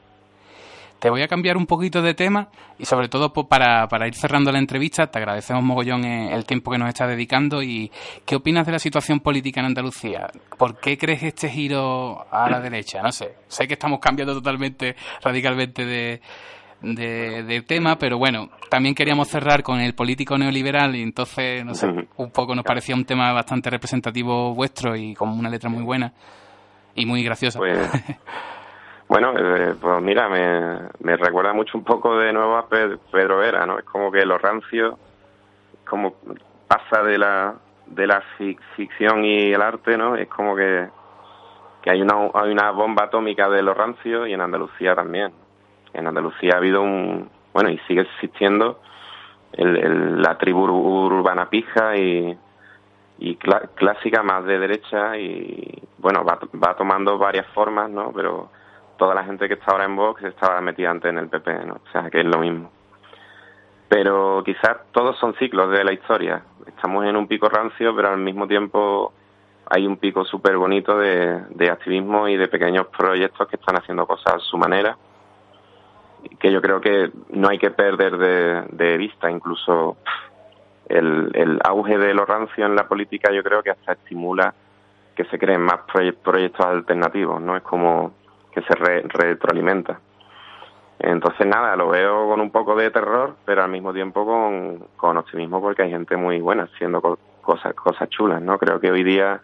Te 1.05 1.11
voy 1.11 1.21
a 1.21 1.27
cambiar 1.27 1.55
un 1.55 1.67
poquito 1.67 2.01
de 2.01 2.15
tema 2.15 2.49
y 2.79 2.85
sobre 2.85 3.09
todo 3.09 3.31
para, 3.31 3.87
para 3.87 4.07
ir 4.07 4.15
cerrando 4.15 4.51
la 4.51 4.57
entrevista, 4.57 5.05
te 5.05 5.19
agradecemos 5.19 5.63
mogollón 5.63 6.03
eh, 6.03 6.33
el 6.33 6.45
tiempo 6.45 6.71
que 6.71 6.79
nos 6.79 6.89
estás 6.89 7.07
dedicando 7.07 7.61
y 7.61 7.91
qué 8.25 8.35
opinas 8.35 8.65
de 8.65 8.71
la 8.71 8.79
situación 8.79 9.19
política 9.19 9.59
en 9.59 9.67
Andalucía. 9.67 10.31
¿Por 10.57 10.79
qué 10.79 10.97
crees 10.97 11.21
este 11.21 11.47
giro 11.47 12.25
a 12.31 12.49
la 12.49 12.59
derecha? 12.59 13.03
No 13.03 13.11
sé, 13.11 13.35
sé 13.47 13.67
que 13.67 13.75
estamos 13.75 13.99
cambiando 13.99 14.33
totalmente, 14.33 14.95
radicalmente 15.21 15.85
de, 15.85 16.21
de, 16.81 17.43
de 17.43 17.61
tema, 17.61 17.99
pero 17.99 18.17
bueno, 18.17 18.49
también 18.71 18.95
queríamos 18.95 19.27
cerrar 19.27 19.61
con 19.61 19.79
el 19.79 19.93
político 19.93 20.39
neoliberal 20.39 20.95
y 20.95 21.03
entonces, 21.03 21.63
no 21.63 21.75
sé, 21.75 21.85
un 22.17 22.31
poco 22.31 22.55
nos 22.55 22.65
parecía 22.65 22.95
un 22.95 23.05
tema 23.05 23.31
bastante 23.31 23.69
representativo 23.69 24.55
vuestro 24.55 24.95
y 24.95 25.13
con 25.13 25.29
una 25.29 25.51
letra 25.51 25.69
muy 25.69 25.83
buena 25.83 26.13
y 26.95 27.05
muy 27.05 27.21
graciosa. 27.23 27.59
Pues, 27.59 27.77
bueno, 29.15 29.33
eh, 29.37 29.75
pues 29.79 30.01
mira, 30.01 30.27
me, 30.27 30.89
me 30.99 31.15
recuerda 31.15 31.53
mucho 31.53 31.77
un 31.77 31.85
poco 31.85 32.17
de 32.17 32.33
nuevo 32.33 32.57
a 32.57 32.67
Pe- 32.67 32.97
Pedro 33.11 33.37
Vera, 33.37 33.65
¿no? 33.65 33.79
Es 33.79 33.85
como 33.85 34.11
que 34.11 34.25
lo 34.25 34.37
rancio, 34.37 34.97
como 35.87 36.15
pasa 36.67 37.01
de 37.03 37.17
la 37.17 37.55
de 37.85 38.07
la 38.07 38.21
fic- 38.37 38.59
ficción 38.75 39.23
y 39.23 39.53
el 39.53 39.61
arte, 39.61 39.97
¿no? 39.97 40.17
Es 40.17 40.27
como 40.27 40.53
que, 40.55 40.89
que 41.81 41.91
hay 41.91 42.01
una 42.01 42.29
hay 42.33 42.51
una 42.51 42.71
bomba 42.71 43.03
atómica 43.05 43.47
de 43.47 43.61
lo 43.61 43.73
rancio 43.73 44.27
y 44.27 44.33
en 44.33 44.41
Andalucía 44.41 44.95
también. 44.95 45.31
En 45.93 46.07
Andalucía 46.07 46.55
ha 46.55 46.57
habido 46.57 46.81
un, 46.81 47.29
bueno, 47.53 47.69
y 47.69 47.77
sigue 47.87 48.01
existiendo 48.01 48.81
el, 49.53 49.77
el- 49.77 50.21
la 50.21 50.37
tribu 50.37 50.67
ur- 50.67 51.13
urbana 51.13 51.49
pija 51.49 51.95
y, 51.95 52.37
y 53.19 53.35
clásica 53.37 54.23
más 54.23 54.43
de 54.43 54.59
derecha 54.59 55.15
y 55.17 55.81
bueno 55.99 56.25
va, 56.25 56.37
va 56.61 56.75
tomando 56.75 57.17
varias 57.17 57.47
formas 57.53 57.89
no 57.89 58.11
pero 58.13 58.49
toda 58.97 59.15
la 59.15 59.23
gente 59.23 59.47
que 59.47 59.55
está 59.55 59.71
ahora 59.71 59.85
en 59.85 59.95
Vox 59.95 60.23
estaba 60.23 60.61
metida 60.61 60.91
antes 60.91 61.09
en 61.09 61.17
el 61.17 61.29
PP 61.29 61.65
no 61.65 61.75
o 61.75 61.91
sea 61.91 62.09
que 62.09 62.19
es 62.21 62.25
lo 62.25 62.39
mismo. 62.39 62.71
Pero 63.87 64.41
quizás 64.43 64.77
todos 64.91 65.17
son 65.19 65.35
ciclos 65.35 65.69
de 65.71 65.83
la 65.83 65.93
historia. 65.93 66.41
Estamos 66.65 67.05
en 67.05 67.15
un 67.15 67.27
pico 67.27 67.49
rancio 67.49 67.95
pero 67.95 68.09
al 68.09 68.17
mismo 68.19 68.47
tiempo 68.47 69.13
hay 69.69 69.85
un 69.85 69.97
pico 69.97 70.25
súper 70.25 70.57
bonito 70.57 70.97
de, 70.97 71.41
de 71.49 71.69
activismo 71.69 72.27
y 72.27 72.37
de 72.37 72.47
pequeños 72.47 72.87
proyectos 72.87 73.47
que 73.47 73.55
están 73.55 73.77
haciendo 73.77 74.05
cosas 74.05 74.35
a 74.35 74.39
su 74.39 74.57
manera 74.57 74.97
que 76.39 76.51
yo 76.51 76.61
creo 76.61 76.81
que 76.81 77.11
no 77.29 77.49
hay 77.49 77.57
que 77.57 77.71
perder 77.71 78.17
de, 78.17 78.97
vista. 78.97 79.29
Incluso 79.29 79.97
el, 80.87 81.31
el 81.33 81.59
auge 81.63 81.97
de 81.97 82.13
lo 82.13 82.25
rancio 82.25 82.65
en 82.65 82.75
la 82.75 82.87
política 82.87 83.31
yo 83.31 83.43
creo 83.43 83.63
que 83.63 83.71
hasta 83.71 83.93
estimula 83.93 84.53
que 85.15 85.25
se 85.25 85.39
creen 85.39 85.61
más 85.61 85.81
proye- 85.87 86.13
proyectos 86.15 86.65
alternativos, 86.65 87.41
¿no? 87.41 87.55
Es 87.55 87.63
como 87.63 88.13
que 88.55 88.61
se 88.61 88.73
re- 88.73 89.03
retroalimenta. 89.03 89.99
Entonces, 90.99 91.45
nada, 91.45 91.75
lo 91.75 91.89
veo 91.89 92.27
con 92.29 92.39
un 92.39 92.49
poco 92.51 92.75
de 92.75 92.89
terror, 92.89 93.35
pero 93.45 93.63
al 93.63 93.69
mismo 93.69 93.93
tiempo 93.93 94.25
con, 94.25 94.87
con 94.95 95.17
optimismo 95.17 95.61
porque 95.61 95.83
hay 95.83 95.91
gente 95.91 96.15
muy 96.15 96.39
buena 96.39 96.63
haciendo 96.63 97.01
co- 97.01 97.19
cosas, 97.41 97.73
cosas 97.75 98.09
chulas, 98.09 98.41
¿no? 98.41 98.57
Creo 98.57 98.79
que 98.79 98.89
hoy 98.91 99.03
día 99.03 99.41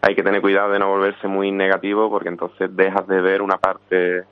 hay 0.00 0.14
que 0.14 0.22
tener 0.22 0.40
cuidado 0.40 0.70
de 0.70 0.78
no 0.78 0.88
volverse 0.88 1.26
muy 1.26 1.50
negativo 1.50 2.08
porque 2.08 2.28
entonces 2.28 2.74
dejas 2.74 3.06
de 3.08 3.20
ver 3.20 3.42
una 3.42 3.56
parte 3.58 4.22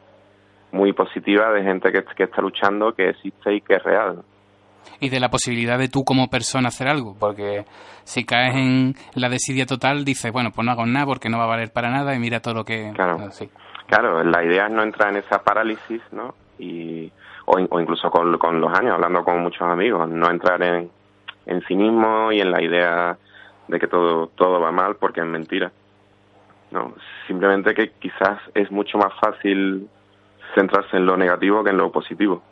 muy 0.73 0.93
positiva 0.93 1.51
de 1.53 1.65
gente 1.65 1.91
que, 1.91 2.05
que 2.17 2.25
está 2.25 2.41
luchando, 2.41 2.93
que 2.95 3.09
existe 3.11 3.53
y 3.55 3.61
que 3.61 3.75
es 3.75 3.83
real. 3.83 4.23
y 5.01 5.09
de 5.09 5.19
la 5.21 5.29
posibilidad 5.29 5.77
de 5.79 5.89
tú 5.89 6.05
como 6.05 6.29
persona 6.29 6.69
hacer 6.69 6.87
algo, 6.87 7.17
porque 7.19 7.65
si 8.05 8.25
caes 8.25 8.55
en 8.55 8.95
la 9.15 9.29
desidia 9.29 9.67
total, 9.67 10.05
dices, 10.05 10.33
bueno, 10.33 10.51
pues 10.55 10.65
no 10.65 10.71
hago 10.73 10.87
nada 10.87 11.05
porque 11.07 11.29
no 11.29 11.39
va 11.39 11.45
a 11.45 11.49
valer 11.49 11.73
para 11.73 11.91
nada 11.91 12.15
y 12.15 12.21
mira 12.21 12.41
todo 12.41 12.55
lo 12.55 12.65
que... 12.65 12.93
Claro. 12.95 13.31
Sí. 13.33 13.51
Claro, 13.91 14.23
la 14.23 14.45
idea 14.45 14.67
es 14.67 14.73
no 14.73 14.85
entrar 14.85 15.09
en 15.11 15.17
esa 15.17 15.43
parálisis, 15.43 16.01
¿no? 16.13 16.35
Y, 16.61 17.11
o, 17.47 17.59
in- 17.59 17.67
o 17.71 17.81
incluso 17.81 18.09
con, 18.11 18.39
con 18.39 18.61
los 18.61 18.73
años, 18.73 18.95
hablando 18.95 19.25
con 19.25 19.41
muchos 19.41 19.63
amigos, 19.63 20.09
no 20.09 20.31
entrar 20.31 20.63
en, 20.63 20.89
en 21.47 21.61
cinismo 21.63 22.31
y 22.31 22.41
en 22.41 22.53
la 22.53 22.63
idea 22.63 23.19
de 23.67 23.81
que 23.81 23.89
todo, 23.89 24.29
todo 24.29 24.61
va 24.61 24.71
mal 24.71 24.95
porque 24.95 25.21
es 25.21 25.27
mentira. 25.27 25.73
No, 26.71 26.95
simplemente 27.27 27.75
que 27.75 27.91
quizás 27.99 28.39
es 28.55 28.71
mucho 28.71 28.97
más 28.97 29.13
fácil 29.21 29.89
centrarse 30.55 30.97
en 30.97 31.07
lo 31.07 31.17
negativo 31.17 31.65
que 31.65 31.71
en 31.71 31.79
lo 31.79 31.91
positivo. 31.91 32.43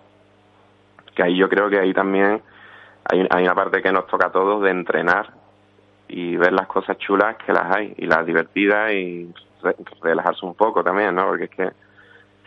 Que 1.15 1.23
ahí 1.23 1.37
yo 1.37 1.49
creo 1.49 1.71
que 1.71 1.79
ahí 1.79 1.95
también 1.95 2.43
hay, 3.09 3.29
hay 3.31 3.45
una 3.45 3.55
parte 3.55 3.81
que 3.81 3.93
nos 3.93 4.09
toca 4.09 4.27
a 4.27 4.33
todos 4.33 4.61
de 4.63 4.71
entrenar 4.71 5.31
y 6.09 6.35
ver 6.37 6.53
las 6.53 6.67
cosas 6.67 6.99
chulas 6.99 7.37
que 7.47 7.53
las 7.53 7.77
hay 7.77 7.95
y 7.97 8.07
las 8.07 8.27
divertidas 8.27 8.91
y 8.93 9.33
re- 9.63 9.77
relajarse 10.03 10.45
un 10.47 10.55
poco 10.55 10.83
también, 10.83 11.15
¿no? 11.15 11.27
Porque 11.27 11.45
es 11.45 11.51
que 11.51 11.71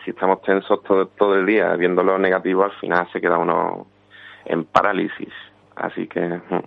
si 0.04 0.10
estamos 0.10 0.42
tensos 0.42 0.82
todo, 0.82 1.06
todo 1.06 1.34
el 1.36 1.46
día 1.46 1.74
viendo 1.76 2.02
lo 2.02 2.18
negativo, 2.18 2.64
al 2.64 2.72
final 2.72 3.08
se 3.12 3.20
queda 3.20 3.38
uno 3.38 3.86
en 4.44 4.64
parálisis. 4.64 5.32
Así 5.76 6.06
que 6.08 6.20
mm, 6.20 6.60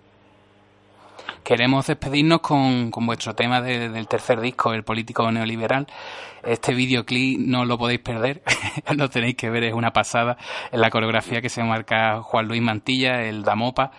Queremos 1.43 1.85
despedirnos 1.87 2.39
con, 2.41 2.89
con 2.91 3.05
vuestro 3.05 3.33
tema 3.35 3.61
de- 3.61 3.89
del 3.89 4.07
tercer 4.07 4.39
disco, 4.39 4.73
El 4.73 4.83
Político 4.83 5.29
Neoliberal. 5.31 5.85
Este 6.43 6.73
videoclip 6.73 7.39
no 7.39 7.65
lo 7.65 7.77
podéis 7.77 7.99
perder, 7.99 8.41
lo 8.97 9.09
tenéis 9.09 9.35
que 9.35 9.49
ver, 9.49 9.63
es 9.63 9.73
una 9.73 9.91
pasada. 9.91 10.37
En 10.71 10.81
la 10.81 10.89
coreografía 10.89 11.41
que 11.41 11.49
se 11.49 11.63
marca 11.63 12.21
Juan 12.21 12.47
Luis 12.47 12.61
Mantilla, 12.61 13.23
el 13.23 13.43
Damopa. 13.43 13.91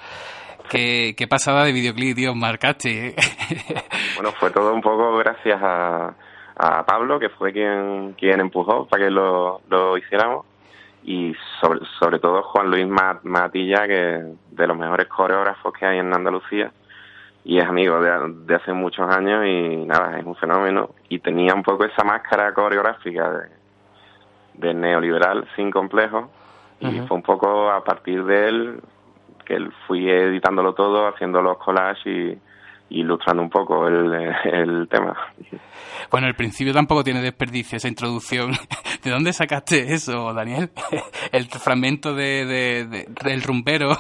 Qué, 0.71 1.15
qué 1.17 1.29
pasada 1.29 1.65
de 1.65 1.73
videoclip, 1.73 2.17
tío, 2.17 2.35
marcaste. 2.35 3.09
¿eh? 3.09 3.17
bueno, 4.17 4.33
fue 4.33 4.51
todo 4.51 4.75
un 4.75 4.81
poco 4.81 5.17
gracias 5.19 5.61
a, 5.63 6.15
a 6.57 6.85
Pablo, 6.87 7.19
que 7.19 7.29
fue 7.29 7.53
quien, 7.53 8.15
quien 8.19 8.41
empujó 8.41 8.87
para 8.87 9.05
que 9.05 9.11
lo, 9.11 9.61
lo 9.69 9.97
hiciéramos. 9.99 10.47
Y 11.05 11.35
sobre, 11.61 11.81
sobre 12.01 12.19
todo 12.19 12.43
Juan 12.43 12.71
Luis 12.71 12.87
Ma- 12.87 13.21
Matilla, 13.23 13.87
que 13.87 14.25
de 14.51 14.67
los 14.67 14.77
mejores 14.77 15.07
coreógrafos 15.07 15.73
que 15.75 15.87
hay 15.87 15.99
en 15.99 16.13
Andalucía. 16.13 16.73
y 17.45 17.59
es 17.59 17.65
amigo 17.65 18.01
de, 18.01 18.11
de 18.45 18.55
hace 18.57 18.73
muchos 18.73 19.09
años 19.09 19.45
y 19.47 19.77
nada, 19.87 20.19
es 20.19 20.25
un 20.27 20.35
fenómeno. 20.35 20.91
Y 21.09 21.21
tenía 21.21 21.55
un 21.55 21.63
poco 21.63 21.85
esa 21.85 22.03
máscara 22.03 22.53
coreográfica 22.53 23.31
de, 23.31 23.49
de 24.55 24.75
neoliberal 24.75 25.47
sin 25.55 25.71
complejo 25.71 26.29
y 26.81 27.01
fue 27.07 27.17
un 27.19 27.23
poco 27.23 27.71
a 27.71 27.85
partir 27.85 28.25
de 28.25 28.49
él 28.49 28.81
que 29.45 29.55
él 29.55 29.73
fui 29.87 30.11
editándolo 30.11 30.75
todo, 30.75 31.07
haciendo 31.07 31.41
los 31.41 31.57
collages 31.59 32.05
y, 32.07 32.39
y 32.89 33.01
ilustrando 33.01 33.43
un 33.43 33.51
poco 33.51 33.87
el, 33.89 34.13
el 34.45 34.89
tema. 34.89 35.17
Bueno, 36.11 36.27
el 36.29 36.35
principio 36.35 36.73
tampoco 36.73 37.03
tiene 37.03 37.21
desperdicio, 37.21 37.77
esa 37.77 37.89
introducción. 37.89 38.53
¿De 39.03 39.11
dónde 39.11 39.33
sacaste 39.33 39.93
eso, 39.95 40.33
Daniel? 40.33 40.71
El 41.33 41.47
fragmento 41.47 42.15
de, 42.15 42.45
de- 42.45 42.87
de- 42.87 43.07
del 43.25 43.43
rumbero 43.43 43.91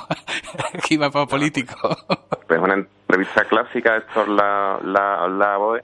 que 0.86 0.94
iba 0.94 1.10
para 1.10 1.26
político. 1.26 1.74
Pues 2.46 2.60
una 2.60 2.74
entrevista 2.74 3.44
clásica 3.44 3.96
Héctor 3.96 4.28
La, 4.28 4.78
La, 4.82 5.28
Lavoe, 5.28 5.82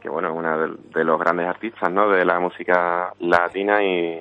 que 0.00 0.08
bueno, 0.08 0.28
es 0.30 0.34
uno 0.36 0.58
de, 0.58 0.74
de 0.94 1.04
los 1.04 1.18
grandes 1.18 1.46
artistas 1.48 1.92
¿no? 1.92 2.08
de 2.08 2.24
la 2.24 2.38
música 2.40 3.12
latina 3.20 3.82
y, 3.84 4.20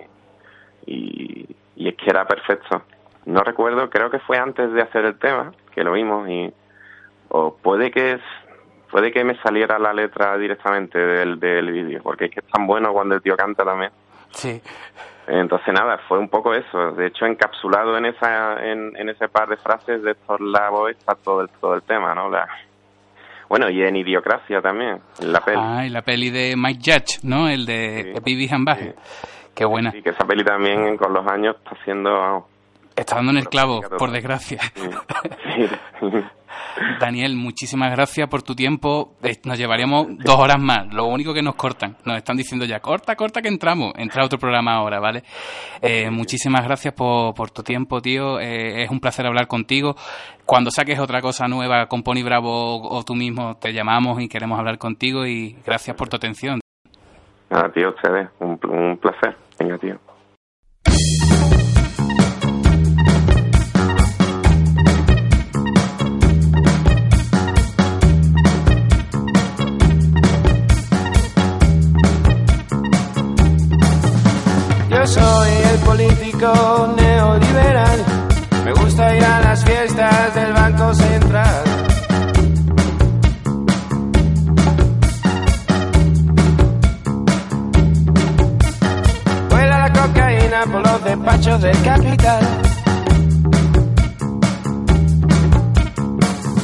y, 0.86 1.46
y 1.76 1.88
es 1.90 1.96
que 1.96 2.10
era 2.10 2.26
perfecto. 2.26 2.84
No 3.26 3.42
recuerdo, 3.42 3.90
creo 3.90 4.10
que 4.10 4.20
fue 4.20 4.38
antes 4.38 4.72
de 4.74 4.82
hacer 4.82 5.06
el 5.06 5.18
tema, 5.20 5.52
que 5.74 5.84
lo 5.84 5.94
vimos 5.94 6.28
y 6.30 6.52
o 7.30 7.56
puede 7.56 7.92
que 7.92 8.20
puede 8.92 9.12
que 9.12 9.24
me 9.24 9.36
saliera 9.42 9.78
la 9.80 9.94
letra 9.94 10.38
directamente 10.38 10.98
del, 10.98 11.40
del 11.40 11.72
vídeo, 11.72 12.02
porque 12.02 12.26
es 12.26 12.32
que 12.32 12.40
es 12.40 12.48
tan 12.48 12.66
bueno 12.66 12.94
cuando 12.94 13.16
el 13.16 13.22
tío 13.22 13.36
canta 13.36 13.64
también. 13.66 13.92
Sí. 14.32 14.62
Entonces 15.28 15.74
nada, 15.74 15.98
fue 16.08 16.20
un 16.20 16.30
poco 16.30 16.54
eso. 16.54 16.92
De 16.94 17.08
hecho, 17.08 17.26
encapsulado 17.26 17.98
en 17.98 18.06
esa 18.06 18.66
en, 18.66 18.96
en 18.96 19.10
ese 19.10 19.28
par 19.28 19.50
de 19.50 19.58
frases 19.58 20.02
de 20.04 20.12
estos 20.12 20.40
labos 20.40 20.90
está 20.92 21.16
todo 21.16 21.42
el 21.42 21.50
todo 21.60 21.74
el 21.76 21.82
tema, 21.84 22.16
¿no? 22.16 22.30
La- 22.30 22.48
bueno, 23.50 23.70
y 23.70 23.82
en 23.82 23.96
Idiocracia 23.96 24.62
también, 24.62 25.00
en 25.22 25.32
la 25.34 25.40
peli. 25.40 25.58
Ah, 25.62 25.86
y 25.86 25.90
la 25.90 26.02
peli 26.02 26.30
de 26.30 26.56
Mike 26.58 26.80
Judge, 26.84 27.20
¿no? 27.24 27.48
El 27.48 27.66
de 27.66 28.20
Bibi 28.24 28.50
and 28.52 28.66
Baje. 28.66 28.94
Qué 29.56 29.64
buena. 29.66 29.92
Y 29.96 30.02
que 30.02 30.10
esa 30.10 30.26
peli 30.26 30.44
también 30.44 30.98
con 30.98 31.14
los 31.14 31.26
años 31.28 31.56
está 31.58 31.76
siendo 31.84 32.48
Está 32.98 33.16
dando 33.18 33.32
en 33.32 33.38
el 33.38 33.48
clavo, 33.48 33.82
por 33.98 34.12
desgracia. 34.12 34.60
Daniel, 37.00 37.36
muchísimas 37.36 37.91
gracias 37.91 38.28
por 38.28 38.41
tu 38.43 38.56
tiempo. 38.56 39.16
Eh, 39.24 39.36
Nos 39.45 39.58
llevaríamos 39.58 40.08
dos 40.18 40.36
horas 40.39 40.58
más. 40.60 40.91
Lo 40.93 41.06
único 41.06 41.34
que 41.34 41.41
nos 41.43 41.56
cortan. 41.56 41.95
Nos 42.06 42.18
están 42.18 42.38
diciendo 42.38 42.66
ya, 42.66 42.80
corta, 42.80 43.16
corta 43.16 43.41
que 43.41 43.48
entramos. 43.50 43.93
Entra 43.98 44.24
a 44.24 44.26
otro 44.26 44.39
programa 44.39 44.74
ahora, 44.74 45.00
¿vale? 45.00 45.24
Eh, 45.82 46.10
muchísimas 46.10 46.64
gracias 46.64 46.93
por, 46.95 47.34
por 47.36 47.52
tu 47.52 47.62
tiempo, 47.64 48.02
tío. 48.02 48.39
Eh, 48.39 48.84
es 48.84 48.89
un 48.89 49.00
placer 49.00 49.26
hablar 49.28 49.48
contigo. 49.48 49.95
Cuando 50.45 50.72
saques 50.72 51.00
otra 51.00 51.22
cosa 51.22 51.48
nueva 51.48 51.86
con 51.88 52.02
Pony 52.04 52.24
Bravo 52.24 52.50
o, 52.78 52.98
o 52.98 53.04
tú 53.04 53.14
mismo, 53.16 53.58
te 53.58 53.74
llamamos 53.74 54.20
y 54.22 54.28
queremos 54.28 54.58
hablar 54.58 54.78
contigo. 54.80 55.26
Y 55.26 55.56
gracias 55.66 55.95
por 55.95 56.10
tu 56.10 56.16
atención. 56.16 56.60
Nada, 57.50 57.72
tío, 57.72 57.89
ustedes, 57.89 58.30
un, 58.39 58.60
un 58.70 58.98
placer. 58.98 59.36
Venga, 59.60 59.78
tío. 59.78 60.00
Neoliberal. 76.38 78.06
Me 78.64 78.72
gusta 78.74 79.16
ir 79.16 79.24
a 79.24 79.40
las 79.42 79.64
fiestas 79.64 80.36
del 80.36 80.54
Banco 80.54 80.94
Central. 80.94 81.64
Vuela 89.50 89.80
la 89.80 89.94
cocaína 89.94 90.66
por 90.72 90.82
los 90.88 91.04
despachos 91.04 91.62
del 91.62 91.82
capital. 91.82 92.48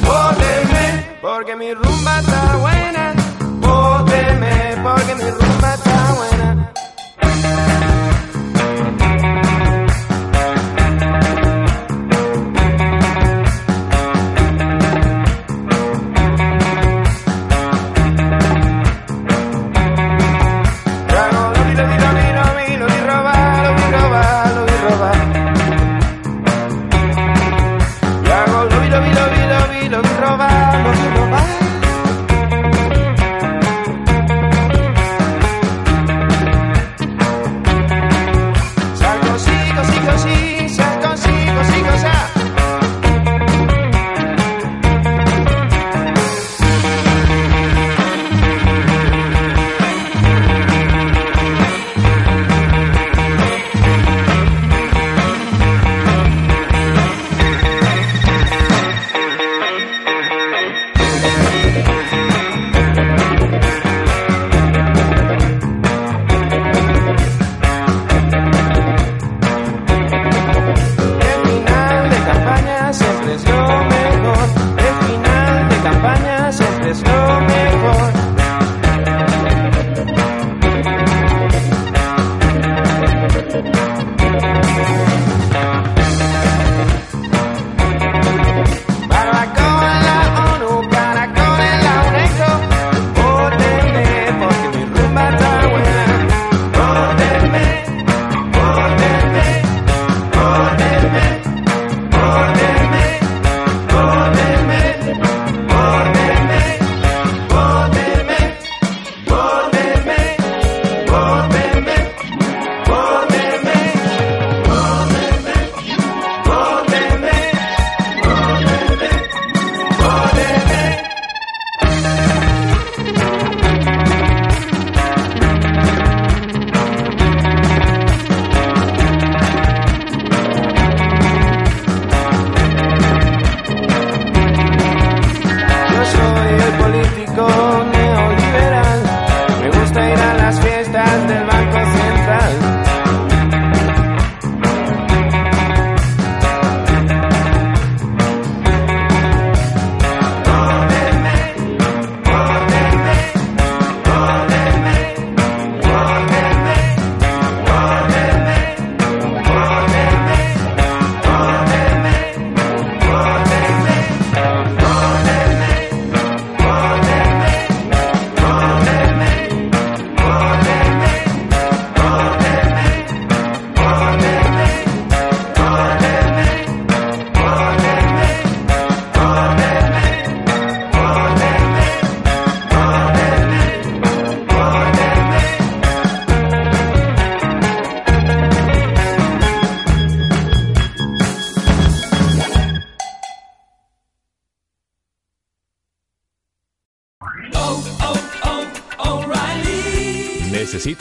Vóteme, 0.02 1.18
porque 1.20 1.56
mi 1.56 1.74
rumba 1.74 2.20
está 2.20 2.56
buena. 2.58 3.14
Vóteme, 3.60 4.76
porque 4.84 5.14
mi 5.16 5.30
rumba 5.30 5.53